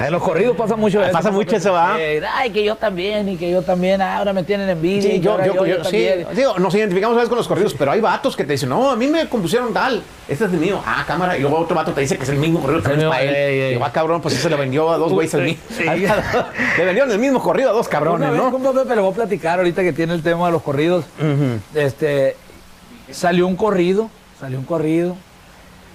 En 0.07 0.13
los 0.13 0.21
corridos 0.21 0.57
pasa 0.57 0.75
mucho 0.75 1.01
eso. 1.03 1.13
Pasa 1.13 1.31
mucho 1.31 1.55
eso, 1.55 1.73
¿va? 1.73 1.95
Eh, 2.01 2.21
Ay, 2.35 2.51
que 2.51 2.65
yo 2.65 2.75
también, 2.75 3.29
y 3.29 3.37
que 3.37 3.49
yo 3.49 3.63
también, 3.63 4.03
ah, 4.03 4.17
ahora 4.19 4.33
me 4.33 4.43
tienen 4.43 4.69
envidia. 4.69 5.03
Sí, 5.03 5.17
y 5.19 5.21
yo, 5.21 5.39
yo, 5.45 5.65
yo- 5.65 5.85
sí, 5.85 6.05
digo, 6.35 6.59
nos 6.59 6.75
identificamos 6.75 7.15
a 7.15 7.19
veces 7.21 7.29
con 7.29 7.39
los 7.39 7.47
corridos, 7.47 7.75
pero 7.79 7.93
hay 7.93 8.01
vatos 8.01 8.35
que 8.35 8.43
te 8.45 8.55
dicen, 8.55 8.71
no, 8.71 8.91
a 8.91 8.97
mí 8.97 9.07
me 9.07 9.29
compusieron 9.29 9.73
tal, 9.73 10.03
este 10.33 10.45
es 10.47 10.53
el 10.53 10.59
mío, 10.59 10.81
ah, 10.85 11.05
cámara, 11.07 11.37
y 11.37 11.41
luego 11.41 11.59
otro 11.59 11.77
vato 11.77 11.93
te 11.93 12.01
dice 12.01 12.17
que 12.17 12.25
es 12.25 12.29
el 12.31 12.39
mismo 12.39 12.61
corrido, 12.61 12.81
mismo, 12.97 13.11
para 13.11 13.23
él, 13.23 13.35
ey, 13.35 13.61
ey. 13.61 13.67
y 13.69 13.73
digo, 13.75 13.85
ah, 13.85 13.93
cabrón, 13.93 14.21
pues 14.21 14.35
ese 14.35 14.51
le 14.51 14.57
vendió 14.57 14.91
a 14.91 14.97
dos 14.97 15.13
güeyes 15.13 15.33
el 15.35 15.45
mismo, 15.45 15.63
le 15.79 16.85
vendieron 16.85 17.11
el 17.11 17.19
mismo 17.19 17.41
corrido 17.43 17.71
a 17.71 17.73
dos 17.73 17.89
cabrones, 17.89 18.33
¿no? 18.33 18.51
compa 18.51 18.73
Pepe, 18.73 18.95
le 18.97 19.01
voy 19.01 19.13
a 19.13 19.15
platicar 19.15 19.59
ahorita 19.59 19.83
que 19.83 19.93
tiene 19.93 20.15
el 20.15 20.23
tema 20.23 20.47
de 20.47 20.53
los 20.53 20.63
corridos. 20.63 21.05
Este, 21.75 22.37
salió 23.11 23.47
un 23.47 23.57
corrido, 23.57 24.11
salió 24.41 24.59
un 24.59 24.65
corrido. 24.65 25.17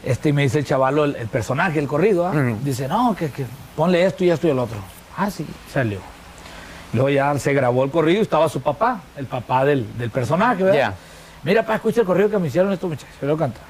Este, 0.04 0.30
y 0.30 0.34
me 0.34 0.44
dice 0.44 0.60
el 0.60 0.66
chavalo, 0.66 1.04
el, 1.06 1.16
el 1.16 1.28
personaje, 1.28 1.80
el 1.80 1.88
corrido, 1.88 2.28
¿ah? 2.28 2.34
Dice, 2.64 2.88
no, 2.88 3.16
que, 3.18 3.30
que 3.30 3.46
ponle 3.76 4.06
esto 4.06 4.24
y 4.24 4.30
esto 4.30 4.48
y 4.48 4.52
el 4.52 4.60
otro. 4.60 4.78
Ah, 5.18 5.30
sí, 5.30 5.46
salió. 5.74 6.00
Luego 6.94 7.10
ya 7.10 7.38
se 7.40 7.54
grabó 7.54 7.84
el 7.84 7.92
corrido 7.92 8.20
y 8.20 8.22
estaba 8.22 8.48
su 8.48 8.62
papá, 8.62 9.02
el 9.18 9.26
papá 9.26 9.66
del, 9.66 9.98
del 9.98 10.10
personaje, 10.10 10.64
¿verdad? 10.64 10.78
Ya. 10.78 10.94
Mira, 11.44 11.66
pa, 11.66 11.76
escucha 11.76 12.02
el 12.02 12.08
corrido 12.08 12.30
que 12.30 12.38
me 12.38 12.48
hicieron 12.48 12.72
estos 12.72 12.90
muchachos, 12.90 13.16
yo 13.22 13.28
lo 13.28 13.38
cantar. 13.38 13.64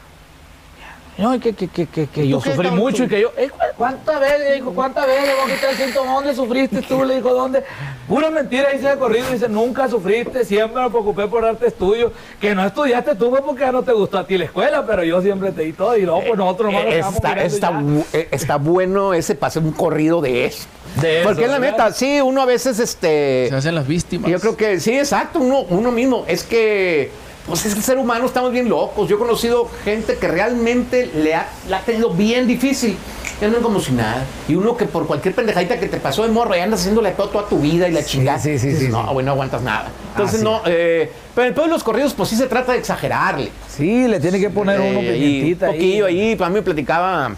No, 1.17 1.39
que, 1.39 1.53
que, 1.53 1.67
que, 1.67 1.87
que, 1.87 2.05
que 2.07 2.25
¿Y 2.25 2.29
yo 2.29 2.39
sufrí 2.39 2.69
mucho 2.69 2.97
tú? 2.97 3.03
y 3.03 3.07
que 3.07 3.21
yo, 3.21 3.31
"Eh, 3.37 3.49
¿cu- 3.49 3.57
¿cuántas 3.75 4.19
veces? 4.19 4.39
Le 4.39 4.53
dijo, 4.55 4.71
¿cuántas 4.73 5.07
veces? 5.07 5.25
Le 5.27 5.33
voy 5.33 5.51
a 5.51 5.55
quitar 5.55 5.69
el 5.71 5.77
síntoma, 5.77 6.13
¿dónde 6.13 6.35
sufriste 6.35 6.81
tú? 6.83 7.03
Le 7.03 7.15
dijo, 7.15 7.33
¿dónde? 7.33 7.63
Pura 8.07 8.29
mentira, 8.29 8.69
dice 8.71 8.91
el 8.91 8.99
corrido, 8.99 9.25
dice, 9.31 9.49
nunca 9.49 9.89
sufriste, 9.89 10.45
siempre 10.45 10.81
me 10.83 10.89
preocupé 10.91 11.25
por 11.27 11.41
darte 11.43 11.67
estudio, 11.67 12.11
que 12.39 12.53
no 12.53 12.63
estudiaste 12.65 13.15
tú 13.15 13.31
fue 13.31 13.41
porque 13.41 13.61
ya 13.61 13.71
no 13.71 13.81
te 13.81 13.93
gustó 13.93 14.19
a 14.19 14.27
ti 14.27 14.37
la 14.37 14.45
escuela, 14.45 14.85
pero 14.85 15.03
yo 15.03 15.19
siempre 15.21 15.51
te 15.51 15.63
di 15.63 15.73
todo 15.73 15.97
y 15.97 16.03
no, 16.03 16.19
pues 16.19 16.37
nosotros 16.37 16.71
lo 16.71 16.79
Eh, 16.79 16.99
Está, 16.99 17.33
está, 17.43 17.71
bu- 17.71 18.05
eh, 18.13 18.27
está 18.31 18.55
bueno 18.57 19.13
ese 19.13 19.35
hacer 19.41 19.63
un 19.63 19.71
corrido 19.71 20.21
de 20.21 20.45
eso. 20.45 20.67
De 21.01 21.19
eso, 21.21 21.27
Porque 21.29 21.45
es 21.45 21.49
la 21.51 21.59
neta, 21.59 21.91
sí, 21.93 22.21
uno 22.21 22.41
a 22.43 22.45
veces, 22.45 22.79
este... 22.79 23.47
Se 23.49 23.55
hacen 23.55 23.73
las 23.75 23.87
víctimas. 23.87 24.29
Yo 24.29 24.39
creo 24.39 24.55
que 24.55 24.79
sí, 24.79 24.97
exacto, 24.97 25.39
uno, 25.39 25.61
uno 25.69 25.91
mismo. 25.91 26.25
Es 26.27 26.43
que, 26.43 27.11
pues 27.47 27.65
es 27.65 27.73
que 27.73 27.79
el 27.79 27.85
ser 27.85 27.97
humano 27.97 28.25
estamos 28.25 28.51
bien 28.51 28.67
locos. 28.69 29.07
Yo 29.09 29.15
he 29.15 29.19
conocido 29.19 29.69
gente 29.83 30.15
que 30.17 30.27
realmente 30.27 31.09
le 31.15 31.33
ha, 31.35 31.47
la 31.69 31.77
ha 31.77 31.81
tenido 31.81 32.09
bien 32.11 32.45
difícil. 32.47 32.97
Y 33.39 33.45
andan 33.45 33.61
como 33.61 33.79
si 33.79 33.91
nada. 33.91 34.25
Y 34.47 34.55
uno 34.55 34.75
que 34.75 34.85
por 34.85 35.05
cualquier 35.07 35.33
pendejadita 35.35 35.79
que 35.79 35.87
te 35.87 35.97
pasó 35.97 36.23
de 36.23 36.29
morro 36.29 36.55
y 36.55 36.59
andas 36.59 36.79
haciéndole 36.81 37.11
todo 37.11 37.29
toda 37.29 37.47
tu 37.47 37.59
vida 37.59 37.87
y 37.87 37.91
la 37.91 38.03
chingada. 38.03 38.39
sí, 38.39 38.57
sí, 38.59 38.75
sí, 38.75 38.89
No, 38.89 39.07
sí. 39.07 39.13
güey, 39.13 39.25
no 39.25 39.31
aguantas 39.33 39.61
nada. 39.61 39.89
Entonces, 40.13 40.39
sí. 40.39 40.43
no. 40.43 40.61
eh, 40.65 41.11
pero 41.35 41.47
en 41.49 41.53
todos 41.55 41.69
los 41.69 41.83
corridos, 41.83 42.13
pues 42.15 42.29
sí 42.29 42.35
se 42.35 42.47
trata 42.47 42.71
de 42.73 42.79
exagerarle. 42.79 43.51
Sí, 43.69 44.07
le 44.07 44.19
tiene 44.19 44.39
que 44.39 44.49
poner 44.49 44.79
uno 44.79 44.99
Eh, 45.01 45.13
pimientita 45.13 45.67
un 45.67 45.73
poquillo 45.73 46.05
ahí. 46.07 46.35
Para 46.35 46.49
mí 46.49 46.55
me 46.55 46.61
platicaba 46.63 47.35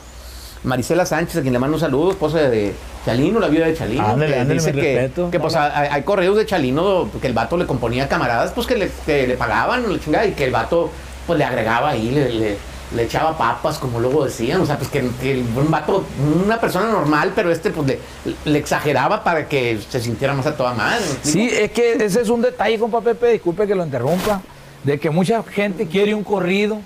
Marisela 0.64 1.06
Sánchez, 1.06 1.38
a 1.38 1.42
quien 1.42 1.54
le 1.54 1.60
mando 1.60 1.76
un 1.76 1.82
saludo, 1.82 2.12
esposa 2.12 2.38
de 2.40 2.74
Chalino, 3.06 3.40
la 3.40 3.48
viuda 3.48 3.66
de 3.68 3.74
Chalino. 3.76 4.06
Ándale, 4.08 4.34
que 4.34 4.40
ándale, 4.40 4.60
dice 4.60 4.72
que, 4.74 4.82
respeto. 5.00 5.32
que, 5.32 5.40
pues 5.40 5.56
hay, 5.56 6.02
correos 6.04 6.36
de 6.38 6.46
Chalino 6.46 7.10
que 7.22 7.28
el 7.28 7.34
vato 7.34 7.58
le 7.58 7.66
componía 7.66 8.08
camaradas, 8.08 8.52
pues 8.52 8.68
que 8.68 8.76
le, 8.76 8.92
que 9.06 9.26
le 9.28 9.36
pagaban 9.38 9.92
la 9.92 10.00
chingada 10.00 10.26
y 10.26 10.34
que 10.34 10.46
el 10.46 10.52
vato 10.52 10.90
pues 11.26 11.38
le 11.40 11.46
agregaba 11.46 11.90
ahí, 11.90 12.12
le, 12.12 12.30
le- 12.30 12.58
le 12.96 13.04
echaba 13.04 13.38
papas, 13.38 13.78
como 13.78 14.00
luego 14.00 14.26
decían. 14.26 14.62
O 14.62 14.66
sea, 14.66 14.76
pues 14.80 14.90
que, 14.90 15.08
que 15.22 15.38
un 15.56 15.70
vato, 15.70 16.04
una 16.44 16.60
persona 16.60 16.88
normal, 16.92 17.34
pero 17.36 17.52
este 17.52 17.70
pues 17.70 17.86
le, 17.88 18.00
le 18.46 18.58
exageraba 18.58 19.24
para 19.24 19.48
que 19.48 19.80
se 19.90 20.02
sintiera 20.02 20.34
más 20.34 20.48
a 20.48 20.58
toda 20.58 20.74
madre. 20.74 21.06
Sí, 21.22 21.48
es 21.52 21.70
que 21.72 21.94
ese 22.04 22.22
es 22.22 22.30
un 22.30 22.42
detalle, 22.42 22.80
compa 22.80 23.00
Pepe, 23.02 23.34
disculpe 23.34 23.68
que 23.68 23.76
lo 23.76 23.86
interrumpa, 23.86 24.42
de 24.84 25.00
que 25.00 25.12
mucha 25.12 25.44
gente 25.44 25.86
quiere 25.86 26.16
un 26.16 26.24
corrido 26.24 26.80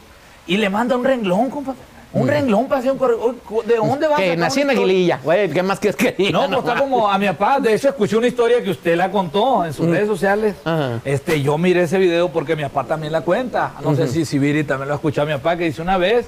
y 0.45 0.57
le 0.57 0.69
manda 0.69 0.97
un 0.97 1.05
renglón, 1.05 1.49
compa 1.49 1.71
Pepe. 1.71 1.92
Un 2.13 2.27
renglón 2.27 2.67
para 2.67 2.79
hacer 2.79 2.91
un 2.91 2.97
corrido. 2.97 3.25
Uy, 3.25 3.65
¿De 3.65 3.75
dónde 3.75 4.07
va 4.07 4.15
a 4.15 4.19
Que 4.19 4.37
nací 4.37 4.61
en? 4.61 4.69
Aguililla, 4.69 5.19
güey, 5.23 5.49
¿qué 5.49 5.63
más 5.63 5.79
quieres 5.79 5.95
que 5.95 6.11
diga? 6.11 6.31
No, 6.31 6.47
pues 6.47 6.59
está 6.59 6.75
como 6.79 7.09
a 7.09 7.17
mi 7.17 7.25
papá. 7.27 7.59
De 7.59 7.73
hecho, 7.73 7.89
escuché 7.89 8.15
una 8.17 8.27
historia 8.27 8.63
que 8.63 8.69
usted 8.69 8.95
la 8.95 9.09
contó 9.11 9.65
en 9.65 9.73
sus 9.73 9.87
redes 9.87 10.07
sociales. 10.07 10.55
Ajá. 10.63 10.99
Este, 11.03 11.41
yo 11.41 11.57
miré 11.57 11.83
ese 11.83 11.97
video 11.97 12.29
porque 12.29 12.55
mi 12.55 12.63
papá 12.63 12.83
también 12.83 13.11
la 13.11 13.21
cuenta. 13.21 13.73
No 13.83 13.95
sé 13.95 14.07
si, 14.07 14.25
si 14.25 14.37
Viri 14.37 14.63
también 14.63 14.89
lo 14.89 14.93
ha 14.93 14.97
escuchado 14.97 15.27
a 15.27 15.31
mi 15.31 15.37
papá, 15.37 15.57
que 15.57 15.65
dice 15.65 15.81
una 15.81 15.97
vez, 15.97 16.27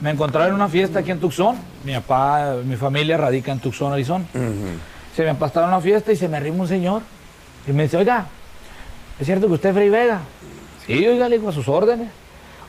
me 0.00 0.10
encontraron 0.10 0.48
en 0.50 0.54
una 0.54 0.68
fiesta 0.68 1.00
aquí 1.00 1.10
en 1.10 1.20
Tucson. 1.20 1.56
Mi 1.84 1.92
papá, 1.94 2.56
mi 2.64 2.76
familia 2.76 3.16
radica 3.16 3.52
en 3.52 3.60
Tucson, 3.60 3.92
Arizona. 3.92 4.24
Se 5.14 5.24
me 5.24 5.30
estaba 5.30 5.66
en 5.66 5.72
una 5.72 5.80
fiesta 5.80 6.12
y 6.12 6.16
se 6.16 6.28
me 6.28 6.36
arrima 6.36 6.62
un 6.62 6.68
señor. 6.68 7.02
Y 7.66 7.72
me 7.72 7.82
dice, 7.82 7.96
oiga, 7.96 8.26
¿es 9.20 9.26
cierto 9.26 9.46
que 9.46 9.54
usted 9.54 9.70
es 9.70 9.74
Frei 9.74 9.90
Vega? 9.90 10.20
Sí, 10.86 11.06
oiga, 11.06 11.28
le 11.28 11.38
digo, 11.38 11.50
a 11.50 11.52
sus 11.52 11.68
órdenes. 11.68 12.08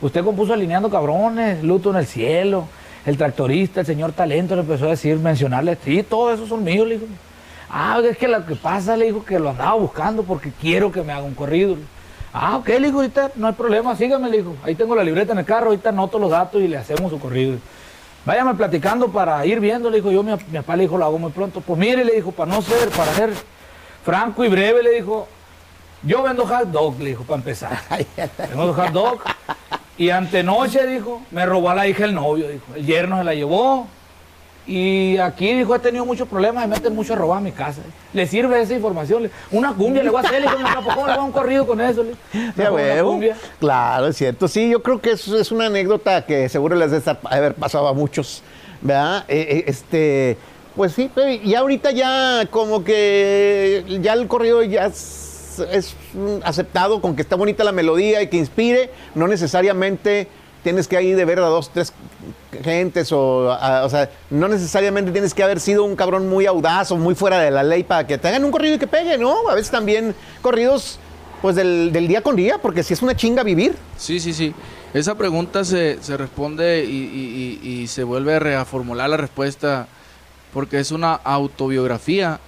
Usted 0.02 0.24
compuso 0.24 0.54
Alineando 0.54 0.90
Cabrones, 0.90 1.62
Luto 1.62 1.90
en 1.90 1.98
el 1.98 2.06
Cielo, 2.06 2.68
El 3.06 3.18
Tractorista, 3.18 3.82
El 3.82 3.86
Señor 3.86 4.14
Talento, 4.14 4.56
le 4.56 4.62
empezó 4.62 4.86
a 4.86 4.90
decir, 4.90 5.18
mencionarle, 5.18 5.78
sí, 5.84 6.04
todos 6.04 6.36
esos 6.36 6.48
son 6.48 6.64
míos, 6.64 6.88
le 6.88 7.00
digo. 7.00 7.08
Ah, 7.70 8.02
es 8.04 8.18
que 8.18 8.28
lo 8.28 8.46
que 8.46 8.56
pasa, 8.56 8.96
le 8.96 9.06
dijo, 9.06 9.26
que 9.26 9.38
lo 9.38 9.50
andaba 9.50 9.74
buscando 9.74 10.24
porque 10.24 10.52
quiero 10.60 10.92
que 10.92 11.04
me 11.04 11.12
haga 11.12 11.24
un 11.24 11.36
corrido. 11.36 11.76
Ah, 12.34 12.58
ok, 12.58 12.68
le 12.70 12.88
dijo, 12.88 12.98
ahorita 12.98 13.32
no 13.36 13.48
hay 13.48 13.54
problema, 13.54 13.96
sígame, 13.96 14.30
le 14.30 14.38
dijo. 14.38 14.56
Ahí 14.64 14.74
tengo 14.76 14.96
la 14.96 15.04
libreta 15.04 15.34
en 15.34 15.40
el 15.40 15.46
carro, 15.46 15.68
ahorita 15.68 15.90
anoto 15.90 16.18
los 16.18 16.32
datos 16.32 16.62
y 16.62 16.68
le 16.68 16.78
hacemos 16.78 17.12
su 17.12 17.20
corrido. 17.20 17.58
Váyame 18.26 18.54
platicando 18.54 19.10
para 19.10 19.46
ir 19.46 19.60
viendo, 19.60 19.90
le 19.90 19.98
dijo 19.98 20.12
yo, 20.12 20.24
mi, 20.24 20.32
mi 20.32 20.58
papá 20.60 20.76
le 20.78 20.84
dijo, 20.84 20.98
lo 20.98 21.06
hago 21.06 21.20
muy 21.20 21.32
pronto. 21.32 21.60
Pues 21.62 21.78
mire, 21.78 22.06
le 22.06 22.14
dijo, 22.14 22.32
para 22.32 22.52
no 22.52 22.62
ser, 22.62 22.90
para 22.90 23.14
ser 23.14 23.32
franco 24.06 24.46
y 24.46 24.48
breve, 24.48 24.82
le 24.82 24.92
dijo, 24.92 25.28
yo 26.04 26.24
vendo 26.24 26.46
hot 26.46 26.70
dog, 26.70 27.00
le 27.00 27.10
dijo, 27.10 27.24
para 27.24 27.40
empezar. 27.40 27.78
Vendo 28.38 28.74
hot 28.74 28.92
dog. 28.92 29.20
Y 30.00 30.10
antenoche, 30.10 30.88
dijo, 30.88 31.22
me 31.30 31.46
robó 31.46 31.70
a 31.70 31.76
la 31.76 31.88
hija 31.88 32.06
el 32.06 32.16
novio, 32.16 32.48
dijo. 32.48 32.64
El 32.76 32.86
yerno 32.88 33.18
se 33.20 33.24
la 33.26 33.36
llevó. 33.36 33.86
Y 34.66 35.18
aquí, 35.18 35.54
dijo, 35.54 35.76
he 35.76 35.80
tenido 35.80 36.06
muchos 36.06 36.28
problemas, 36.28 36.68
me 36.68 36.76
meten 36.76 36.94
mucho 36.96 37.14
a 37.14 37.16
robar 37.16 37.40
a 37.40 37.42
mi 37.42 37.52
casa. 37.52 37.82
¿Le 38.14 38.28
sirve 38.28 38.62
esa 38.62 38.76
información? 38.76 39.24
Le- 39.24 39.32
Una 39.52 39.74
cumbia 39.74 40.04
le 40.04 40.10
voy 40.12 40.24
a 40.24 40.28
hacer, 40.28 40.42
le 40.42 40.48
dijo, 40.48 40.84
¿cómo 40.84 41.08
le 41.08 41.14
voy 41.14 41.22
a 41.22 41.24
un 41.24 41.32
corrido 41.32 41.66
con 41.68 41.82
eso? 41.82 42.04
Le- 42.04 42.16
Una 42.56 42.72
huevo. 42.72 43.12
cumbia. 43.12 43.36
Claro, 43.60 44.08
es 44.08 44.16
cierto. 44.18 44.48
Sí, 44.48 44.70
yo 44.70 44.82
creo 44.84 45.02
que 45.02 45.12
eso 45.12 45.38
es 45.38 45.52
una 45.52 45.66
anécdota 45.66 46.26
que 46.26 46.48
seguro 46.50 46.76
les 46.76 46.92
debe 46.92 47.18
haber 47.26 47.56
pasado 47.56 47.88
a 47.88 47.94
muchos, 47.94 48.44
¿verdad? 48.82 49.26
Eh, 49.28 49.48
eh, 49.50 49.64
este, 49.68 50.38
pues 50.76 50.94
sí, 50.94 51.10
y 51.44 51.56
ahorita 51.56 51.92
ya 51.92 52.48
como 52.52 52.84
que 52.84 53.84
ya 54.02 54.14
el 54.14 54.28
corrido 54.28 54.62
ya 54.64 54.86
es, 54.86 55.29
es, 55.60 55.96
aceptado 56.44 57.02
con 57.02 57.16
que 57.16 57.22
está 57.22 57.36
bonita 57.36 57.64
la 57.64 57.72
melodía 57.72 58.22
y 58.22 58.28
que 58.28 58.38
inspire, 58.38 58.90
no 59.16 59.28
necesariamente 59.28 60.28
tienes 60.64 60.88
que 60.88 61.02
ir 61.02 61.16
de 61.16 61.24
ver 61.26 61.40
a 61.40 61.48
dos, 61.48 61.72
tres 61.74 61.94
gentes 62.64 63.12
o, 63.12 63.48
o 63.48 63.90
sea, 63.90 64.10
no 64.30 64.48
necesariamente 64.50 65.12
tienes 65.12 65.34
que 65.34 65.44
haber 65.44 65.60
sido 65.60 65.84
un 65.86 65.96
cabrón 65.96 66.28
muy 66.28 66.46
audaz 66.46 66.92
o 66.92 66.98
muy 66.98 67.16
fuera 67.16 67.40
de 67.40 67.52
la 67.52 67.64
ley 67.64 67.84
para 67.84 68.06
que 68.06 68.18
te 68.18 68.28
hagan 68.28 68.44
un 68.44 68.52
corrido 68.52 68.76
y 68.76 68.80
que 68.80 68.88
pegue, 68.88 69.18
¿no? 69.18 69.48
A 69.50 69.56
veces 69.56 69.72
también 69.72 70.14
corridos 70.42 71.00
pues 71.42 71.56
del, 71.56 71.92
del 71.94 72.08
día 72.10 72.22
con 72.22 72.36
día, 72.36 72.58
porque 72.62 72.84
si 72.84 72.94
es 72.94 73.02
una 73.02 73.16
chinga 73.16 73.44
vivir. 73.44 73.74
Sí, 73.98 74.20
sí, 74.20 74.34
sí. 74.34 74.54
Esa 74.94 75.16
pregunta 75.16 75.64
se, 75.64 76.02
se 76.04 76.18
responde 76.18 76.84
y, 76.84 76.90
y- 76.90 77.60
y- 77.64 77.70
y 77.84 77.88
se 77.88 78.04
vuelve 78.04 78.36
a 78.36 78.40
reformular 78.40 79.10
la 79.10 79.16
respuesta 79.18 79.88
porque 80.54 80.80
es 80.80 80.92
una 80.92 81.14
autobiografía 81.14 82.40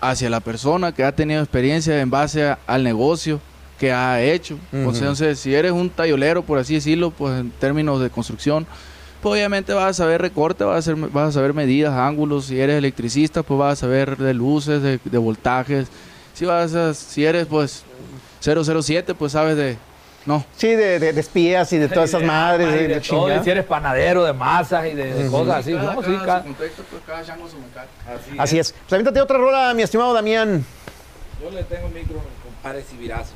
hacia 0.00 0.30
la 0.30 0.40
persona 0.40 0.92
que 0.92 1.04
ha 1.04 1.12
tenido 1.12 1.40
experiencia 1.40 2.00
en 2.00 2.10
base 2.10 2.44
a- 2.48 2.58
al 2.66 2.84
negocio 2.84 3.40
que 3.78 3.92
ha 3.92 4.20
hecho. 4.22 4.58
Entonces, 4.72 5.38
si 5.40 5.54
eres 5.54 5.72
un 5.72 5.90
tallolero, 5.90 6.42
por 6.42 6.58
así 6.58 6.74
decirlo, 6.74 7.10
pues 7.10 7.40
en 7.40 7.50
términos 7.50 8.00
de 8.00 8.10
construcción, 8.10 8.66
pues 9.22 9.32
obviamente 9.32 9.72
vas 9.72 9.90
a 9.90 9.92
saber 10.04 10.20
recorte, 10.20 10.64
vas 10.64 10.74
a, 10.76 10.78
hacer, 10.78 10.96
vas 10.96 11.28
a 11.30 11.32
saber 11.32 11.52
medidas, 11.54 11.92
ángulos. 11.94 12.46
Si 12.46 12.58
eres 12.60 12.76
electricista, 12.78 13.42
pues 13.42 13.58
vas 13.58 13.72
a 13.74 13.76
saber 13.80 14.16
de 14.16 14.34
luces, 14.34 14.82
de, 14.82 14.98
de 15.04 15.18
voltajes. 15.18 15.88
Si, 16.34 16.44
vas 16.44 16.74
a- 16.74 16.94
si 16.94 17.24
eres, 17.24 17.46
pues, 17.46 17.82
007, 18.40 19.14
pues 19.14 19.32
sabes 19.32 19.56
de... 19.56 19.76
No, 20.26 20.44
Sí, 20.56 20.68
de, 20.68 20.98
de- 20.98 21.12
de 21.14 21.20
espías 21.20 21.72
y 21.72 21.78
de 21.78 21.88
todas 21.88 22.10
esas 22.14 22.22
madres. 22.22 22.68
Y 22.68 22.72
de- 22.72 22.78
de 22.82 22.88
de 22.88 23.00
todo, 23.00 23.20
chingada. 23.22 23.40
y 23.40 23.44
si 23.44 23.50
eres 23.50 23.64
panadero 23.64 24.24
de 24.24 24.32
masas 24.32 24.86
y 24.86 24.94
de, 24.94 25.14
de 25.14 25.30
cosas 25.30 25.56
así, 25.60 25.72
¿no? 25.72 26.02
Sí, 26.02 26.16
cada- 26.24 26.42
contexto, 26.42 26.82
pues 26.90 27.02
cada 27.06 27.24
chango 27.24 27.48
su 27.48 27.56
mecate. 27.58 27.88
Así 28.38 28.58
es. 28.58 28.72
Pues 28.72 28.92
aviéntate 28.92 29.20
otra 29.20 29.38
rola, 29.38 29.72
mi 29.74 29.82
estimado 29.82 30.12
Damián. 30.12 30.64
Yo 31.42 31.50
le 31.50 31.62
tengo 31.64 31.88
micro, 31.88 32.20
compadre 32.44 32.82
Sibirazo. 32.82 33.32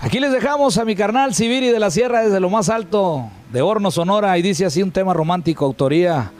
Aquí 0.00 0.20
les 0.20 0.30
dejamos 0.32 0.78
a 0.78 0.84
mi 0.84 0.94
carnal 0.94 1.34
Sibiri 1.34 1.68
de 1.70 1.80
la 1.80 1.90
Sierra 1.90 2.22
desde 2.22 2.38
lo 2.40 2.50
más 2.50 2.68
alto 2.68 3.28
de 3.50 3.62
Horno, 3.62 3.90
Sonora. 3.90 4.36
Y 4.38 4.42
dice 4.42 4.64
así 4.66 4.82
un 4.82 4.92
tema 4.92 5.12
romántico, 5.14 5.64
autoría 5.64 6.30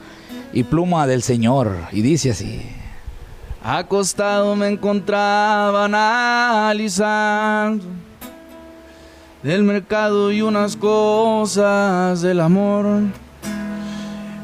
y 0.53 0.63
pluma 0.63 1.07
del 1.07 1.23
Señor. 1.23 1.75
Y 1.91 2.01
dice 2.01 2.31
así. 2.31 2.69
Acostado 3.63 4.55
me 4.55 4.67
encontraba 4.67 5.85
analizando 5.85 7.83
del 9.43 9.63
mercado 9.63 10.31
y 10.31 10.41
unas 10.41 10.75
cosas 10.77 12.21
del 12.21 12.39
amor. 12.39 13.01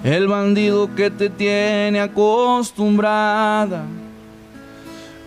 El 0.03 0.27
bandido 0.27 0.93
que 0.93 1.09
te 1.09 1.29
tiene 1.29 2.01
acostumbrada 2.01 3.83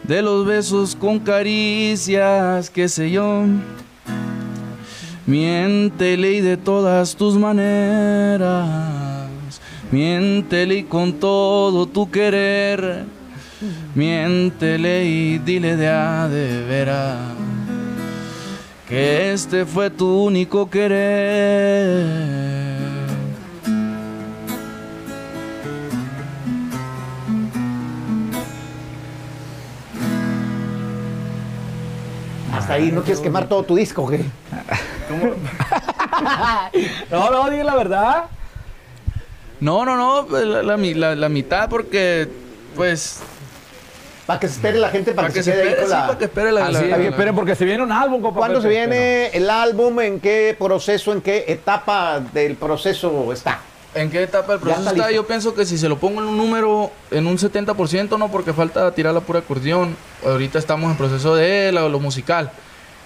de 0.03 0.23
los 0.23 0.47
besos 0.47 0.95
con 0.95 1.19
caricias, 1.19 2.69
qué 2.71 2.89
sé 2.89 3.11
yo. 3.11 3.45
Miéntele 5.27 6.33
y 6.33 6.41
de 6.41 6.57
todas 6.57 7.15
tus 7.15 7.37
maneras, 7.37 8.67
miéntele 9.93 10.79
y 10.79 10.83
con 10.83 11.13
todo 11.13 11.87
tu 11.87 12.11
querer, 12.11 13.05
miéntele 13.95 15.05
y 15.07 15.39
dile 15.39 15.77
de 15.77 15.89
a 15.89 16.29
de 16.29 16.65
veras 16.65 17.42
que 18.93 19.33
este 19.33 19.65
fue 19.65 19.89
tu 19.89 20.25
único 20.25 20.69
querer. 20.69 22.05
Hasta 32.55 32.75
ahí, 32.75 32.93
¿no 32.93 33.03
quieres 33.03 33.21
quemar 33.23 33.49
todo 33.49 33.63
tu 33.63 33.75
disco, 33.77 34.03
güey? 34.03 34.21
No, 37.11 37.31
no, 37.31 37.51
diga 37.51 37.65
la 37.65 37.75
verdad. 37.75 38.25
No, 39.61 39.85
no, 39.85 39.97
no, 39.97 40.27
la, 40.39 40.63
la 40.63 40.77
mi- 40.77 40.95
la- 40.95 41.15
la 41.17 41.29
mitad 41.29 41.69
porque, 41.69 42.29
pues, 42.77 43.21
Para 44.27 44.39
que 44.41 44.47
se 44.49 44.55
espere 44.55 44.79
la 44.79 44.89
gente, 44.91 45.13
para, 45.13 45.29
para 45.29 45.33
que, 45.35 45.41
que 45.41 45.45
se 45.45 45.51
quede 45.53 45.63
ahí 45.63 45.69
espere, 45.69 45.83
con 45.83 45.91
sí, 45.91 45.97
la... 46.01 46.07
para 46.07 46.19
que 46.19 46.25
espere 46.27 46.53
la... 46.53 46.65
Así 46.65 46.73
la- 46.75 46.81
es, 46.81 46.89
la- 46.91 47.09
esperen 47.09 47.35
porque 47.35 47.55
se 47.57 47.65
viene 47.65 47.83
un 47.83 47.93
álbum, 47.93 48.23
compa 48.23 48.39
¿Cuándo 48.39 48.61
se 48.63 48.69
viene 48.69 49.27
el 49.29 49.51
álbum? 49.51 49.99
¿En 50.01 50.21
qué 50.21 50.55
proceso, 50.59 51.13
en 51.13 51.21
qué 51.21 51.45
etapa 51.49 52.21
del 52.33 52.55
proceso 52.57 53.33
está? 53.33 53.59
¿En 53.95 54.11
qué 54.11 54.23
etapa 54.23 54.53
del 54.53 54.61
Ya 54.61 54.65
proceso 54.65 54.89
está 54.91 55.01
está? 55.03 55.11
Yo 55.13 55.27
pienso 55.27 55.55
que 55.55 55.67
si 55.67 55.77
se 55.77 55.89
lo 55.89 55.99
pongo 55.99 56.21
en 56.23 56.29
un 56.29 56.37
número, 56.39 56.91
en 57.11 57.27
un 57.27 57.37
70%, 57.37 58.17
no, 58.17 58.31
porque 58.31 58.53
falta 58.53 58.91
tirar 58.93 59.13
la 59.13 59.21
pura 59.21 59.41
acordeón. 59.41 59.97
Ahorita 60.25 60.59
estamos 60.59 60.91
en 60.91 60.97
proceso 60.97 61.35
de 61.35 61.73
lo, 61.73 61.89
lo 61.89 61.99
musical. 62.01 62.51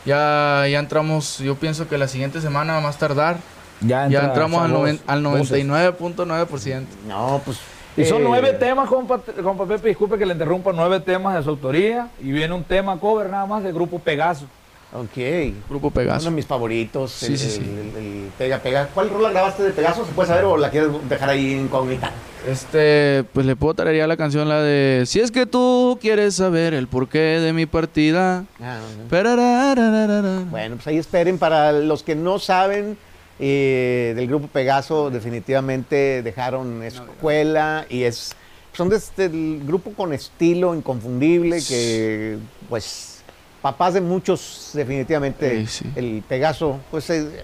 Ya, 0.04 0.64
ya 0.70 0.78
entramos, 0.78 1.38
yo 1.38 1.56
pienso 1.56 1.88
que 1.88 1.98
la 1.98 2.06
siguiente 2.08 2.40
semana, 2.40 2.76
a 2.76 2.80
más 2.80 2.98
tardar, 2.98 3.38
Ya, 3.80 3.88
ya 3.88 4.04
entra 4.04 4.26
entramos 4.26 4.62
al, 4.62 4.72
noven- 4.72 5.00
al 5.08 5.22
voces. 5.24 5.66
99.9%. 5.66 6.84
No, 7.08 7.40
pues... 7.44 7.58
Y 7.96 8.04
son 8.04 8.22
eh, 8.22 8.24
nueve 8.26 8.52
temas, 8.54 8.88
compa, 8.88 9.20
compa 9.42 9.66
Pepe, 9.66 9.88
disculpe 9.88 10.18
que 10.18 10.26
le 10.26 10.32
interrumpa, 10.34 10.72
nueve 10.74 11.00
temas 11.00 11.34
de 11.36 11.42
su 11.42 11.50
autoría. 11.50 12.08
Y 12.20 12.30
viene 12.32 12.52
un 12.54 12.64
tema 12.64 12.98
cover 13.00 13.30
nada 13.30 13.46
más 13.46 13.62
del 13.62 13.72
grupo 13.72 13.98
Pegaso. 13.98 14.46
Ok. 14.92 15.16
Grupo 15.68 15.88
Uno 15.88 15.94
Pegaso. 15.94 16.24
de 16.30 16.36
mis 16.36 16.46
favoritos. 16.46 17.10
Sí, 17.10 17.32
el, 17.32 17.38
sí, 17.38 17.50
sí. 17.50 17.60
el- 17.60 18.02
el 18.02 18.30
Pega 18.38 18.58
Pega. 18.58 18.88
¿Cuál 18.94 19.10
rola 19.10 19.30
grabaste 19.30 19.62
de 19.62 19.70
Pegaso? 19.70 20.04
¿Se 20.06 20.12
puede 20.12 20.28
saber 20.28 20.44
o 20.44 20.56
la 20.56 20.70
quieres 20.70 20.90
dejar 21.08 21.30
ahí 21.30 21.52
incógnita? 21.54 22.12
Este, 22.46 23.24
pues 23.32 23.44
le 23.44 23.56
puedo 23.56 23.74
tararear 23.74 24.06
la 24.08 24.16
canción, 24.16 24.48
la 24.48 24.62
de 24.62 25.02
Si 25.06 25.18
es 25.18 25.32
que 25.32 25.46
tú 25.46 25.98
quieres 26.00 26.36
saber 26.36 26.72
el 26.74 26.86
porqué 26.86 27.18
de 27.18 27.52
mi 27.52 27.66
partida. 27.66 28.44
Ah, 28.62 28.78
ok. 29.04 29.10
Parararararara. 29.10 30.44
Bueno, 30.50 30.76
pues 30.76 30.86
ahí 30.86 30.98
esperen. 30.98 31.38
Para 31.38 31.72
los 31.72 32.02
que 32.02 32.14
no 32.14 32.38
saben 32.38 32.96
eh, 33.38 34.12
del 34.16 34.26
grupo 34.26 34.48
Pegaso, 34.48 35.10
definitivamente 35.10 36.22
dejaron 36.22 36.82
escuela 36.82 37.86
y 37.88 38.04
es 38.04 38.34
son 38.72 38.90
de 38.90 38.96
este, 38.96 39.24
el 39.24 39.62
grupo 39.64 39.92
con 39.92 40.12
estilo 40.12 40.74
inconfundible 40.74 41.62
que, 41.66 42.36
pues, 42.68 43.22
papás 43.62 43.94
de 43.94 44.02
muchos, 44.02 44.70
definitivamente, 44.74 45.66
Sí, 45.66 45.84
sí. 45.84 45.92
el 45.96 46.22
Pegaso, 46.28 46.78
pues, 46.90 47.08
eh, 47.08 47.42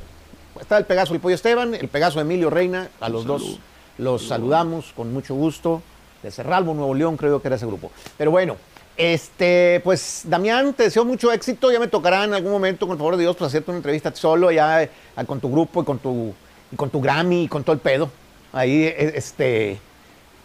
está 0.61 0.77
el 0.77 0.85
Pegaso, 0.85 1.15
el 1.15 1.21
Pollo 1.21 1.35
Esteban, 1.35 1.75
el 1.75 1.89
Pegaso 1.89 2.21
Emilio 2.21 2.51
Reina, 2.51 2.91
a 3.01 3.09
los 3.09 3.25
dos 3.25 3.59
los 3.99 4.29
saludamos 4.29 4.93
con 4.95 5.13
mucho 5.13 5.35
gusto, 5.35 5.83
de 6.23 6.31
Cerralbo, 6.31 6.75
Nuevo 6.75 6.95
León, 6.95 7.17
creo 7.17 7.41
que 7.41 7.49
era 7.49 7.57
ese 7.57 7.67
grupo. 7.67 7.91
Pero 8.19 8.31
bueno, 8.31 8.57
este, 8.97 9.81
pues, 9.85 10.23
Damián, 10.25 10.75
te 10.75 10.85
deseo 10.85 11.05
mucho 11.05 11.33
éxito, 11.33 11.73
ya 11.73 11.81
me 11.81 11.89
tocará 11.89 12.25
en 12.25 12.35
algún 12.35 12.53
momento, 12.53 12.87
con 12.87 12.95
el 12.95 12.99
favor 12.99 13.17
de 13.17 13.23
Dios, 13.23 13.37
pues, 13.37 13.49
hacerte 13.49 13.71
una 13.71 13.79
entrevista 13.79 14.15
solo, 14.15 14.51
ya 14.51 14.83
eh, 14.83 14.91
con 15.27 15.41
tu 15.41 15.51
grupo 15.51 15.83
y 15.83 15.85
con 15.85 15.99
tu, 15.99 16.35
y 16.71 16.77
con 16.77 16.91
tu 16.91 17.01
Grammy 17.01 17.45
y 17.45 17.49
con 17.49 17.65
todo 17.65 17.75
el 17.75 17.81
pedo. 17.81 18.11
Ahí, 18.53 18.85
eh, 18.85 19.13
este, 19.15 19.79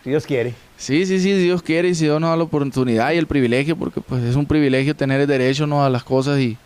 si 0.04 0.10
Dios 0.10 0.26
quiere. 0.26 0.54
Sí, 0.78 1.06
sí, 1.06 1.20
sí, 1.20 1.34
Dios 1.34 1.62
quiere 1.62 1.89
y 1.89 1.95
si 1.95 2.06
Dios 2.06 2.22
nos 2.22 2.30
da 2.30 2.38
la 2.38 2.43
oportunidad 2.43 3.12
y 3.12 3.18
el 3.18 3.28
privilegio, 3.28 3.76
porque 3.76 4.00
pues 4.00 4.24
es 4.24 4.36
un 4.36 4.45
privilegio 4.45 4.95
tener 4.95 5.20
el 5.20 5.28
derecho 5.28 5.66
¿no? 5.66 5.84
a 5.84 5.89
las 5.89 6.04
cosas 6.04 6.39
y 6.39 6.58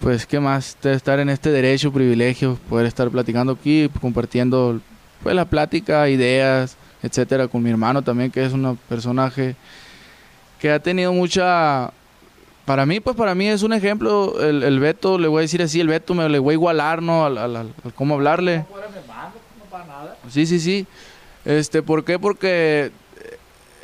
pues 0.00 0.24
qué 0.24 0.40
más 0.40 0.76
estar 0.82 1.20
en 1.20 1.28
este 1.28 1.50
derecho, 1.50 1.92
privilegio, 1.92 2.58
poder 2.68 2.86
estar 2.86 3.10
platicando 3.10 3.52
aquí, 3.52 3.90
compartiendo 4.00 4.80
pues 5.22 5.34
la 5.34 5.44
plática, 5.44 6.08
ideas, 6.08 6.76
etcétera, 7.02 7.48
con 7.48 7.62
mi 7.62 7.68
hermano 7.68 8.02
también, 8.02 8.30
que 8.30 8.44
es 8.44 8.52
un 8.54 8.78
personaje 8.88 9.54
que 10.60 10.70
ha 10.70 10.78
tenido 10.80 11.12
mucha... 11.12 11.92
Para 12.64 12.86
mí, 12.86 13.00
pues 13.00 13.16
para 13.16 13.34
mí 13.34 13.48
es 13.48 13.62
un 13.64 13.72
ejemplo, 13.72 14.40
el, 14.40 14.62
el 14.62 14.78
Beto, 14.78 15.18
le 15.18 15.26
voy 15.26 15.38
a 15.38 15.42
decir 15.42 15.60
así, 15.60 15.80
el 15.80 15.88
Beto 15.88 16.14
me 16.14 16.28
le 16.28 16.38
voy 16.38 16.52
a 16.52 16.54
igualar, 16.54 17.02
¿no? 17.02 17.24
Al, 17.24 17.36
al- 17.38 17.56
al- 17.56 17.74
al 17.84 17.94
cómo 17.94 18.14
hablarle. 18.14 18.64
Sí, 20.30 20.46
sí, 20.46 20.60
sí. 20.60 20.86
Este, 21.44 21.82
¿por 21.82 22.04
qué? 22.04 22.18
Porque 22.18 22.92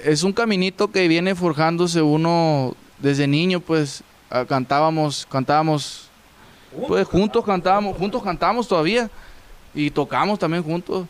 es 0.05 0.23
un 0.23 0.33
caminito 0.33 0.89
que 0.93 1.09
viene 1.09 1.35
forjándose 1.35 2.01
uno 2.03 2.77
desde 2.99 3.27
niño, 3.27 3.59
pues 3.61 4.05
cantábamos, 4.47 5.27
cantábamos, 5.29 6.09
pues 6.87 7.09
juntos 7.09 7.45
cantábamos, 7.45 7.97
juntos 7.97 8.23
cantamos 8.23 8.69
todavía 8.69 9.11
y 9.75 9.91
tocamos 9.91 10.39
también 10.39 10.63
juntos. 10.63 11.07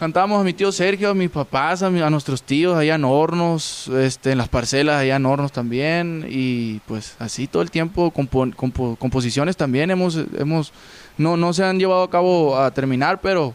Cantábamos 0.00 0.40
a 0.40 0.44
mi 0.44 0.54
tío 0.54 0.72
Sergio, 0.72 1.10
a 1.10 1.14
mis 1.14 1.28
papás, 1.28 1.82
a, 1.82 1.90
mi- 1.90 2.00
a 2.00 2.08
nuestros 2.08 2.42
tíos 2.42 2.74
allá 2.74 2.94
en 2.94 3.04
Hornos, 3.04 3.86
este, 3.88 4.32
en 4.32 4.38
las 4.38 4.48
parcelas 4.48 4.96
allá 5.02 5.16
en 5.16 5.26
Hornos 5.26 5.52
también. 5.52 6.24
Y 6.26 6.78
pues 6.86 7.16
así 7.18 7.46
todo 7.46 7.60
el 7.60 7.70
tiempo 7.70 8.10
compo- 8.10 8.50
compo- 8.56 8.96
composiciones 8.98 9.58
también 9.58 9.90
hemos, 9.90 10.16
hemos 10.38 10.72
no, 11.18 11.36
no 11.36 11.52
se 11.52 11.64
han 11.64 11.78
llevado 11.78 12.02
a 12.02 12.08
cabo 12.10 12.58
a 12.58 12.70
terminar, 12.70 13.20
pero 13.20 13.54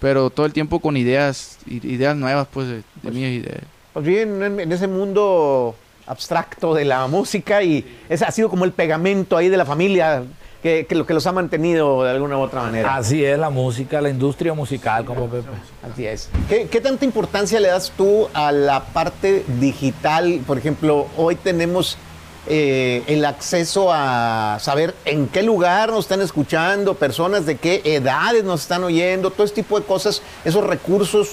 pero 0.00 0.30
todo 0.30 0.46
el 0.46 0.52
tiempo 0.52 0.80
con 0.80 0.96
ideas, 0.96 1.58
ideas 1.68 2.16
nuevas, 2.16 2.46
pues, 2.52 2.66
de, 2.68 2.82
de 3.02 3.10
mí 3.12 3.22
y 3.24 3.38
de- 3.40 3.60
Pues 3.92 4.04
viven 4.04 4.42
en, 4.42 4.58
en 4.60 4.72
ese 4.72 4.88
mundo 4.88 5.76
abstracto 6.08 6.74
de 6.74 6.84
la 6.86 7.06
música 7.06 7.62
y 7.62 7.84
ese 8.08 8.24
ha 8.24 8.30
sido 8.32 8.48
como 8.48 8.64
el 8.64 8.72
pegamento 8.72 9.36
ahí 9.36 9.48
de 9.48 9.56
la 9.56 9.64
familia 9.64 10.24
que, 10.62 10.86
que 10.86 10.94
lo 10.94 11.06
que 11.06 11.14
los 11.14 11.26
ha 11.26 11.32
mantenido 11.32 12.02
de 12.04 12.10
alguna 12.10 12.36
u 12.38 12.40
otra 12.40 12.62
manera. 12.62 12.96
Así 12.96 13.24
es 13.24 13.38
la 13.38 13.50
música, 13.50 14.00
la 14.00 14.10
industria 14.10 14.54
musical, 14.54 15.04
compa 15.04 15.26
Pepe. 15.26 15.48
Así 15.90 16.06
es. 16.06 16.28
¿Qué, 16.48 16.68
qué 16.68 16.80
tanta 16.80 17.04
importancia 17.04 17.60
le 17.60 17.68
das 17.68 17.92
tú 17.96 18.28
a 18.34 18.52
la 18.52 18.84
parte 18.84 19.44
digital? 19.60 20.40
Por 20.46 20.58
ejemplo, 20.58 21.06
hoy 21.16 21.36
tenemos 21.36 21.96
eh, 22.50 23.02
el 23.06 23.26
acceso 23.26 23.92
a 23.92 24.56
saber 24.60 24.94
en 25.04 25.28
qué 25.28 25.42
lugar 25.42 25.90
nos 25.90 26.06
están 26.06 26.22
escuchando, 26.22 26.94
personas 26.94 27.44
de 27.44 27.56
qué 27.56 27.82
edades 27.84 28.42
nos 28.42 28.62
están 28.62 28.82
oyendo, 28.84 29.30
todo 29.30 29.44
este 29.44 29.62
tipo 29.62 29.78
de 29.78 29.84
cosas, 29.84 30.22
esos 30.46 30.64
recursos, 30.64 31.28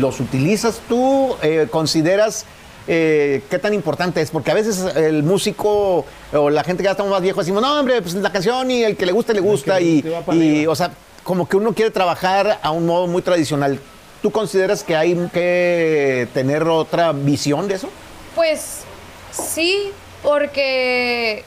¿los 0.00 0.18
utilizas 0.18 0.80
tú? 0.88 1.36
Eh, 1.40 1.68
¿Consideras 1.70 2.46
eh, 2.86 3.42
qué 3.48 3.58
tan 3.58 3.74
importante 3.74 4.20
es? 4.20 4.30
Porque 4.30 4.50
a 4.50 4.54
veces 4.54 4.94
el 4.96 5.22
músico 5.22 6.04
o 6.32 6.50
la 6.50 6.64
gente 6.64 6.82
que 6.82 6.86
ya 6.86 6.92
estamos 6.92 7.12
más 7.12 7.22
viejos 7.22 7.44
decimos, 7.44 7.62
no, 7.62 7.78
hombre, 7.80 8.02
pues 8.02 8.14
la 8.14 8.30
canción 8.30 8.70
y 8.70 8.84
el 8.84 8.96
que 8.96 9.06
le 9.06 9.12
gusta, 9.12 9.32
le 9.32 9.40
gusta. 9.40 9.80
y, 9.80 10.66
o 10.66 10.74
sea, 10.74 10.90
como 11.22 11.48
que 11.48 11.56
uno 11.56 11.72
quiere 11.72 11.90
trabajar 11.90 12.58
a 12.62 12.70
un 12.70 12.86
modo 12.86 13.06
muy 13.06 13.22
tradicional. 13.22 13.80
¿Tú 14.22 14.30
consideras 14.30 14.82
que 14.82 14.96
hay 14.96 15.14
que 15.32 16.28
tener 16.32 16.62
otra 16.64 17.12
visión 17.12 17.68
de 17.68 17.74
eso? 17.74 17.88
Pues 18.34 18.80
sí, 19.32 19.90
porque 20.22 21.44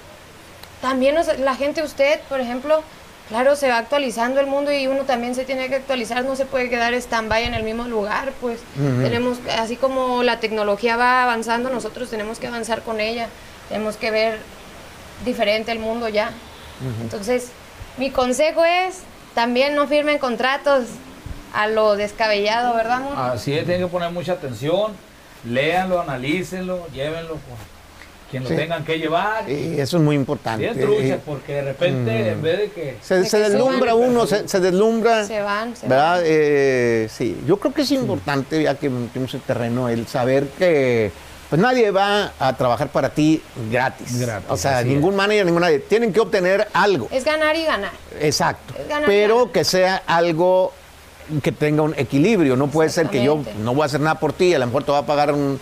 también 0.81 1.17
o 1.17 1.23
sea, 1.23 1.35
la 1.35 1.55
gente, 1.55 1.81
usted, 1.81 2.19
por 2.29 2.39
ejemplo, 2.39 2.83
claro, 3.30 3.55
se 3.55 3.69
va 3.69 3.78
actualizando 3.78 4.39
el 4.39 4.47
mundo 4.47 4.71
y 4.71 4.88
uno 4.88 5.03
también 5.03 5.36
se 5.36 5.45
tiene 5.45 5.67
que 5.69 5.75
actualizar, 5.75 6.23
no 6.25 6.36
se 6.36 6.45
puede 6.45 6.69
quedar 6.69 6.93
stand-by 6.93 7.43
en 7.43 7.53
el 7.53 7.63
mismo 7.63 7.86
lugar, 7.86 8.32
pues. 8.41 8.59
Tenemos, 8.75 9.39
así 9.57 9.75
como 9.75 10.23
la 10.23 10.39
tecnología 10.39 10.97
va 10.97 11.23
avanzando, 11.23 11.69
nosotros 11.69 12.09
tenemos 12.09 12.39
que 12.39 12.47
avanzar 12.47 12.82
con 12.82 12.99
ella, 12.99 13.28
tenemos 13.69 13.97
que 13.97 14.11
ver 14.11 14.39
diferente 15.25 15.71
el 15.71 15.80
mundo 15.80 16.09
ya. 16.09 16.32
Entonces, 17.01 17.49
mi 17.97 18.11
consejo 18.11 18.63
es, 18.65 19.01
también 19.34 19.75
no 19.75 19.88
firmen 19.88 20.19
contratos 20.19 20.86
a 21.53 21.67
lo 21.67 21.95
descabellado, 21.95 22.75
¿verdad, 22.75 22.97
amor? 22.97 23.13
Así 23.17 23.53
es, 23.53 23.65
tienen 23.65 23.88
que 23.88 23.91
poner 23.91 24.11
mucha 24.11 24.34
atención, 24.34 24.93
léanlo, 25.43 26.01
analícenlo, 26.01 26.88
llévenlo 26.93 27.34
con 27.34 27.76
quien 28.30 28.43
lo 28.43 28.49
Sí. 28.49 28.55
tengan 28.55 28.84
que 28.84 28.99
llevar. 28.99 29.49
Y 29.49 29.80
eso 29.80 29.97
es 29.97 30.03
muy 30.03 30.15
importante. 30.15 30.69
Bien 30.73 31.21
porque 31.25 31.53
de 31.53 31.61
repente, 31.61 32.32
en 32.32 32.41
vez 32.41 32.57
de 32.59 32.71
que... 32.71 32.97
Se, 33.01 33.15
De 33.19 33.25
se 33.25 33.38
que 33.38 33.49
deslumbra 33.49 33.95
uno, 33.95 34.25
se, 34.28 34.47
se 34.47 34.59
deslumbra. 34.59 35.25
Se 35.25 35.41
van, 35.41 35.75
se 35.75 35.88
¿Verdad? 35.88 36.21
Eh, 36.23 37.07
sí, 37.11 37.39
yo 37.47 37.57
creo 37.57 37.73
que 37.73 37.82
es 37.82 37.91
importante, 37.91 38.61
ya 38.63 38.75
que 38.75 38.89
metimos 38.89 39.34
el 39.34 39.41
terreno, 39.41 39.89
el 39.89 40.07
saber 40.07 40.47
que 40.57 41.11
pues 41.49 41.61
nadie 41.61 41.91
va 41.91 42.34
a 42.39 42.57
trabajar 42.57 42.89
para 42.89 43.09
ti 43.09 43.41
gratis. 43.71 44.19
Gratis, 44.19 44.49
o 44.49 44.57
sea, 44.57 44.84
ningún 44.84 45.15
manager, 45.15 45.45
ninguna 45.45 45.67
nadie. 45.67 45.80
Tienen 45.80 46.11
que 46.11 46.19
obtener 46.19 46.67
algo. 46.73 47.07
Es 47.09 47.23
ganar 47.23 47.55
y 47.55 47.63
ganar. 47.63 47.91
Exacto. 48.19 48.73
Es 48.78 48.88
ganar, 48.88 49.05
Pero 49.07 49.38
ganar. 49.38 49.51
que 49.53 49.63
sea 49.63 50.03
algo 50.07 50.73
que 51.41 51.53
tenga 51.53 51.84
un 51.84 51.93
equilibrio. 51.97 52.57
No 52.57 52.67
puede 52.67 52.89
ser 52.89 53.07
que 53.07 53.23
yo 53.23 53.39
no 53.63 53.73
voy 53.73 53.84
a 53.84 53.86
hacer 53.86 54.01
nada 54.01 54.19
por 54.19 54.34
ti, 54.34 54.53
a 54.53 54.59
lo 54.59 54.65
mejor 54.65 54.84
te 54.84 54.91
voy 54.91 54.99
a 54.99 55.05
pagar 55.05 55.34
un, 55.34 55.57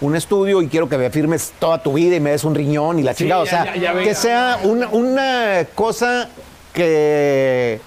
un 0.00 0.14
estudio 0.16 0.62
y 0.62 0.68
quiero 0.68 0.88
que 0.88 0.96
me 0.98 1.10
firmes 1.10 1.52
toda 1.58 1.82
tu 1.82 1.92
vida 1.94 2.16
y 2.16 2.20
me 2.20 2.30
des 2.30 2.44
un 2.44 2.54
riñón 2.54 2.98
y 2.98 3.02
la 3.02 3.12
Sí, 3.14 3.24
chingada. 3.24 3.42
O 3.42 3.46
sea, 3.46 3.64
ya- 3.74 3.94
ya 3.94 4.02
que 4.02 4.14
sea 4.14 4.58
una, 4.62 4.88
una 4.88 5.66
cosa 5.74 6.28
que 6.72 7.80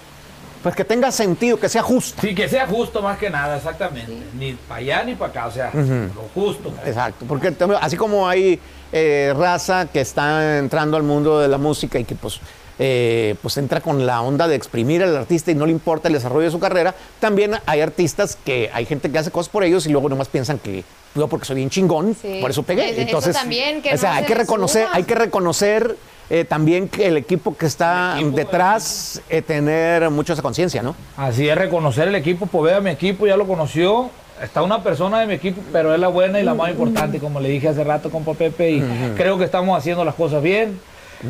pues 0.63 0.75
que 0.75 0.85
tenga 0.85 1.11
sentido, 1.11 1.59
que 1.59 1.67
sea 1.69 1.81
justa. 1.81 2.21
Sí, 2.21 2.35
que 2.35 2.47
sea 2.47 2.67
justo 2.67 3.01
más 3.01 3.17
que 3.17 3.31
nada, 3.31 3.57
exactamente. 3.57 4.15
Ni 4.37 4.53
para 4.53 4.79
allá 4.79 5.03
ni 5.03 5.15
para 5.15 5.31
acá, 5.31 5.47
o 5.47 5.51
sea, 5.51 5.71
lo 5.73 6.21
justo. 6.35 6.71
Exacto, 6.85 7.25
porque 7.27 7.51
así 7.81 7.97
como 7.97 8.27
hay 8.29 8.59
eh, 8.91 9.33
raza 9.35 9.87
que 9.91 10.01
está 10.01 10.59
entrando 10.59 10.97
al 10.97 11.03
mundo 11.03 11.39
de 11.39 11.47
la 11.47 11.57
música 11.57 11.97
y 11.97 12.03
que 12.03 12.13
pues, 12.13 12.39
eh, 12.83 13.35
pues 13.43 13.57
entra 13.57 13.79
con 13.79 14.07
la 14.07 14.23
onda 14.23 14.47
de 14.47 14.55
exprimir 14.55 15.03
al 15.03 15.15
artista 15.15 15.51
y 15.51 15.55
no 15.55 15.67
le 15.67 15.71
importa 15.71 16.07
el 16.07 16.15
desarrollo 16.15 16.45
de 16.45 16.51
su 16.51 16.59
carrera, 16.59 16.95
también 17.19 17.51
hay 17.67 17.79
artistas 17.79 18.35
que 18.43 18.71
hay 18.73 18.87
gente 18.87 19.11
que 19.11 19.19
hace 19.19 19.29
cosas 19.29 19.49
por 19.49 19.63
ellos 19.63 19.85
y 19.85 19.89
luego 19.89 20.09
nomás 20.09 20.29
piensan 20.29 20.57
que 20.57 20.83
yo 21.13 21.27
porque 21.27 21.45
soy 21.45 21.57
bien 21.57 21.69
chingón, 21.69 22.15
Sí. 22.19 22.39
por 22.41 22.49
eso 22.49 22.63
pegué. 22.63 22.99
Entonces, 22.99 23.35
también, 23.35 23.83
que 23.83 23.93
o 23.93 23.97
sea, 23.99 24.13
no 24.13 24.17
hay 24.17 24.25
que 24.25 24.33
reconocer, 24.33 24.87
hay 24.91 25.03
que 25.03 25.13
reconocer 25.13 25.95
eh, 26.31 26.43
también 26.43 26.87
que 26.87 27.05
el 27.07 27.17
equipo 27.17 27.55
que 27.55 27.67
está 27.67 28.15
equipo, 28.17 28.35
detrás 28.35 29.21
eh, 29.29 29.43
tener 29.43 30.09
mucho 30.09 30.33
esa 30.33 30.41
conciencia, 30.41 30.81
¿no? 30.81 30.95
Así 31.17 31.47
es, 31.47 31.55
reconocer 31.55 32.07
el 32.07 32.15
equipo, 32.15 32.47
pues 32.47 32.71
vea 32.71 32.81
mi 32.81 32.89
equipo, 32.89 33.27
ya 33.27 33.37
lo 33.37 33.45
conoció. 33.45 34.09
Está 34.41 34.63
una 34.63 34.81
persona 34.81 35.19
de 35.19 35.27
mi 35.27 35.35
equipo, 35.35 35.61
pero 35.71 35.93
es 35.93 35.99
la 35.99 36.07
buena 36.07 36.39
y 36.39 36.43
la 36.43 36.55
más 36.55 36.71
importante, 36.71 37.19
como 37.19 37.39
le 37.39 37.49
dije 37.49 37.67
hace 37.67 37.83
rato, 37.83 38.09
compa 38.09 38.33
Pepe, 38.33 38.71
y 38.71 38.83
creo 39.15 39.37
que 39.37 39.43
estamos 39.43 39.77
haciendo 39.77 40.03
las 40.03 40.15
cosas 40.15 40.41
bien. 40.41 40.79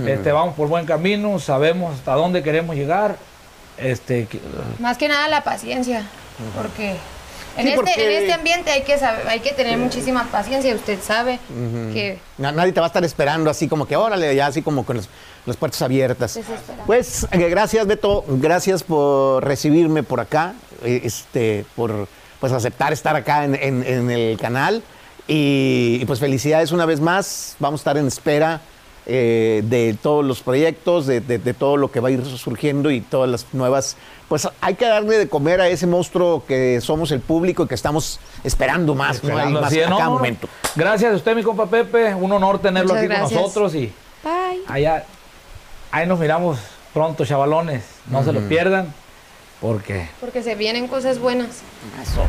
Este, 0.08 0.32
vamos 0.32 0.56
por 0.56 0.68
buen 0.68 0.86
camino, 0.86 1.40
sabemos 1.40 1.96
hasta 1.96 2.14
dónde 2.14 2.44
queremos 2.44 2.76
llegar. 2.76 3.18
Este, 3.78 4.26
que- 4.28 4.40
Más 4.80 4.98
que 4.98 5.08
nada 5.08 5.28
la 5.28 5.44
paciencia, 5.44 6.06
porque 6.56 6.92
en, 7.58 7.64
Sí, 7.64 7.70
este, 7.70 7.76
porque- 7.76 8.06
en 8.18 8.22
este 8.24 8.34
ambiente 8.34 8.72
hay 8.72 8.84
que 8.84 8.98
saber, 8.98 9.28
hay 9.28 9.40
que 9.40 9.52
tener 9.54 9.78
muchísima 9.78 10.26
paciencia. 10.32 10.74
Usted 10.76 11.00
sabe 11.02 11.40
que 11.94 12.20
Na- 12.38 12.52
Nadie 12.52 12.72
te 12.74 12.80
va 12.80 12.86
a 12.86 12.90
estar 12.90 13.04
esperando 13.04 13.50
así 13.50 13.68
como 13.68 13.86
que, 13.88 13.96
órale, 13.96 14.36
ya 14.36 14.48
así 14.48 14.62
como 14.62 14.86
con 14.86 14.98
los- 14.98 15.10
las 15.46 15.58
puertas 15.58 15.82
abiertas. 15.82 16.40
Pues 16.86 17.26
eh, 17.32 17.50
gracias, 17.50 17.88
Beto. 17.88 18.24
Gracias 18.28 18.84
por 18.84 19.44
recibirme 19.44 20.04
por 20.04 20.20
acá, 20.20 20.54
eh, 20.84 21.02
este, 21.04 21.66
por 21.76 22.08
pues 22.40 22.54
aceptar 22.54 22.92
estar 22.94 23.16
acá 23.16 23.46
en, 23.46 23.56
en- 23.56 23.84
en 23.84 24.12
el 24.12 24.38
canal. 24.40 24.84
Y, 25.28 26.00
y, 26.02 26.06
pues 26.06 26.20
felicidades 26.20 26.72
una 26.72 26.86
vez 26.86 27.00
más. 27.00 27.56
Vamos 27.60 27.80
a 27.80 27.82
estar 27.82 27.98
en 27.98 28.08
espera 28.08 28.60
eh, 29.14 29.62
de 29.66 29.96
todos 30.02 30.24
los 30.24 30.42
proyectos, 30.42 31.06
de, 31.06 31.20
de- 31.20 31.38
de 31.38 31.54
todo 31.54 31.76
lo 31.76 31.92
que 31.92 32.00
va 32.00 32.08
a 32.08 32.12
ir 32.12 32.24
surgiendo 32.26 32.90
y 32.92 33.02
todas 33.02 33.30
las 33.30 33.46
nuevas. 33.54 33.98
Pues 34.30 34.48
hay 34.62 34.76
que 34.76 34.86
darle 34.86 35.18
de 35.18 35.28
comer 35.28 35.60
a 35.60 35.68
ese 35.68 35.86
monstruo 35.88 36.46
que 36.48 36.80
somos 36.80 37.12
el 37.12 37.20
público 37.20 37.64
y 37.64 37.68
que 37.68 37.76
estamos 37.76 38.20
esperando 38.46 38.96
más, 38.96 39.18
Esperando, 39.18 39.60
más 39.60 39.74
a 39.74 39.76
no, 39.76 39.82
cada 39.82 39.90
no, 40.06 40.06
no. 40.06 40.12
momento. 40.12 40.48
Gracias 40.76 41.12
a 41.12 41.16
usted, 41.18 41.36
mi 41.36 41.44
compa 41.44 41.66
Pepe. 41.66 42.16
Un 42.16 42.32
honor 42.32 42.60
tenerlo 42.60 42.94
Muchas 42.94 43.00
aquí 43.04 43.08
gracias. 43.08 43.32
con 43.34 43.42
nosotros 43.42 43.76
y 43.76 43.92
Bye. 44.24 44.62
allá, 44.68 45.04
ahí 45.92 46.08
nos 46.08 46.18
miramos 46.20 46.60
pronto, 46.94 47.26
chavalones. 47.26 47.84
No 48.10 48.24
se 48.24 48.32
lo 48.32 48.40
pierdan, 48.48 48.94
porque 49.60 50.08
Porque 50.22 50.42
se 50.44 50.56
vienen 50.56 50.88
cosas 50.88 51.20
buenas. 51.20 51.50
Eso. 52.02 52.24